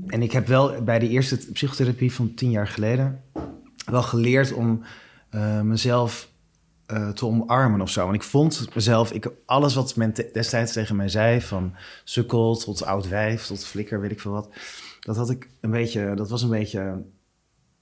En 0.06 0.22
ik 0.22 0.32
heb 0.32 0.46
wel 0.46 0.82
bij 0.82 0.98
de 0.98 1.08
eerste 1.08 1.36
psychotherapie 1.52 2.12
van 2.12 2.34
tien 2.34 2.50
jaar 2.50 2.68
geleden 2.68 3.22
wel 3.84 4.02
geleerd 4.02 4.52
om 4.52 4.82
uh, 5.30 5.60
mezelf 5.60 6.30
uh, 6.92 7.08
te 7.08 7.26
omarmen 7.26 7.80
of 7.80 7.90
zo. 7.90 8.08
En 8.08 8.14
ik 8.14 8.22
vond 8.22 8.74
mezelf, 8.74 9.12
ik, 9.12 9.30
alles 9.46 9.74
wat 9.74 9.96
men 9.96 10.12
te, 10.12 10.30
destijds 10.32 10.72
tegen 10.72 10.96
mij 10.96 11.08
zei, 11.08 11.40
van 11.40 11.74
sukkel 12.04 12.56
tot 12.56 12.84
oud 12.84 13.08
wijf, 13.08 13.46
tot 13.46 13.64
flikker, 13.64 14.00
weet 14.00 14.10
ik 14.10 14.20
veel 14.20 14.32
wat, 14.32 14.48
dat 15.00 15.16
had 15.16 15.30
ik 15.30 15.48
een 15.60 15.70
beetje, 15.70 16.14
dat 16.14 16.30
was 16.30 16.42
een 16.42 16.50
beetje, 16.50 17.02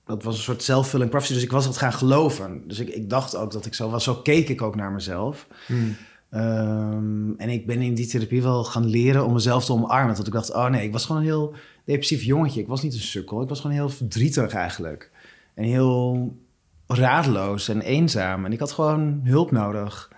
dat 0.08 0.22
was 0.22 0.36
een 0.36 0.42
soort 0.42 0.62
self-fulfilling 0.62 1.10
prophecy. 1.10 1.32
Dus 1.32 1.42
ik 1.42 1.50
was 1.50 1.64
het 1.64 1.76
gaan 1.76 1.92
geloven. 1.92 2.62
Dus 2.66 2.78
ik, 2.78 2.88
ik 2.88 3.10
dacht 3.10 3.36
ook 3.36 3.52
dat 3.52 3.66
ik 3.66 3.74
zo 3.74 3.90
was. 3.90 4.04
Zo 4.04 4.14
keek 4.14 4.48
ik 4.48 4.62
ook 4.62 4.76
naar 4.76 4.92
mezelf. 4.92 5.46
Hmm. 5.66 5.96
Ehm, 6.30 7.32
en 7.36 7.48
ik 7.48 7.66
ben 7.66 7.82
in 7.82 7.94
die 7.94 8.06
therapie 8.06 8.42
wel 8.42 8.64
gaan 8.64 8.86
leren 8.86 9.24
om 9.24 9.32
mezelf 9.32 9.64
te 9.64 9.72
omarmen. 9.72 10.16
Dat 10.16 10.26
ik 10.26 10.32
dacht, 10.32 10.54
oh 10.54 10.68
nee, 10.68 10.84
ik 10.84 10.92
was 10.92 11.06
gewoon 11.06 11.20
een 11.20 11.26
heel 11.26 11.54
depressief 11.84 12.22
jongetje. 12.22 12.60
Ik 12.60 12.68
was 12.68 12.82
niet 12.82 12.94
een 12.94 13.00
sukkel. 13.00 13.42
Ik 13.42 13.48
was 13.48 13.60
gewoon 13.60 13.76
heel 13.76 13.88
verdrietig 13.88 14.52
eigenlijk. 14.52 15.10
En 15.54 15.64
heel 15.64 16.36
raadloos 16.86 17.68
en 17.68 17.80
eenzaam. 17.80 18.44
En 18.44 18.52
ik 18.52 18.58
had 18.58 18.72
gewoon 18.72 19.20
hulp 19.24 19.50
nodig. 19.50 20.10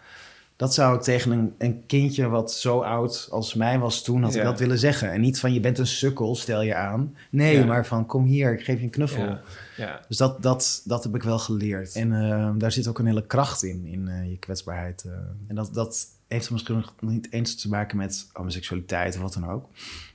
Dat 0.61 0.75
zou 0.75 0.97
ik 0.97 1.03
tegen 1.03 1.31
een, 1.31 1.55
een 1.59 1.87
kindje 1.87 2.29
wat 2.29 2.53
zo 2.53 2.81
oud 2.81 3.29
als 3.31 3.55
mij 3.55 3.79
was 3.79 4.03
toen, 4.03 4.23
had 4.23 4.35
ik 4.35 4.43
dat 4.43 4.59
willen 4.59 4.79
zeggen. 4.79 5.13
En 5.13 5.21
niet 5.21 5.41
van 5.41 5.53
je 5.53 5.61
bent 5.61 5.79
een 5.79 5.87
sukkel, 5.87 6.37
stel 6.37 6.63
je 6.63 6.75
aan. 6.75 7.17
Nee, 7.31 7.65
maar 7.65 7.87
van 7.87 8.07
kom 8.07 8.25
hier, 8.25 8.53
ik 8.53 8.65
geef 8.65 8.79
je 8.79 8.85
een 8.85 8.91
knuffel. 8.91 9.39
Ja. 9.77 10.01
Dus 10.09 10.17
dat, 10.17 10.43
dat, 10.43 10.83
dat 10.85 11.05
heb 11.05 11.15
ik 11.15 11.23
wel 11.23 11.39
geleerd. 11.39 11.95
En 11.95 12.13
uh, 12.13 12.51
daar 12.57 12.73
zit 12.73 12.89
ook 12.89 12.99
een 12.99 13.07
hele 13.07 13.27
kracht 13.27 13.63
in, 13.63 13.87
in 13.87 14.07
uh, 14.09 14.31
je 14.31 14.39
kwetsbaarheid. 14.39 15.05
Uh. 15.07 15.13
En 15.47 15.55
dat, 15.55 15.75
dat 15.75 16.07
heeft 16.33 16.51
misschien 16.51 16.75
nog 16.75 16.95
niet 17.01 17.33
eens 17.33 17.61
te 17.61 17.69
maken 17.69 17.97
met 17.97 18.29
homoseksualiteit 18.33 19.15
of 19.15 19.21
wat 19.21 19.33
dan 19.33 19.51
ook. 19.51 19.69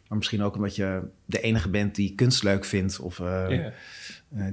Maar 0.07 0.18
misschien 0.18 0.41
ook 0.43 0.55
omdat 0.55 0.76
je 0.76 1.01
de 1.26 1.41
enige 1.41 1.70
bent 1.70 1.95
die 1.95 2.16
kunst 2.16 2.43
leuk 2.43 2.66
vindt. 2.66 2.99
Of 2.99 3.20
uh, 3.20 3.47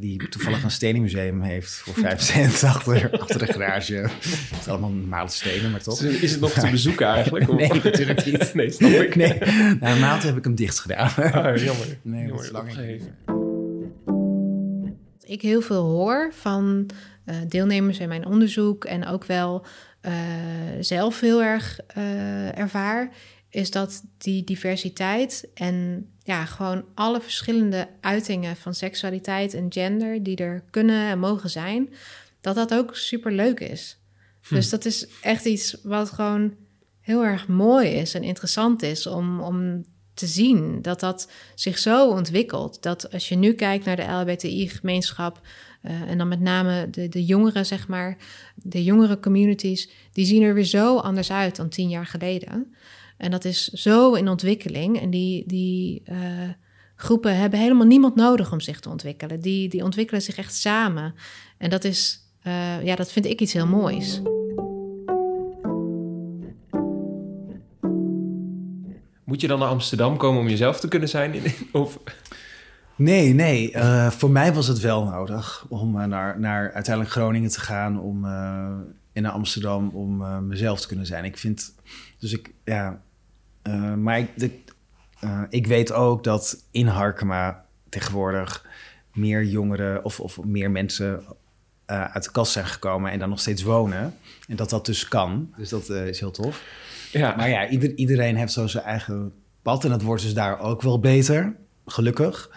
die 0.01 0.29
toevallig 0.29 0.63
een 0.63 0.71
stenenmuseum 0.71 1.43
heeft 1.43 1.73
voor 1.73 1.95
5 1.95 2.21
cent 2.21 2.63
achter, 2.75 3.11
achter 3.21 3.39
de 3.39 3.53
garage. 3.53 3.95
Het 3.95 4.59
is 4.61 4.69
allemaal 4.69 4.91
normale 4.91 5.29
stenen, 5.29 5.71
maar 5.71 5.83
toch. 5.83 6.03
Is 6.03 6.31
het 6.31 6.41
nog 6.41 6.53
te 6.53 6.71
bezoeken 6.71 7.07
eigenlijk? 7.07 7.53
nee, 7.53 7.83
natuurlijk 7.83 8.25
niet. 8.25 8.55
nee, 8.55 8.71
snap 8.71 8.91
ik. 8.91 9.15
Nee. 9.15 9.39
Na 9.81 9.93
een 9.93 10.01
maand 10.01 10.23
heb 10.23 10.37
ik 10.37 10.45
hem 10.45 10.55
dicht 10.55 10.79
gedaan. 10.79 11.11
Ah, 11.17 11.57
jammer. 11.57 11.87
Nee, 12.03 12.29
dat 12.29 12.43
is 12.43 12.51
lang 12.51 12.71
Ik 15.25 15.43
heel 15.43 15.61
veel 15.61 15.85
hoor 15.85 16.33
van 16.35 16.87
deelnemers 17.49 17.99
in 17.99 18.09
mijn 18.09 18.27
onderzoek 18.27 18.85
en 18.85 19.07
ook 19.07 19.25
wel 19.25 19.67
uh, 20.03 20.13
zelf 20.81 21.21
heel 21.21 21.43
erg 21.43 21.81
uh, 21.97 22.59
ervaar, 22.59 23.11
is 23.51 23.71
dat 23.71 24.03
die 24.19 24.45
diversiteit 24.45 25.49
en 25.55 26.07
ja, 26.23 26.45
gewoon 26.45 26.85
alle 26.95 27.21
verschillende 27.21 27.89
uitingen 28.01 28.57
van 28.57 28.75
seksualiteit 28.75 29.55
en 29.55 29.73
gender 29.73 30.23
die 30.23 30.37
er 30.37 30.65
kunnen 30.71 31.11
en 31.11 31.19
mogen 31.19 31.51
zijn, 31.51 31.93
dat 32.41 32.55
dat 32.55 32.75
ook 32.75 32.97
super 32.97 33.33
leuk 33.33 33.61
is. 33.61 33.99
Hm. 34.43 34.55
Dus 34.55 34.71
dat 34.71 34.85
is 34.85 35.07
echt 35.21 35.45
iets 35.45 35.77
wat 35.83 36.11
gewoon 36.11 36.55
heel 37.01 37.25
erg 37.25 37.49
mooi 37.49 37.89
is 37.89 38.15
en 38.15 38.23
interessant 38.23 38.83
is 38.83 39.07
om, 39.07 39.41
om 39.41 39.85
te 40.15 40.27
zien 40.27 40.83
dat 40.83 41.01
dat 41.01 41.31
zich 41.55 41.79
zo 41.79 42.11
ontwikkelt. 42.11 42.83
Dat 42.83 43.13
als 43.13 43.29
je 43.29 43.37
nu 43.37 43.53
kijkt 43.53 43.85
naar 43.85 43.97
de 43.97 44.03
LHBTI-gemeenschap, 44.03 45.41
uh, 45.83 46.01
en 46.01 46.19
dan 46.19 46.29
met 46.29 46.41
name 46.41 46.91
de, 46.91 47.09
de 47.09 47.25
jongeren, 47.25 47.67
zeg 47.67 47.89
maar, 47.89 48.17
de 48.55 48.85
jongere 48.85 49.21
communities, 49.21 49.91
die 50.13 50.25
zien 50.25 50.43
er 50.43 50.55
weer 50.55 50.65
zo 50.65 50.97
anders 50.97 51.31
uit 51.31 51.57
dan 51.57 51.69
tien 51.69 51.89
jaar 51.89 52.07
geleden. 52.07 52.75
En 53.23 53.31
dat 53.31 53.45
is 53.45 53.69
zo 53.69 54.15
in 54.15 54.29
ontwikkeling. 54.29 55.01
En 55.01 55.11
die, 55.11 55.45
die 55.47 56.03
uh, 56.11 56.19
groepen 56.97 57.37
hebben 57.37 57.59
helemaal 57.59 57.87
niemand 57.87 58.15
nodig 58.15 58.53
om 58.53 58.61
zich 58.61 58.81
te 58.81 58.89
ontwikkelen. 58.89 59.41
Die, 59.41 59.69
die 59.69 59.85
ontwikkelen 59.85 60.23
zich 60.23 60.37
echt 60.37 60.55
samen. 60.55 61.15
En 61.59 61.71
dat 61.71 61.85
is, 61.85 62.19
uh, 62.47 62.85
ja, 62.85 62.97
dat 62.97 63.13
vind 63.13 63.27
ik 63.27 63.41
iets 63.41 63.53
heel 63.53 63.67
moois. 63.67 64.21
Moet 69.25 69.41
je 69.41 69.47
dan 69.47 69.59
naar 69.59 69.69
Amsterdam 69.69 70.17
komen 70.17 70.41
om 70.41 70.49
jezelf 70.49 70.81
te 70.81 70.89
kunnen 70.89 71.09
zijn? 71.09 71.35
Of... 71.73 71.99
Nee, 72.97 73.35
nee. 73.35 73.75
Uh, 73.75 74.11
voor 74.11 74.31
mij 74.31 74.55
was 74.55 74.67
het 74.67 74.81
wel 74.81 75.05
nodig 75.05 75.67
om 75.69 75.97
uh, 75.97 76.05
naar, 76.05 76.41
naar 76.41 76.73
uiteindelijk 76.73 77.15
Groningen 77.15 77.51
te 77.51 77.61
gaan 77.61 78.01
om, 78.01 78.25
uh, 78.25 78.31
en 79.13 79.23
naar 79.23 79.33
Amsterdam 79.33 79.89
om 79.89 80.47
mezelf 80.47 80.81
te 80.81 80.87
kunnen 80.87 81.07
zijn. 81.07 81.25
Ik 81.25 81.39
vind, 81.39 81.75
dus 82.19 82.33
ik, 82.33 82.53
ja, 82.65 83.01
maar 83.97 84.19
ik, 84.19 84.29
de, 84.37 84.51
ik 85.49 85.67
weet 85.67 85.93
ook 85.93 86.25
dat 86.25 86.65
in 86.71 86.87
Harkema 86.87 87.65
tegenwoordig 87.89 88.67
meer 89.13 89.45
jongeren 89.45 90.05
of, 90.05 90.21
of 90.21 90.45
meer 90.45 90.71
mensen 90.71 91.25
uit 91.87 92.25
de 92.25 92.31
kast 92.31 92.53
zijn 92.53 92.67
gekomen 92.67 93.11
en 93.11 93.19
dan 93.19 93.29
nog 93.29 93.41
steeds 93.41 93.63
wonen. 93.63 94.15
En 94.49 94.57
dat 94.57 94.71
dat 94.71 94.87
dus 94.87 95.09
kan. 95.09 95.55
Dus 95.57 95.69
dat 95.69 95.89
is 95.89 96.21
heel 96.21 96.31
tof. 96.31 96.63
Ja. 97.13 97.37
Maar 97.37 97.49
ja, 97.49 97.69
ieder, 97.69 97.95
iedereen 97.95 98.37
heeft 98.37 98.53
zo 98.53 98.67
zijn 98.67 98.85
eigen 98.85 99.33
pad 99.63 99.85
en 99.85 99.91
dat 99.91 100.03
wordt 100.03 100.23
dus 100.23 100.35
daar 100.35 100.61
ook 100.61 100.83
wel 100.83 101.01
beter, 101.01 101.57
gelukkig. 101.87 102.51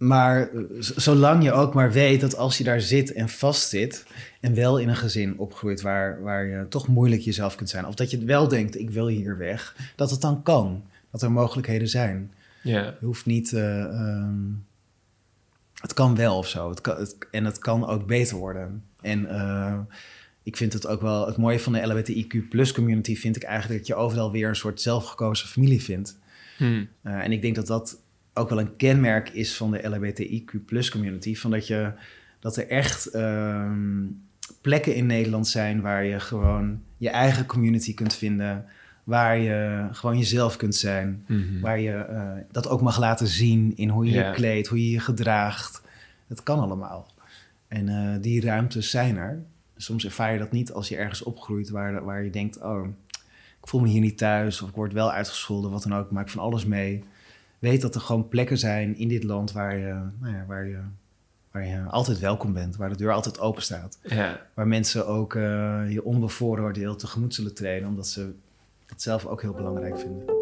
Maar 0.00 0.50
zolang 0.78 1.42
je 1.42 1.52
ook 1.52 1.74
maar 1.74 1.92
weet 1.92 2.20
dat 2.20 2.36
als 2.36 2.58
je 2.58 2.64
daar 2.64 2.80
zit 2.80 3.12
en 3.12 3.28
vastzit 3.28 4.06
en 4.40 4.54
wel 4.54 4.78
in 4.78 4.88
een 4.88 4.96
gezin 4.96 5.38
opgroeit 5.38 5.80
waar, 5.80 6.22
waar 6.22 6.46
je 6.46 6.66
toch 6.68 6.88
moeilijk 6.88 7.22
jezelf 7.22 7.54
kunt 7.54 7.68
zijn, 7.68 7.86
of 7.86 7.94
dat 7.94 8.10
je 8.10 8.24
wel 8.24 8.48
denkt, 8.48 8.78
ik 8.78 8.90
wil 8.90 9.06
hier 9.06 9.38
weg, 9.38 9.76
dat 9.96 10.10
het 10.10 10.20
dan 10.20 10.42
kan. 10.42 10.84
Dat 11.10 11.22
er 11.22 11.32
mogelijkheden 11.32 11.88
zijn. 11.88 12.32
Ja. 12.62 12.96
Je 13.00 13.06
hoeft 13.06 13.26
niet. 13.26 13.52
Uh, 13.52 13.78
um, 13.84 14.66
het 15.80 15.94
kan 15.94 16.16
wel 16.16 16.36
of 16.36 16.48
zo. 16.48 16.70
Het 16.70 16.80
kan, 16.80 16.96
het, 16.96 17.16
en 17.30 17.44
het 17.44 17.58
kan 17.58 17.86
ook 17.86 18.06
beter 18.06 18.36
worden. 18.36 18.84
En 19.00 19.22
uh, 19.22 19.78
ik 20.42 20.56
vind 20.56 20.72
het 20.72 20.86
ook 20.86 21.00
wel. 21.00 21.26
Het 21.26 21.36
mooie 21.36 21.60
van 21.60 21.72
de 21.72 21.86
LGBTIQ 21.86 22.48
plus 22.48 22.72
community 22.72 23.16
vind 23.16 23.36
ik 23.36 23.42
eigenlijk 23.42 23.78
dat 23.78 23.86
je 23.86 23.94
overal 23.94 24.32
weer 24.32 24.48
een 24.48 24.56
soort 24.56 24.80
zelfgekozen 24.80 25.48
familie 25.48 25.82
vindt. 25.82 26.18
Hmm. 26.56 26.88
Uh, 27.04 27.12
en 27.12 27.32
ik 27.32 27.42
denk 27.42 27.54
dat 27.54 27.66
dat 27.66 27.98
ook 28.34 28.48
wel 28.48 28.60
een 28.60 28.76
kenmerk 28.76 29.28
is 29.28 29.56
van 29.56 29.70
de 29.70 29.88
LHBTIQ 29.88 30.64
plus 30.66 30.90
community. 30.90 31.36
Van 31.36 31.50
dat, 31.50 31.66
je, 31.66 31.92
dat 32.38 32.56
er 32.56 32.68
echt 32.68 33.14
um, 33.14 34.22
plekken 34.60 34.94
in 34.94 35.06
Nederland 35.06 35.48
zijn 35.48 35.80
waar 35.80 36.04
je 36.04 36.20
gewoon 36.20 36.82
je 36.96 37.10
eigen 37.10 37.46
community 37.46 37.94
kunt 37.94 38.14
vinden. 38.14 38.64
Waar 39.04 39.38
je 39.38 39.88
gewoon 39.92 40.18
jezelf 40.18 40.56
kunt 40.56 40.74
zijn. 40.74 41.24
Mm-hmm. 41.26 41.60
Waar 41.60 41.80
je 41.80 42.06
uh, 42.10 42.32
dat 42.50 42.68
ook 42.68 42.80
mag 42.80 42.98
laten 42.98 43.26
zien 43.26 43.76
in 43.76 43.88
hoe 43.88 44.04
je 44.04 44.10
yeah. 44.10 44.26
je 44.26 44.34
kleedt, 44.34 44.68
hoe 44.68 44.84
je 44.84 44.90
je 44.90 45.00
gedraagt. 45.00 45.82
Het 46.28 46.42
kan 46.42 46.58
allemaal. 46.58 47.12
En 47.68 47.88
uh, 47.88 48.14
die 48.20 48.40
ruimtes 48.40 48.90
zijn 48.90 49.16
er. 49.16 49.42
Soms 49.76 50.04
ervaar 50.04 50.32
je 50.32 50.38
dat 50.38 50.52
niet 50.52 50.72
als 50.72 50.88
je 50.88 50.96
ergens 50.96 51.22
opgroeit 51.22 51.70
waar, 51.70 52.04
waar 52.04 52.24
je 52.24 52.30
denkt: 52.30 52.62
oh, 52.62 52.86
ik 53.60 53.68
voel 53.68 53.80
me 53.80 53.88
hier 53.88 54.00
niet 54.00 54.18
thuis. 54.18 54.62
Of 54.62 54.68
ik 54.68 54.74
word 54.74 54.92
wel 54.92 55.12
uitgescholden, 55.12 55.70
wat 55.70 55.82
dan 55.82 55.94
ook. 55.94 56.04
Ik 56.04 56.10
maak 56.10 56.28
van 56.28 56.42
alles 56.42 56.64
mee 56.64 57.04
weet 57.60 57.80
dat 57.80 57.94
er 57.94 58.00
gewoon 58.00 58.28
plekken 58.28 58.58
zijn 58.58 58.96
in 58.96 59.08
dit 59.08 59.24
land 59.24 59.52
waar 59.52 59.76
je, 59.76 60.08
nou 60.20 60.34
ja, 60.34 60.44
waar 60.46 60.66
je, 60.66 60.78
waar 61.50 61.66
je 61.66 61.82
altijd 61.82 62.18
welkom 62.18 62.52
bent, 62.52 62.76
waar 62.76 62.88
de 62.88 62.96
deur 62.96 63.12
altijd 63.12 63.40
open 63.40 63.62
staat. 63.62 63.98
Ja. 64.02 64.46
Waar 64.54 64.68
mensen 64.68 65.06
ook 65.06 65.34
uh, 65.34 65.82
je 65.88 66.04
onbevooroordeeld 66.04 66.98
tegemoet 66.98 67.34
zullen 67.34 67.54
treden, 67.54 67.88
omdat 67.88 68.08
ze 68.08 68.32
het 68.86 69.02
zelf 69.02 69.26
ook 69.26 69.42
heel 69.42 69.52
belangrijk 69.52 69.98
vinden. 69.98 70.38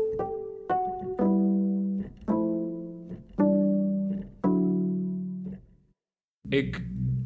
Ik 6.49 6.83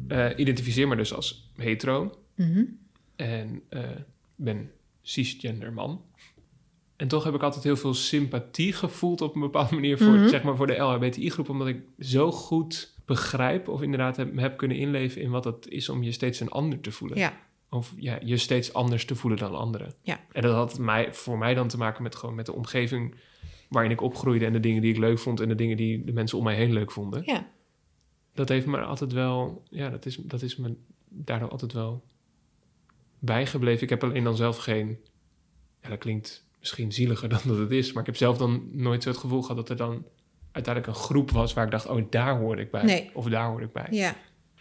uh, 0.07 0.29
identificeer 0.35 0.87
me 0.87 0.95
dus 0.95 1.13
als 1.13 1.51
hetero 1.55 2.17
mm 2.35 2.53
-hmm. 2.53 2.77
en 3.15 3.61
uh, 3.69 3.89
ben 4.35 4.71
cisgender 5.01 5.73
man. 5.73 6.01
En 7.03 7.09
toch 7.09 7.23
heb 7.23 7.33
ik 7.33 7.41
altijd 7.41 7.63
heel 7.63 7.75
veel 7.75 7.93
sympathie 7.93 8.73
gevoeld 8.73 9.21
op 9.21 9.35
een 9.35 9.41
bepaalde 9.41 9.75
manier 9.75 9.97
voor, 9.97 10.13
mhm. 10.13 10.27
zeg 10.27 10.43
maar 10.43 10.55
voor 10.55 10.67
de 10.67 10.77
LHBTI-groep, 10.77 11.49
omdat 11.49 11.67
ik 11.67 11.81
zo 11.99 12.31
goed 12.31 12.93
begrijp 13.05 13.67
of 13.67 13.81
inderdaad 13.81 14.17
heb, 14.17 14.37
heb, 14.37 14.57
kunnen 14.57 14.77
inleven 14.77 15.21
in 15.21 15.29
wat 15.29 15.43
het 15.43 15.67
is 15.67 15.89
om 15.89 16.03
je 16.03 16.11
steeds 16.11 16.39
een 16.39 16.49
ander 16.49 16.79
te 16.79 16.91
voelen. 16.91 17.17
Ja. 17.17 17.33
Of 17.69 17.93
ja, 17.95 18.19
je 18.23 18.37
steeds 18.37 18.73
anders 18.73 19.05
te 19.05 19.15
voelen 19.15 19.39
dan 19.39 19.55
anderen. 19.55 19.93
Ja. 20.01 20.19
En 20.31 20.41
dat 20.41 20.53
had 20.53 20.79
mij, 20.79 21.13
voor 21.13 21.37
mij 21.37 21.53
dan 21.53 21.67
te 21.67 21.77
maken 21.77 22.03
met, 22.03 22.15
gewoon 22.15 22.35
met 22.35 22.45
de 22.45 22.53
omgeving 22.53 23.15
waarin 23.69 23.91
ik 23.91 24.01
opgroeide 24.01 24.45
en 24.45 24.53
de 24.53 24.59
dingen 24.59 24.81
die 24.81 24.91
ik 24.91 24.99
leuk 24.99 25.19
vond 25.19 25.39
en 25.39 25.47
de 25.47 25.55
dingen 25.55 25.77
die 25.77 26.03
de 26.03 26.13
mensen 26.13 26.37
om 26.37 26.43
mij 26.43 26.55
heen 26.55 26.73
leuk 26.73 26.91
vonden. 26.91 27.21
Ja. 27.25 27.47
Dat 28.33 28.49
heeft 28.49 28.65
me 28.65 28.79
altijd 28.79 29.11
wel, 29.11 29.63
ja, 29.69 29.89
dat 29.89 30.05
is, 30.05 30.15
dat 30.15 30.41
is 30.41 30.55
me 30.55 30.75
daardoor 31.09 31.49
altijd 31.49 31.73
wel 31.73 32.03
bijgebleven. 33.19 33.83
Ik 33.83 33.89
heb 33.89 34.03
alleen 34.03 34.23
dan 34.23 34.35
zelf 34.35 34.57
geen, 34.57 34.99
ja, 35.81 35.89
dat 35.89 35.99
klinkt 35.99 36.51
misschien 36.63 36.91
zieliger 36.91 37.29
dan 37.35 37.39
dat 37.43 37.57
het 37.57 37.71
is. 37.71 37.91
Maar 37.91 38.01
ik 38.01 38.07
heb 38.07 38.17
zelf 38.17 38.37
dan 38.37 38.69
nooit 38.71 39.03
zo 39.03 39.09
het 39.09 39.17
gevoel 39.17 39.41
gehad 39.41 39.57
dat 39.57 39.69
er 39.69 39.75
dan 39.75 40.05
uiteindelijk 40.51 40.95
een 40.95 41.03
groep 41.03 41.31
was 41.31 41.53
waar 41.53 41.65
ik 41.65 41.71
dacht, 41.71 41.87
oh, 41.87 42.05
daar 42.09 42.37
hoor 42.37 42.59
ik 42.59 42.71
bij. 42.71 42.83
Nee. 42.83 43.09
Of 43.13 43.25
daar 43.25 43.47
hoor 43.47 43.61
ik 43.61 43.73
bij. 43.73 43.87
Ja, 43.89 44.15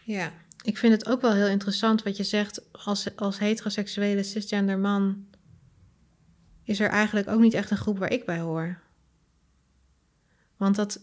ja. 0.04 0.32
Ik 0.62 0.78
vind 0.78 0.92
het 0.92 1.08
ook 1.08 1.20
wel 1.20 1.32
heel 1.32 1.46
interessant 1.46 2.02
wat 2.02 2.16
je 2.16 2.24
zegt. 2.24 2.62
Als, 2.72 3.16
als 3.16 3.38
heteroseksuele 3.38 4.22
cisgender 4.22 4.78
man 4.78 5.26
is 6.64 6.80
er 6.80 6.88
eigenlijk 6.88 7.28
ook 7.28 7.40
niet 7.40 7.54
echt 7.54 7.70
een 7.70 7.76
groep 7.76 7.98
waar 7.98 8.12
ik 8.12 8.24
bij 8.24 8.38
hoor. 8.38 8.80
Want 10.56 10.76
dat, 10.76 11.00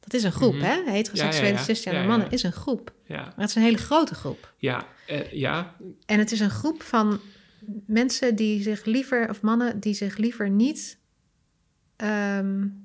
dat 0.00 0.14
is 0.14 0.22
een 0.22 0.32
groep, 0.32 0.52
mm 0.52 0.60
-hmm. 0.60 0.68
hè? 0.68 0.90
Heteroseksuele 0.90 1.52
ja, 1.52 1.58
ja, 1.58 1.64
cisgender 1.64 2.04
mannen 2.04 2.30
is 2.30 2.42
een 2.42 2.52
groep. 2.52 2.92
Ja. 3.06 3.22
Maar 3.22 3.34
het 3.36 3.48
is 3.48 3.54
een 3.54 3.62
hele 3.62 3.76
grote 3.76 4.14
groep. 4.14 4.52
Ja, 4.56 4.86
uh, 5.10 5.32
ja. 5.32 5.74
En 6.06 6.18
het 6.18 6.32
is 6.32 6.40
een 6.40 6.50
groep 6.50 6.82
van 6.82 7.20
mensen 7.86 8.36
die 8.36 8.62
zich 8.62 8.84
liever, 8.84 9.28
of 9.28 9.42
mannen 9.42 9.80
die 9.80 9.94
zich 9.94 10.16
liever 10.16 10.50
niet 10.50 10.98
um, 11.96 12.84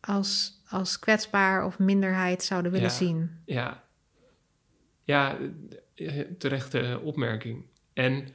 als, 0.00 0.62
als 0.68 0.98
kwetsbaar 0.98 1.64
of 1.64 1.78
minderheid 1.78 2.42
zouden 2.42 2.72
willen 2.72 2.90
zien. 2.90 3.30
Ja, 3.44 3.84
ja, 5.04 5.36
terechte 6.38 7.00
opmerking. 7.02 7.64
En 7.92 8.28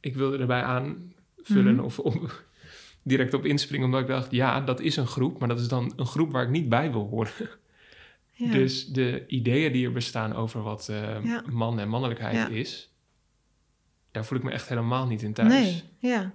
ik 0.00 0.16
wilde 0.16 0.38
erbij 0.38 0.62
aanvullen 0.62 1.74
mhm. 1.74 1.84
of 1.84 1.98
op, 1.98 2.44
direct 3.02 3.34
op 3.34 3.44
inspringen, 3.44 3.86
omdat 3.86 4.00
ik 4.00 4.06
dacht, 4.06 4.30
ja, 4.30 4.60
dat 4.60 4.80
is 4.80 4.96
een 4.96 5.06
groep, 5.06 5.38
maar 5.38 5.48
dat 5.48 5.60
is 5.60 5.68
dan 5.68 5.92
een 5.96 6.06
groep 6.06 6.32
waar 6.32 6.42
ik 6.42 6.50
niet 6.50 6.68
bij 6.68 6.92
wil 6.92 7.08
horen. 7.08 7.48
Ja. 8.32 8.50
Dus 8.52 8.86
de 8.86 9.24
ideeën 9.26 9.72
die 9.72 9.86
er 9.86 9.92
bestaan 9.92 10.32
over 10.32 10.62
wat 10.62 10.88
uh, 10.90 11.42
man 11.50 11.78
en 11.78 11.88
mannelijkheid 11.88 12.50
is, 12.50 12.92
daar 14.18 14.26
voel 14.26 14.38
ik 14.38 14.44
me 14.44 14.50
echt 14.50 14.68
helemaal 14.68 15.06
niet 15.06 15.22
in 15.22 15.32
thuis. 15.32 15.52
Nee, 15.52 15.82
ja. 15.98 16.32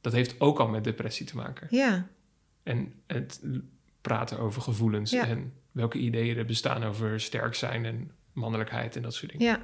Dat 0.00 0.12
heeft 0.12 0.40
ook 0.40 0.58
al 0.58 0.68
met 0.68 0.84
depressie 0.84 1.26
te 1.26 1.36
maken. 1.36 1.66
Ja. 1.70 2.06
En 2.62 2.92
het 3.06 3.40
praten 4.00 4.38
over 4.38 4.62
gevoelens 4.62 5.12
en 5.12 5.52
welke 5.72 5.98
ideeën 5.98 6.36
er 6.36 6.44
bestaan 6.44 6.84
over 6.84 7.20
sterk 7.20 7.54
zijn 7.54 7.84
en 7.84 8.10
mannelijkheid 8.32 8.96
en 8.96 9.02
dat 9.02 9.14
soort 9.14 9.32
dingen. 9.32 9.46
Ja. 9.46 9.62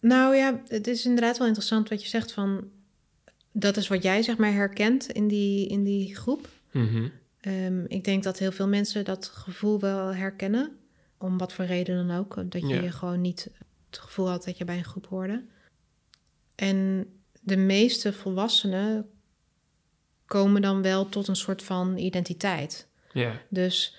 Nou 0.00 0.36
ja, 0.36 0.60
het 0.66 0.86
is 0.86 1.04
inderdaad 1.04 1.38
wel 1.38 1.46
interessant 1.46 1.88
wat 1.88 2.02
je 2.02 2.08
zegt 2.08 2.32
van... 2.32 2.70
dat 3.52 3.76
is 3.76 3.88
wat 3.88 4.02
jij 4.02 4.22
zeg 4.22 4.36
maar 4.36 4.52
herkent 4.52 5.10
in 5.10 5.28
die, 5.28 5.68
in 5.68 5.84
die 5.84 6.16
groep. 6.16 6.48
Mm 6.72 7.12
ik 7.88 8.04
denk 8.04 8.22
dat 8.22 8.38
heel 8.38 8.52
veel 8.52 8.68
mensen 8.68 9.04
dat 9.04 9.26
gevoel 9.26 9.80
wel 9.80 10.14
herkennen. 10.14 10.76
Om 11.18 11.38
wat 11.38 11.52
voor 11.52 11.64
reden 11.64 12.06
dan 12.06 12.16
ook. 12.16 12.50
Dat 12.50 12.68
je 12.68 12.92
gewoon 12.92 13.20
niet 13.20 13.50
het 13.90 13.98
gevoel 13.98 14.28
had 14.28 14.44
dat 14.44 14.58
je 14.58 14.64
bij 14.64 14.78
een 14.78 14.84
groep 14.84 15.06
hoorde. 15.06 15.44
En 16.56 17.06
de 17.40 17.56
meeste 17.56 18.12
volwassenen 18.12 19.10
komen 20.26 20.62
dan 20.62 20.82
wel 20.82 21.08
tot 21.08 21.28
een 21.28 21.36
soort 21.36 21.62
van 21.62 21.96
identiteit. 21.96 22.88
Ja. 23.12 23.40
Dus 23.48 23.96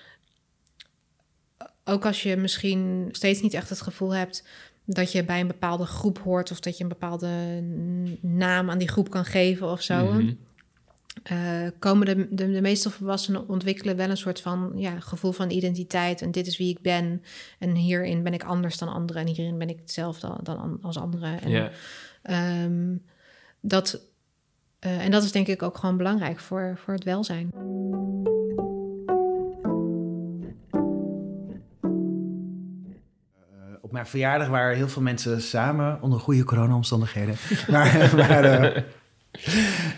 ook 1.84 2.06
als 2.06 2.24
je 2.24 2.36
misschien 2.36 3.10
steeds 3.12 3.42
niet 3.42 3.54
echt 3.54 3.70
het 3.70 3.82
gevoel 3.82 4.16
hebt 4.16 4.44
dat 4.86 5.12
je 5.12 5.24
bij 5.24 5.40
een 5.40 5.48
bepaalde 5.48 5.86
groep 5.86 6.20
hoort 6.20 6.52
of 6.52 6.60
dat 6.60 6.78
je 6.78 6.84
een 6.84 6.90
bepaalde 6.90 7.62
naam 8.22 8.70
aan 8.70 8.78
die 8.78 8.88
groep 8.88 9.10
kan 9.10 9.26
geven 9.26 9.72
of 9.72 9.82
zo. 9.82 10.12
Mhm. 10.12 10.34
Eh, 11.24 11.68
komen 11.80 12.06
de, 12.06 12.28
de, 12.36 12.52
de, 12.52 12.62
meeste 12.62 12.90
volwassenen 12.90 13.50
ontwikkelen 13.50 13.96
wel 13.96 14.10
een 14.10 14.18
soort 14.18 14.42
van 14.42 14.74
ja, 14.76 15.00
gevoel 15.00 15.32
van 15.32 15.50
identiteit. 15.50 16.22
En 16.22 16.32
dit 16.32 16.48
is 16.48 16.58
wie 16.58 16.70
ik 16.70 16.82
ben. 16.82 17.24
En 17.60 17.76
hierin 17.76 18.24
ben 18.24 18.34
ik 18.34 18.44
anders 18.44 18.78
dan 18.78 18.88
anderen. 18.88 19.22
En 19.22 19.34
hierin 19.34 19.58
ben 19.58 19.70
ik 19.70 19.78
hetzelfde 19.80 20.38
dan 20.44 20.80
als 20.82 20.98
anderen. 20.98 21.42
En, 21.42 21.72
ehm, 22.28 22.96
dat, 23.62 24.02
uh, 24.86 25.06
en 25.06 25.12
dat 25.12 25.24
is 25.24 25.32
denk 25.32 25.48
ik 25.48 25.64
ook 25.64 25.78
gewoon 25.78 25.98
belangrijk 25.98 26.40
voor, 26.40 26.80
voor 26.84 26.94
het 26.94 27.04
welzijn. 27.04 27.50
op 33.82 33.94
mijn 33.94 34.06
verjaardag 34.06 34.48
waren 34.48 34.76
heel 34.76 34.90
veel 34.90 35.02
mensen 35.02 35.42
samen 35.42 36.02
onder 36.02 36.20
goede 36.20 36.44
corona-omstandigheden. 36.44 37.36
maar, 37.72 38.14
maar 38.16 38.46
uh, 38.46 38.78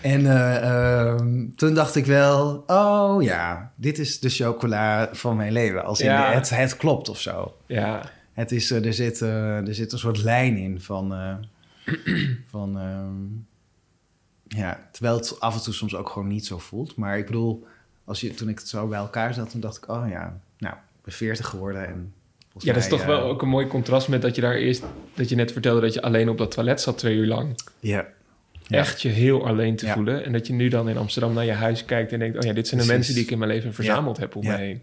en 0.01 0.21
uh, 0.21 1.15
toen 1.55 1.73
dacht 1.73 1.95
ik 1.95 2.05
wel, 2.05 2.63
oh 2.67 3.23
ja, 3.23 3.71
dit 3.75 3.97
is 3.99 4.19
de 4.19 4.29
chocola 4.29 5.09
van 5.11 5.35
mijn 5.35 5.51
leven. 5.51 5.83
Als 5.85 6.01
in 6.01 6.11
het, 6.11 6.49
het 6.49 6.77
klopt 6.77 7.09
of 7.09 7.19
zo. 7.19 7.55
Ja. 7.65 8.11
Het 8.33 8.51
is, 8.51 8.71
er, 8.71 8.93
zit, 8.93 9.19
er 9.19 9.75
zit 9.75 9.91
een 9.91 9.99
soort 9.99 10.23
lijn 10.23 10.57
in 10.57 10.81
van... 10.81 11.13
van 12.51 12.79
ehm, 12.79 14.59
ja, 14.61 14.89
terwijl 14.91 15.15
het 15.15 15.39
af 15.39 15.55
en 15.55 15.61
toe 15.61 15.73
soms 15.73 15.95
ook 15.95 16.09
gewoon 16.09 16.27
niet 16.27 16.45
zo 16.45 16.57
voelt. 16.57 16.95
Maar 16.95 17.17
ik 17.17 17.25
bedoel, 17.25 17.67
als 18.05 18.21
je, 18.21 18.33
toen 18.33 18.49
ik 18.49 18.59
het 18.59 18.67
zo 18.67 18.87
bij 18.87 18.99
elkaar 18.99 19.33
zat, 19.33 19.49
toen 19.49 19.61
dacht 19.61 19.77
ik, 19.77 19.89
oh 19.89 20.09
ja, 20.09 20.39
nou, 20.57 20.75
ik 20.75 21.03
ben 21.03 21.13
veertig 21.13 21.47
geworden 21.47 21.87
en 21.87 22.13
ja, 22.57 22.73
dat 22.73 22.83
is 22.83 22.89
toch 22.89 23.05
wel 23.05 23.21
ook 23.21 23.41
een 23.41 23.49
mooi 23.49 23.67
contrast 23.67 24.07
met 24.07 24.21
dat 24.21 24.35
je 24.35 24.41
daar 24.41 24.55
eerst... 24.55 24.83
dat 25.13 25.29
je 25.29 25.35
net 25.35 25.51
vertelde 25.51 25.81
dat 25.81 25.93
je 25.93 26.01
alleen 26.01 26.29
op 26.29 26.37
dat 26.37 26.51
toilet 26.51 26.81
zat 26.81 26.97
twee 26.97 27.15
uur 27.15 27.27
lang. 27.27 27.59
Ja. 27.79 28.07
Echt 28.67 29.01
je 29.01 29.09
heel 29.09 29.47
alleen 29.47 29.75
te 29.75 29.87
voelen. 29.87 30.25
En 30.25 30.31
dat 30.31 30.47
je 30.47 30.53
nu 30.53 30.67
dan 30.67 30.89
in 30.89 30.97
Amsterdam 30.97 31.33
naar 31.33 31.45
je 31.45 31.51
huis 31.51 31.85
kijkt 31.85 32.11
en 32.11 32.19
denkt... 32.19 32.37
oh 32.37 32.43
ja, 32.43 32.53
dit 32.53 32.67
zijn 32.67 32.81
de 32.81 32.87
mensen 32.87 33.13
die 33.13 33.23
ik 33.23 33.31
in 33.31 33.37
mijn 33.37 33.51
leven 33.51 33.73
verzameld 33.73 34.17
heb 34.17 34.35
om 34.35 34.45
me 34.45 34.55
heen. 34.55 34.81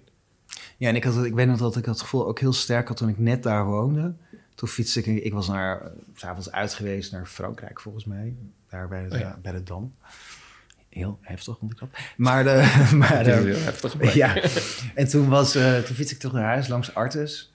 Ja, 0.76 0.88
en 0.88 0.96
ik, 0.96 1.04
had, 1.04 1.24
ik 1.24 1.34
weet 1.34 1.46
nog 1.46 1.58
dat 1.58 1.76
ik 1.76 1.84
het 1.84 2.00
gevoel 2.00 2.26
ook 2.26 2.40
heel 2.40 2.52
sterk 2.52 2.88
had 2.88 2.96
toen 2.96 3.08
ik 3.08 3.18
net 3.18 3.42
daar 3.42 3.64
woonde. 3.64 4.14
Toen 4.56 4.68
fietste 4.68 5.00
ik... 5.00 5.24
Ik 5.24 5.32
was 5.32 5.48
naar, 5.48 5.90
s'avonds 6.14 6.52
uit 6.52 6.74
geweest 6.74 7.12
naar 7.12 7.26
Frankrijk 7.26 7.80
volgens 7.80 8.04
mij. 8.04 8.34
Daar 8.68 8.88
bij 8.88 9.08
de, 9.08 9.18
oh 9.18 9.32
bij 9.42 9.52
de 9.52 9.62
Dam 9.62 9.92
heel 10.96 11.18
heftig, 11.20 11.58
vond 11.58 11.72
ik 11.72 11.78
dat. 11.78 11.88
Maar 12.16 12.44
de... 12.44 12.84
Maar 12.96 13.24
de, 13.24 13.30
heel 13.30 13.56
heftig. 13.56 14.14
Ja. 14.14 14.42
En 14.94 15.08
toen, 15.08 15.28
was, 15.28 15.56
uh, 15.56 15.78
toen 15.78 15.94
fietste 15.96 16.14
ik 16.14 16.20
terug 16.20 16.34
naar 16.34 16.44
huis 16.44 16.68
langs 16.68 16.94
Artes. 16.94 17.54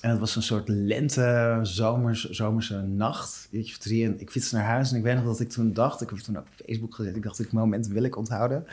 En 0.00 0.10
het 0.10 0.18
was 0.18 0.36
een 0.36 0.42
soort 0.42 0.68
lente, 0.68 1.58
zomers, 1.62 2.30
zomerse 2.30 2.76
nacht. 2.76 3.48
Drie. 3.78 4.04
En 4.04 4.20
ik 4.20 4.30
fietste 4.30 4.54
naar 4.54 4.64
huis 4.64 4.90
en 4.90 4.96
ik 4.96 5.02
weet 5.02 5.14
nog 5.14 5.24
dat 5.24 5.40
ik 5.40 5.48
toen 5.48 5.72
dacht... 5.72 6.00
Ik 6.00 6.08
heb 6.08 6.16
het 6.16 6.26
toen 6.26 6.38
op 6.38 6.46
Facebook 6.66 6.94
gezet. 6.94 7.16
Ik 7.16 7.22
dacht, 7.22 7.36
dit 7.36 7.52
moment 7.52 7.86
wil 7.86 8.02
ik 8.02 8.16
onthouden. 8.16 8.64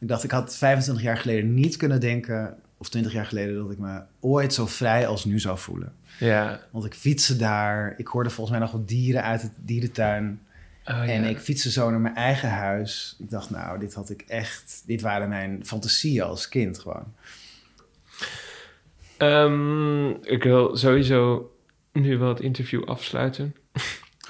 Ik 0.00 0.08
dacht, 0.08 0.24
ik 0.24 0.30
had 0.30 0.56
25 0.56 1.04
jaar 1.04 1.16
geleden 1.16 1.54
niet 1.54 1.76
kunnen 1.76 2.00
denken... 2.00 2.56
of 2.76 2.88
20 2.88 3.12
jaar 3.12 3.26
geleden 3.26 3.54
dat 3.54 3.70
ik 3.70 3.78
me 3.78 4.00
ooit 4.20 4.54
zo 4.54 4.66
vrij 4.66 5.06
als 5.06 5.24
nu 5.24 5.40
zou 5.40 5.58
voelen. 5.58 5.92
Ja. 6.18 6.60
Want 6.70 6.84
ik 6.84 6.94
fietste 6.94 7.36
daar. 7.36 7.94
Ik 7.96 8.06
hoorde 8.06 8.30
volgens 8.30 8.56
mij 8.56 8.66
nog 8.66 8.76
wat 8.76 8.88
dieren 8.88 9.22
uit 9.22 9.42
het 9.42 9.52
dierentuin. 9.56 10.40
Oh, 10.84 11.08
en 11.08 11.24
ik 11.24 11.38
fietste 11.38 11.70
zo 11.70 11.90
naar 11.90 12.00
mijn 12.00 12.14
eigen 12.14 12.50
huis. 12.50 13.16
Ik 13.18 13.30
dacht, 13.30 13.50
nou, 13.50 13.78
dit 13.78 13.94
had 13.94 14.10
ik 14.10 14.20
echt... 14.22 14.82
Dit 14.86 15.00
waren 15.00 15.28
mijn 15.28 15.66
fantasieën 15.66 16.22
als 16.22 16.48
kind 16.48 16.78
gewoon. 16.78 17.14
Um, 19.18 20.24
ik 20.24 20.42
wil 20.42 20.76
sowieso 20.76 21.50
nu 21.92 22.18
wel 22.18 22.28
het 22.28 22.40
interview 22.40 22.84
afsluiten. 22.84 23.54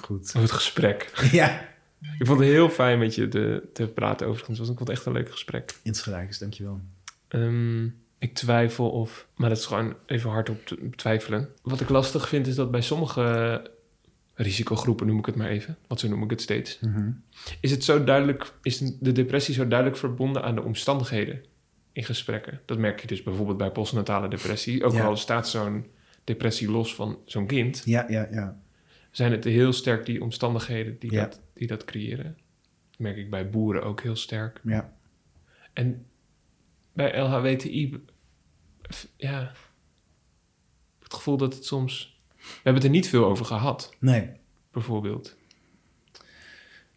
Goed. 0.00 0.32
Of 0.36 0.42
het 0.42 0.52
gesprek. 0.52 1.28
Ja. 1.32 1.60
Ik 2.18 2.26
vond 2.26 2.40
het 2.40 2.48
heel 2.48 2.68
fijn 2.68 2.98
met 2.98 3.14
je 3.14 3.28
te, 3.28 3.68
te 3.72 3.86
praten 3.86 4.26
overigens. 4.26 4.58
Ik 4.58 4.66
vond 4.66 4.78
het 4.78 4.88
echt 4.88 5.06
een 5.06 5.12
leuk 5.12 5.30
gesprek. 5.30 5.74
Insgelijks, 5.82 6.38
dankjewel. 6.38 6.80
Um, 7.28 8.05
ik 8.18 8.34
twijfel 8.34 8.90
of... 8.90 9.26
Maar 9.36 9.48
dat 9.48 9.58
is 9.58 9.66
gewoon 9.66 9.94
even 10.06 10.30
hardop 10.30 10.64
twijfelen. 10.96 11.48
Wat 11.62 11.80
ik 11.80 11.88
lastig 11.88 12.28
vind 12.28 12.46
is 12.46 12.54
dat 12.54 12.70
bij 12.70 12.82
sommige 12.82 13.70
risicogroepen, 14.34 15.06
noem 15.06 15.18
ik 15.18 15.26
het 15.26 15.36
maar 15.36 15.48
even, 15.48 15.76
want 15.86 16.00
zo 16.00 16.08
noem 16.08 16.22
ik 16.22 16.30
het 16.30 16.40
steeds, 16.40 16.78
mhm. 16.80 17.10
is 17.60 17.70
het 17.70 17.84
zo 17.84 18.04
duidelijk, 18.04 18.52
is 18.62 18.78
de 18.78 19.12
depressie 19.12 19.54
zo 19.54 19.68
duidelijk 19.68 19.98
verbonden 19.98 20.42
aan 20.42 20.54
de 20.54 20.62
omstandigheden 20.62 21.44
in 21.92 22.04
gesprekken. 22.04 22.60
Dat 22.64 22.78
merk 22.78 23.00
je 23.00 23.06
dus 23.06 23.22
bijvoorbeeld 23.22 23.58
bij 23.58 23.70
postnatale 23.70 24.28
depressie. 24.28 24.84
Ook 24.84 24.98
al 24.98 25.16
staat 25.16 25.48
zo'n 25.48 25.86
depressie 26.24 26.70
los 26.70 26.94
van 26.94 27.18
zo'n 27.24 27.46
kind. 27.46 27.82
Ja, 27.84 28.06
ja, 28.08 28.28
ja. 28.30 28.60
Zijn 29.10 29.32
het 29.32 29.44
heel 29.44 29.72
sterk 29.72 30.06
die 30.06 30.22
omstandigheden 30.22 30.96
die, 30.98 31.10
dat, 31.10 31.40
die 31.54 31.66
dat 31.66 31.84
creëren. 31.84 32.36
Dat 32.90 32.98
merk 32.98 33.16
ik 33.16 33.30
bij 33.30 33.50
boeren 33.50 33.82
ook 33.82 34.00
heel 34.00 34.16
sterk. 34.16 34.60
Ja. 34.64 34.92
En 35.72 36.06
bij 36.96 37.18
LHWTI, 37.18 38.02
ja, 39.16 39.52
het 41.02 41.14
gevoel 41.14 41.36
dat 41.36 41.54
het 41.54 41.64
soms... 41.64 42.20
We 42.36 42.44
hebben 42.54 42.74
het 42.74 42.84
er 42.84 42.90
niet 42.90 43.08
veel 43.08 43.24
over 43.24 43.44
gehad. 43.44 43.94
Nee. 43.98 44.30
Bijvoorbeeld. 44.70 45.36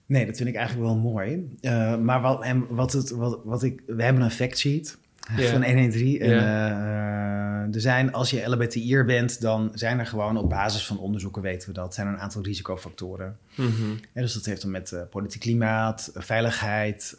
Nee, 0.06 0.26
dat 0.26 0.38
vind 0.38 0.50
ik 0.50 0.56
eigenlijk 0.56 0.88
wel 0.88 0.98
mooi. 0.98 1.58
Uh, 1.62 1.98
maar 1.98 2.22
wat, 2.22 2.44
en 2.44 2.76
wat, 2.76 2.92
het, 2.92 3.10
wat, 3.10 3.42
wat 3.44 3.64
ik... 3.64 3.84
We 3.86 4.04
hebben 4.04 4.24
een 4.24 4.32
fact 4.32 4.58
sheet 4.58 4.99
van 5.36 5.64
113. 5.64 6.20
En 6.20 6.30
uh, 6.30 7.76
er 7.76 7.82
zijn, 7.82 8.14
als 8.14 8.30
je 8.30 8.50
LBTI'er 8.50 9.06
bent, 9.06 9.42
dan 9.42 9.72
zijn 9.74 10.00
er 10.00 10.06
gewoon 10.06 10.38
op 10.38 10.50
basis 10.50 10.86
van 10.86 11.00
onderzoeken, 11.00 11.42
weten 11.42 11.68
we 11.68 11.74
dat, 11.74 11.94
zijn 11.94 12.08
er 12.08 12.14
een 12.14 12.20
aantal 12.20 12.44
risicofactoren. 12.44 13.38
Mm 13.56 13.72
-hmm. 13.76 14.00
dus 14.14 14.34
dat 14.34 14.46
heeft 14.46 14.62
dan 14.62 14.72
met 14.72 14.92
uh, 14.92 15.02
politiek 15.10 15.42
klimaat, 15.42 16.12
veiligheid, 16.16 17.16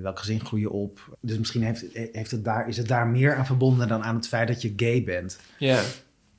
welk 0.00 0.18
gezin 0.18 0.40
groei 0.40 0.62
je 0.62 0.70
op. 0.70 1.16
Dus 1.20 1.38
misschien 1.38 1.62
heeft, 1.62 1.84
heeft 1.92 2.30
het 2.30 2.44
daar, 2.44 2.68
is 2.68 2.76
het 2.76 2.88
daar 2.88 3.06
meer 3.06 3.34
aan 3.34 3.46
verbonden 3.46 3.88
dan 3.88 4.02
aan 4.02 4.16
het 4.16 4.28
feit 4.28 4.48
dat 4.48 4.62
je 4.62 4.72
gay 4.76 5.04
bent. 5.04 5.38
Ja. 5.58 5.80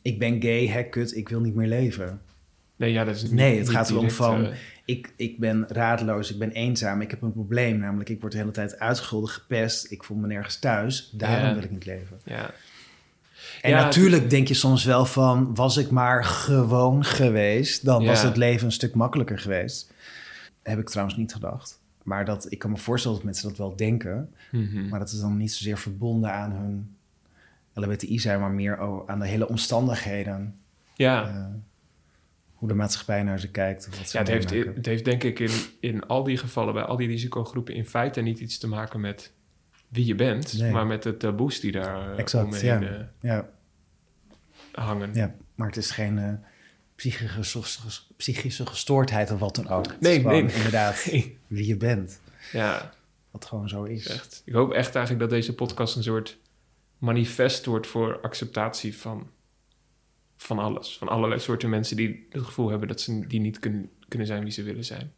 Ik 0.02 0.20
ben 0.20 0.42
gay, 0.42 0.68
hè, 0.68 0.84
kut, 0.84 1.16
ik 1.16 1.30
wil 1.30 1.40
niet 1.40 1.56
meer 1.56 1.68
leven. 1.68 2.22
Nee, 2.76 2.92
ja, 2.92 3.04
dat 3.04 3.16
is 3.16 3.30
nee 3.30 3.58
het 3.58 3.70
gaat 3.70 3.90
erom 3.90 4.12
van 4.12 4.50
ik, 4.86 5.14
ik 5.16 5.40
ben 5.40 5.66
raadloos, 5.68 6.32
ik 6.32 6.40
ben 6.40 6.52
eenzaam, 6.52 7.02
ik 7.02 7.10
heb 7.10 7.22
een 7.22 7.32
probleem. 7.32 7.80
Namelijk, 7.80 8.10
ik 8.10 8.20
word 8.20 8.32
de 8.32 8.38
hele 8.38 8.52
tijd 8.52 8.80
uitgescholden, 8.80 9.30
gepest, 9.30 9.92
ik 9.92 10.04
voel 10.04 10.18
me 10.18 10.28
nergens 10.28 10.60
thuis. 10.60 11.10
Daarom 11.14 11.54
wil 11.54 11.64
ik 11.64 11.72
niet 11.72 11.86
leven. 11.86 12.20
Ja. 12.24 12.54
En 13.62 13.72
natuurlijk 13.72 14.30
denk 14.30 14.48
je 14.48 14.54
soms 14.54 14.84
wel 14.84 15.06
van, 15.06 15.56
was 15.56 15.78
ik 15.78 15.90
maar 15.90 16.24
gewoon 16.24 17.04
geweest, 17.06 17.86
dan 17.86 18.06
was 18.06 18.22
het 18.22 18.38
leven 18.38 18.66
een 18.66 18.72
stuk 18.72 18.96
makkelijker 18.96 19.40
geweest. 19.40 19.94
Heb 20.64 20.80
ik 20.80 20.90
trouwens 20.90 21.18
niet 21.18 21.34
gedacht. 21.34 21.80
Maar 22.04 22.26
dat, 22.26 22.52
ik 22.52 22.60
kan 22.60 22.72
me 22.72 22.78
voorstellen 22.78 23.18
dat 23.18 23.26
mensen 23.26 23.48
dat 23.48 23.58
wel 23.58 23.76
denken. 23.76 24.34
Mhm. 24.52 24.88
Maar 24.88 25.00
dat 25.00 25.12
is 25.12 25.20
dan 25.20 25.38
niet 25.38 25.54
zozeer 25.54 25.78
verbonden 25.78 26.32
aan 26.32 26.52
hun 26.52 26.96
LBTI 27.74 28.20
zijn, 28.20 28.40
maar 28.40 28.52
meer 28.52 29.04
aan 29.06 29.20
de 29.20 29.28
hele 29.28 29.48
omstandigheden. 29.48 30.56
Ja. 30.94 31.28
Uh, 31.28 31.46
hoe 32.66 32.74
de 32.74 32.80
maatschappij 32.80 33.24
naar 33.24 33.40
ze 33.40 33.52
kijkt. 33.52 33.88
Of 33.88 33.98
wat 33.98 34.12
ja, 34.12 34.20
het 34.20 34.28
heeft, 34.28 34.50
het 34.50 34.86
heeft 34.86 35.06
denk 35.06 35.24
ik 35.24 35.40
in, 35.40 35.52
in 35.80 36.08
al 36.08 36.24
die 36.24 36.38
gevallen, 36.38 36.74
bij 36.74 36.84
al 36.84 36.96
die 36.96 37.08
risicogroepen, 37.08 37.74
in 37.74 37.86
feite 37.86 38.22
niet 38.22 38.40
iets 38.40 38.58
te 38.58 38.68
maken 38.68 39.00
met 39.00 39.32
wie 39.88 40.06
je 40.06 40.16
bent, 40.16 40.72
maar 40.72 40.88
met 40.88 41.04
de 41.04 41.18
taboes 41.18 41.60
die 41.60 41.72
daar 41.72 42.18
exact, 42.18 42.46
omheen 42.46 42.82
ja. 42.82 42.82
Uh, 42.82 43.00
ja. 43.20 43.50
hangen. 44.72 45.14
Ja, 45.14 45.36
maar 45.56 45.68
het 45.68 45.78
is 45.78 45.92
geen... 45.92 46.18
Uh, 46.18 46.34
psychische, 46.96 47.62
psychische 48.18 48.66
gestoordheid 48.66 49.32
of 49.32 49.40
wat 49.40 49.56
dan 49.56 49.68
ook. 49.68 50.00
Nee, 50.00 50.26
nee. 50.26 50.42
Inderdaad, 50.42 51.04
wie 51.48 51.68
je 51.68 51.78
bent. 51.78 52.20
Ja. 52.52 52.94
Wat 53.32 53.46
gewoon 53.46 53.70
zo 53.70 53.84
is. 53.84 54.08
Echt. 54.08 54.42
Ik 54.46 54.54
hoop 54.54 54.72
echt 54.72 54.96
eigenlijk 54.96 55.20
dat 55.20 55.30
deze 55.30 55.54
podcast 55.54 55.96
een 55.96 56.04
soort 56.04 56.38
manifest 56.98 57.66
wordt 57.66 57.88
voor 57.88 58.20
acceptatie 58.22 58.98
van, 58.98 59.30
van 60.46 60.60
alles. 60.60 60.98
Van 60.98 61.08
allerlei 61.08 61.40
soorten 61.40 61.70
mensen 61.70 61.96
die 61.96 62.28
het 62.30 62.44
gevoel 62.44 62.70
hebben 62.70 62.88
dat 62.88 63.02
ze 63.02 63.28
die 63.28 63.40
niet 63.40 63.60
kunnen, 63.60 63.90
kunnen 64.08 64.28
zijn 64.28 64.44
wie 64.44 64.52
ze 64.52 64.64
willen 64.64 64.86
zijn. 64.86 65.14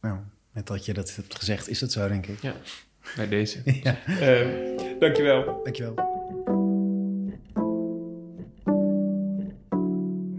Nou, 0.00 0.18
met 0.50 0.66
dat 0.66 0.84
je 0.84 0.94
dat 0.94 1.14
hebt 1.16 1.34
gezegd, 1.34 1.68
is 1.68 1.80
het 1.80 1.92
zo, 1.92 2.08
denk 2.08 2.26
ik. 2.26 2.40
Ja, 2.40 2.54
bij 3.16 3.28
deze. 3.28 3.62
ja. 3.82 3.98
Uh, 4.08 4.98
dankjewel. 4.98 5.60
Dankjewel. 5.62 5.94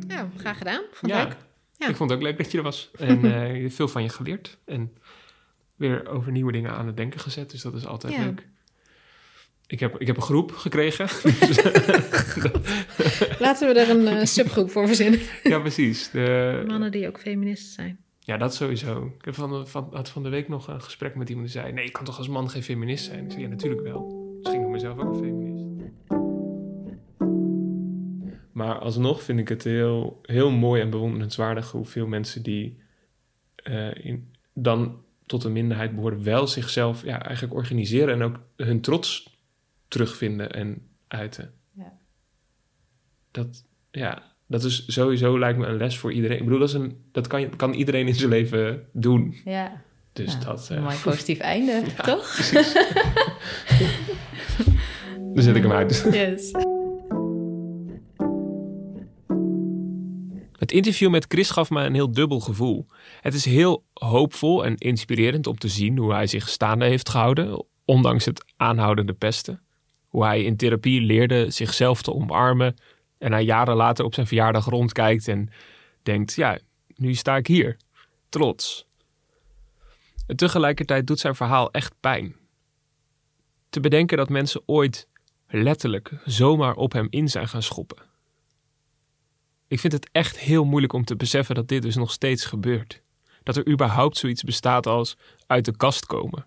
Ja, 0.08 0.30
graag 0.38 0.58
gedaan. 0.58 0.84
Vond 0.92 1.12
ja, 1.12 1.38
ja, 1.78 1.88
ik 1.88 1.96
vond 1.96 2.10
het 2.10 2.20
ook 2.20 2.26
leuk 2.26 2.38
dat 2.38 2.52
je 2.52 2.58
er 2.58 2.64
was. 2.64 2.92
En 2.98 3.26
uh, 3.56 3.70
veel 3.70 3.88
van 3.88 4.04
je 4.04 4.10
geleerd. 4.10 4.58
En 4.66 4.98
weer 5.76 6.08
over 6.08 6.32
nieuwe 6.32 6.52
dingen 6.52 6.72
aan 6.72 6.88
het 6.88 6.98
denken 6.98 7.20
gezet. 7.20 7.52
Dus 7.52 7.62
dat 7.62 7.74
is 7.74 7.86
altijd 7.86 8.18
leuk. 8.18 8.48
Ik 9.68 9.80
heb, 9.80 10.00
ik 10.00 10.08
heb 10.08 10.16
een 10.16 10.22
groep 10.22 10.52
gekregen. 10.52 11.08
Laten 13.40 13.74
we 13.74 13.80
er 13.80 13.90
een 13.90 14.02
uh, 14.02 14.24
subgroep 14.24 14.70
voor 14.70 14.88
verzinnen. 14.88 15.20
ja, 15.44 15.60
precies. 15.60 16.10
De, 16.12 16.64
Mannen 16.68 16.92
die 16.92 17.08
ook 17.08 17.20
feminist 17.20 17.74
zijn. 17.74 18.00
Ja, 18.20 18.38
dat 18.38 18.56
sowieso. 18.56 19.14
Ik 19.18 19.26
heb 19.26 19.34
van, 19.34 19.68
van, 19.68 19.88
had 19.92 20.10
van 20.10 20.24
de 20.24 20.30
week 20.30 20.48
nog 20.48 20.68
een 20.68 20.82
gesprek 20.82 21.16
met 21.16 21.30
iemand 21.30 21.52
die 21.52 21.62
zei... 21.62 21.74
nee, 21.74 21.86
ik 21.86 21.94
kan 21.94 22.06
toch 22.06 22.18
als 22.18 22.28
man 22.28 22.50
geen 22.50 22.64
feminist 22.64 23.06
zijn? 23.06 23.24
Ik 23.24 23.32
zei, 23.32 23.44
ja, 23.44 23.50
natuurlijk 23.50 23.82
wel. 23.82 24.34
Misschien 24.40 24.62
noem 24.62 24.72
mezelf 24.72 24.98
ook 24.98 25.14
een 25.14 25.20
feminist. 25.20 25.66
Maar 28.52 28.80
alsnog 28.80 29.24
vind 29.24 29.40
ik 29.40 29.50
het 29.50 29.64
heel, 29.64 30.20
heel 30.22 30.52
mooi 30.52 30.82
en 30.82 30.90
bewonderenswaardig... 30.90 31.72
hoeveel 31.72 32.08
mensen 32.08 32.44
die 32.44 32.80
uh, 33.64 34.06
in, 34.06 34.34
dan 34.54 35.02
tot 35.26 35.44
een 35.44 35.54
minderheid 35.54 35.96
behoren... 35.96 36.24
wel 36.24 36.48
zichzelf 36.48 37.04
ja, 37.04 37.24
eigenlijk 37.24 37.56
organiseren... 37.56 38.14
en 38.14 38.22
ook 38.22 38.40
hun 38.56 38.82
trots 38.82 39.38
terugvinden 39.88 40.52
en 40.52 40.88
uiten. 41.08 41.54
Ja. 43.40 43.44
Dat, 43.44 43.64
ja, 43.92 44.24
dat 44.48 44.64
is 44.64 44.84
sowieso 44.88 45.40
lijkt 45.40 45.60
me 45.60 45.66
een 45.66 45.78
les 45.78 45.98
voor 45.98 46.14
iedereen. 46.14 46.38
Ik 46.38 46.44
bedoel, 46.44 46.60
dat, 46.60 46.70
is 46.70 46.74
een, 46.74 46.98
dat 47.12 47.28
kan, 47.28 47.56
kan 47.56 47.74
iedereen 47.74 48.08
in 48.08 48.16
zijn 48.16 48.30
leven 48.30 48.86
doen. 48.94 49.36
Ja. 49.46 49.82
Dus 50.14 50.40
dat... 50.40 50.70
Uh, 50.72 50.78
een 50.78 50.84
mooi 50.84 50.98
positief 51.04 51.40
einde, 51.40 51.84
toch? 52.04 52.36
Dan 55.34 55.44
zet 55.44 55.56
ik 55.56 55.62
hem 55.62 55.72
uit. 55.72 56.10
Yes. 56.12 56.52
Het 60.58 60.72
interview 60.72 61.10
met 61.10 61.26
Chris 61.28 61.50
gaf 61.50 61.70
me 61.70 61.84
een 61.84 61.94
heel 61.94 62.12
dubbel 62.12 62.40
gevoel. 62.40 62.86
Het 63.22 63.34
is 63.34 63.46
heel 63.46 63.84
hoopvol 63.94 64.66
en 64.66 64.78
inspirerend 64.78 65.48
om 65.48 65.58
te 65.58 65.68
zien 65.68 65.98
hoe 65.98 66.14
hij 66.14 66.28
zich 66.28 66.50
staande 66.50 66.86
heeft 66.86 67.10
gehouden, 67.10 67.66
ondanks 67.86 68.26
het 68.26 68.46
aanhoudende 68.58 69.14
pesten. 69.14 69.62
Hoe 70.08 70.24
hij 70.26 70.44
in 70.44 70.58
therapie 70.58 71.02
leerde 71.02 71.52
zichzelf 71.52 72.02
te 72.02 72.14
omarmen 72.14 72.76
en 73.20 73.32
hij 73.32 73.44
jaren 73.44 73.76
later 73.76 74.06
op 74.06 74.14
zijn 74.14 74.28
verjaardag 74.28 74.66
rondkijkt 74.66 75.28
en 75.28 75.50
denkt: 76.04 76.34
ja, 76.34 76.60
nu 76.96 77.14
sta 77.14 77.36
ik 77.38 77.48
hier, 77.48 77.78
trots. 78.30 78.88
En 80.28 80.36
tegelijkertijd 80.36 81.08
doet 81.08 81.20
zijn 81.20 81.36
verhaal 81.36 81.72
echt 81.72 81.94
pijn. 82.00 82.36
Te 83.70 83.80
bedenken 83.80 84.18
dat 84.18 84.30
mensen 84.30 84.62
ooit 84.66 85.08
letterlijk 85.48 86.12
zomaar 86.26 86.76
op 86.76 86.92
hem 86.92 87.08
in 87.10 87.30
zijn 87.30 87.48
gaan 87.48 87.64
schoppen. 87.64 87.98
Ik 89.68 89.80
vind 89.80 89.94
het 89.94 90.10
echt 90.12 90.40
heel 90.40 90.66
moeilijk 90.66 90.94
om 90.94 91.06
te 91.06 91.16
beseffen 91.16 91.56
dat 91.56 91.68
dit 91.68 91.82
dus 91.82 91.96
nog 91.96 92.12
steeds 92.12 92.46
gebeurt. 92.46 93.02
Dat 93.44 93.56
er 93.56 93.68
überhaupt 93.70 94.18
zoiets 94.18 94.44
bestaat 94.44 94.88
als 94.88 95.18
uit 95.48 95.66
de 95.66 95.78
kast 95.78 96.06
komen. 96.06 96.46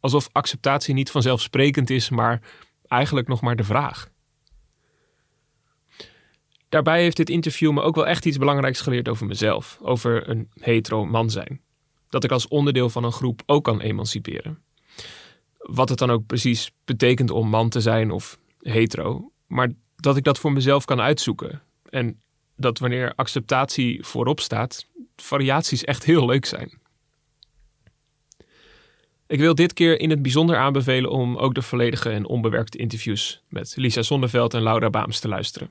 Alsof 0.00 0.28
acceptatie 0.32 0.94
niet 0.94 1.10
vanzelfsprekend 1.10 1.90
is, 1.90 2.10
maar 2.10 2.40
eigenlijk 2.86 3.28
nog 3.28 3.40
maar 3.40 3.56
de 3.56 3.64
vraag. 3.64 4.11
Daarbij 6.72 7.02
heeft 7.02 7.16
dit 7.16 7.30
interview 7.30 7.72
me 7.72 7.82
ook 7.82 7.94
wel 7.94 8.06
echt 8.06 8.26
iets 8.26 8.38
belangrijks 8.38 8.80
geleerd 8.80 9.08
over 9.08 9.26
mezelf, 9.26 9.78
over 9.82 10.28
een 10.28 10.50
hetero 10.54 11.04
man 11.04 11.30
zijn. 11.30 11.60
Dat 12.08 12.24
ik 12.24 12.30
als 12.30 12.48
onderdeel 12.48 12.90
van 12.90 13.04
een 13.04 13.12
groep 13.12 13.42
ook 13.46 13.64
kan 13.64 13.80
emanciperen. 13.80 14.62
Wat 15.58 15.88
het 15.88 15.98
dan 15.98 16.10
ook 16.10 16.26
precies 16.26 16.70
betekent 16.84 17.30
om 17.30 17.48
man 17.48 17.68
te 17.68 17.80
zijn 17.80 18.10
of 18.10 18.38
hetero, 18.60 19.32
maar 19.46 19.72
dat 19.96 20.16
ik 20.16 20.24
dat 20.24 20.38
voor 20.38 20.52
mezelf 20.52 20.84
kan 20.84 21.00
uitzoeken. 21.00 21.62
En 21.90 22.20
dat 22.56 22.78
wanneer 22.78 23.12
acceptatie 23.14 24.04
voorop 24.04 24.40
staat, 24.40 24.86
variaties 25.16 25.84
echt 25.84 26.04
heel 26.04 26.26
leuk 26.26 26.44
zijn. 26.44 26.80
Ik 29.26 29.38
wil 29.38 29.54
dit 29.54 29.72
keer 29.72 30.00
in 30.00 30.10
het 30.10 30.22
bijzonder 30.22 30.56
aanbevelen 30.56 31.10
om 31.10 31.36
ook 31.36 31.54
de 31.54 31.62
volledige 31.62 32.10
en 32.10 32.26
onbewerkte 32.26 32.78
interviews 32.78 33.42
met 33.48 33.72
Lisa 33.76 34.02
Zonneveld 34.02 34.54
en 34.54 34.62
Laura 34.62 34.90
Baams 34.90 35.20
te 35.20 35.28
luisteren. 35.28 35.70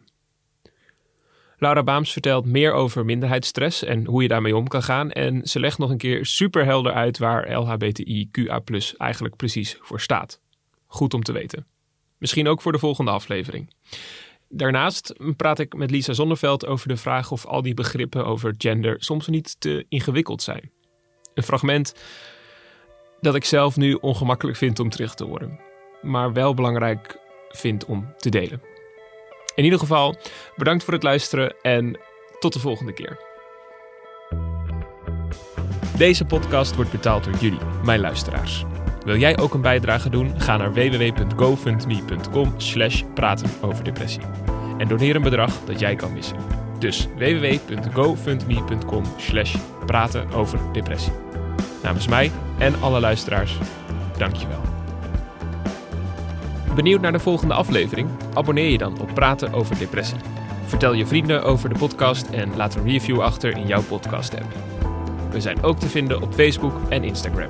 Laura 1.61 1.83
Baams 1.83 2.11
vertelt 2.11 2.45
meer 2.45 2.73
over 2.73 3.05
minderheidsstress 3.05 3.83
en 3.83 4.05
hoe 4.05 4.21
je 4.21 4.27
daarmee 4.27 4.55
om 4.55 4.67
kan 4.67 4.83
gaan. 4.83 5.11
En 5.11 5.47
ze 5.47 5.59
legt 5.59 5.77
nog 5.77 5.89
een 5.89 5.97
keer 5.97 6.25
superhelder 6.25 6.93
uit 6.93 7.17
waar 7.17 7.51
LHBTIQA 7.51 8.61
eigenlijk 8.97 9.35
precies 9.35 9.77
voor 9.81 9.99
staat. 9.99 10.41
Goed 10.85 11.13
om 11.13 11.23
te 11.23 11.31
weten. 11.31 11.67
Misschien 12.17 12.47
ook 12.47 12.61
voor 12.61 12.71
de 12.71 12.79
volgende 12.79 13.11
aflevering. 13.11 13.73
Daarnaast 14.49 15.13
praat 15.35 15.59
ik 15.59 15.75
met 15.75 15.91
Lisa 15.91 16.13
Zonneveld 16.13 16.65
over 16.65 16.87
de 16.87 16.97
vraag 16.97 17.31
of 17.31 17.45
al 17.45 17.61
die 17.61 17.73
begrippen 17.73 18.25
over 18.25 18.55
gender 18.57 18.95
soms 18.99 19.27
niet 19.27 19.59
te 19.59 19.85
ingewikkeld 19.89 20.41
zijn. 20.41 20.71
Een 21.33 21.43
fragment 21.43 21.95
dat 23.19 23.35
ik 23.35 23.45
zelf 23.45 23.77
nu 23.77 23.93
ongemakkelijk 23.93 24.57
vind 24.57 24.79
om 24.79 24.89
terug 24.89 25.15
te 25.15 25.23
horen, 25.23 25.59
maar 26.01 26.33
wel 26.33 26.53
belangrijk 26.53 27.19
vind 27.49 27.85
om 27.85 28.13
te 28.17 28.29
delen. 28.29 28.70
In 29.55 29.63
ieder 29.63 29.79
geval, 29.79 30.15
bedankt 30.55 30.83
voor 30.83 30.93
het 30.93 31.03
luisteren 31.03 31.53
en 31.61 31.99
tot 32.39 32.53
de 32.53 32.59
volgende 32.59 32.93
keer. 32.93 33.19
Deze 35.97 36.25
podcast 36.25 36.75
wordt 36.75 36.91
betaald 36.91 37.23
door 37.23 37.33
jullie, 37.33 37.59
mijn 37.83 37.99
luisteraars. 37.99 38.63
Wil 39.05 39.17
jij 39.17 39.37
ook 39.37 39.53
een 39.53 39.61
bijdrage 39.61 40.09
doen? 40.09 40.41
Ga 40.41 40.57
naar 40.57 40.73
www.gofundme.com 40.73 42.53
slash 42.57 43.03
praten 43.13 43.49
over 43.61 43.83
depressie. 43.83 44.21
En 44.77 44.87
doneer 44.87 45.15
een 45.15 45.21
bedrag 45.21 45.59
dat 45.65 45.79
jij 45.79 45.95
kan 45.95 46.13
missen. 46.13 46.37
Dus 46.79 47.07
www.gofundme.com 47.17 49.03
slash 49.17 49.55
praten 49.85 50.31
over 50.31 50.59
depressie. 50.73 51.13
Namens 51.83 52.07
mij 52.07 52.31
en 52.57 52.81
alle 52.81 52.99
luisteraars, 52.99 53.57
dankjewel. 54.17 54.80
Benieuwd 56.75 57.01
naar 57.01 57.11
de 57.11 57.19
volgende 57.19 57.53
aflevering? 57.53 58.09
Abonneer 58.33 58.69
je 58.69 58.77
dan 58.77 58.99
op 58.99 59.13
Praten 59.13 59.53
over 59.53 59.77
Depressie. 59.77 60.17
Vertel 60.65 60.93
je 60.93 61.05
vrienden 61.05 61.43
over 61.43 61.69
de 61.69 61.77
podcast 61.77 62.29
en 62.29 62.55
laat 62.55 62.75
een 62.75 62.83
review 62.83 63.19
achter 63.19 63.57
in 63.57 63.67
jouw 63.67 63.83
podcast-app. 63.83 64.55
We 65.31 65.41
zijn 65.41 65.63
ook 65.63 65.79
te 65.79 65.87
vinden 65.87 66.21
op 66.21 66.33
Facebook 66.33 66.73
en 66.89 67.03
Instagram. 67.03 67.49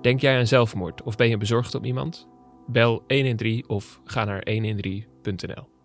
Denk 0.00 0.20
jij 0.20 0.38
aan 0.38 0.46
zelfmoord 0.46 1.02
of 1.02 1.16
ben 1.16 1.28
je 1.28 1.36
bezorgd 1.36 1.74
op 1.74 1.84
iemand? 1.84 2.28
Bel 2.66 3.04
113 3.06 3.68
of 3.68 4.00
ga 4.04 4.24
naar 4.24 4.46
113.nl. 4.50 5.77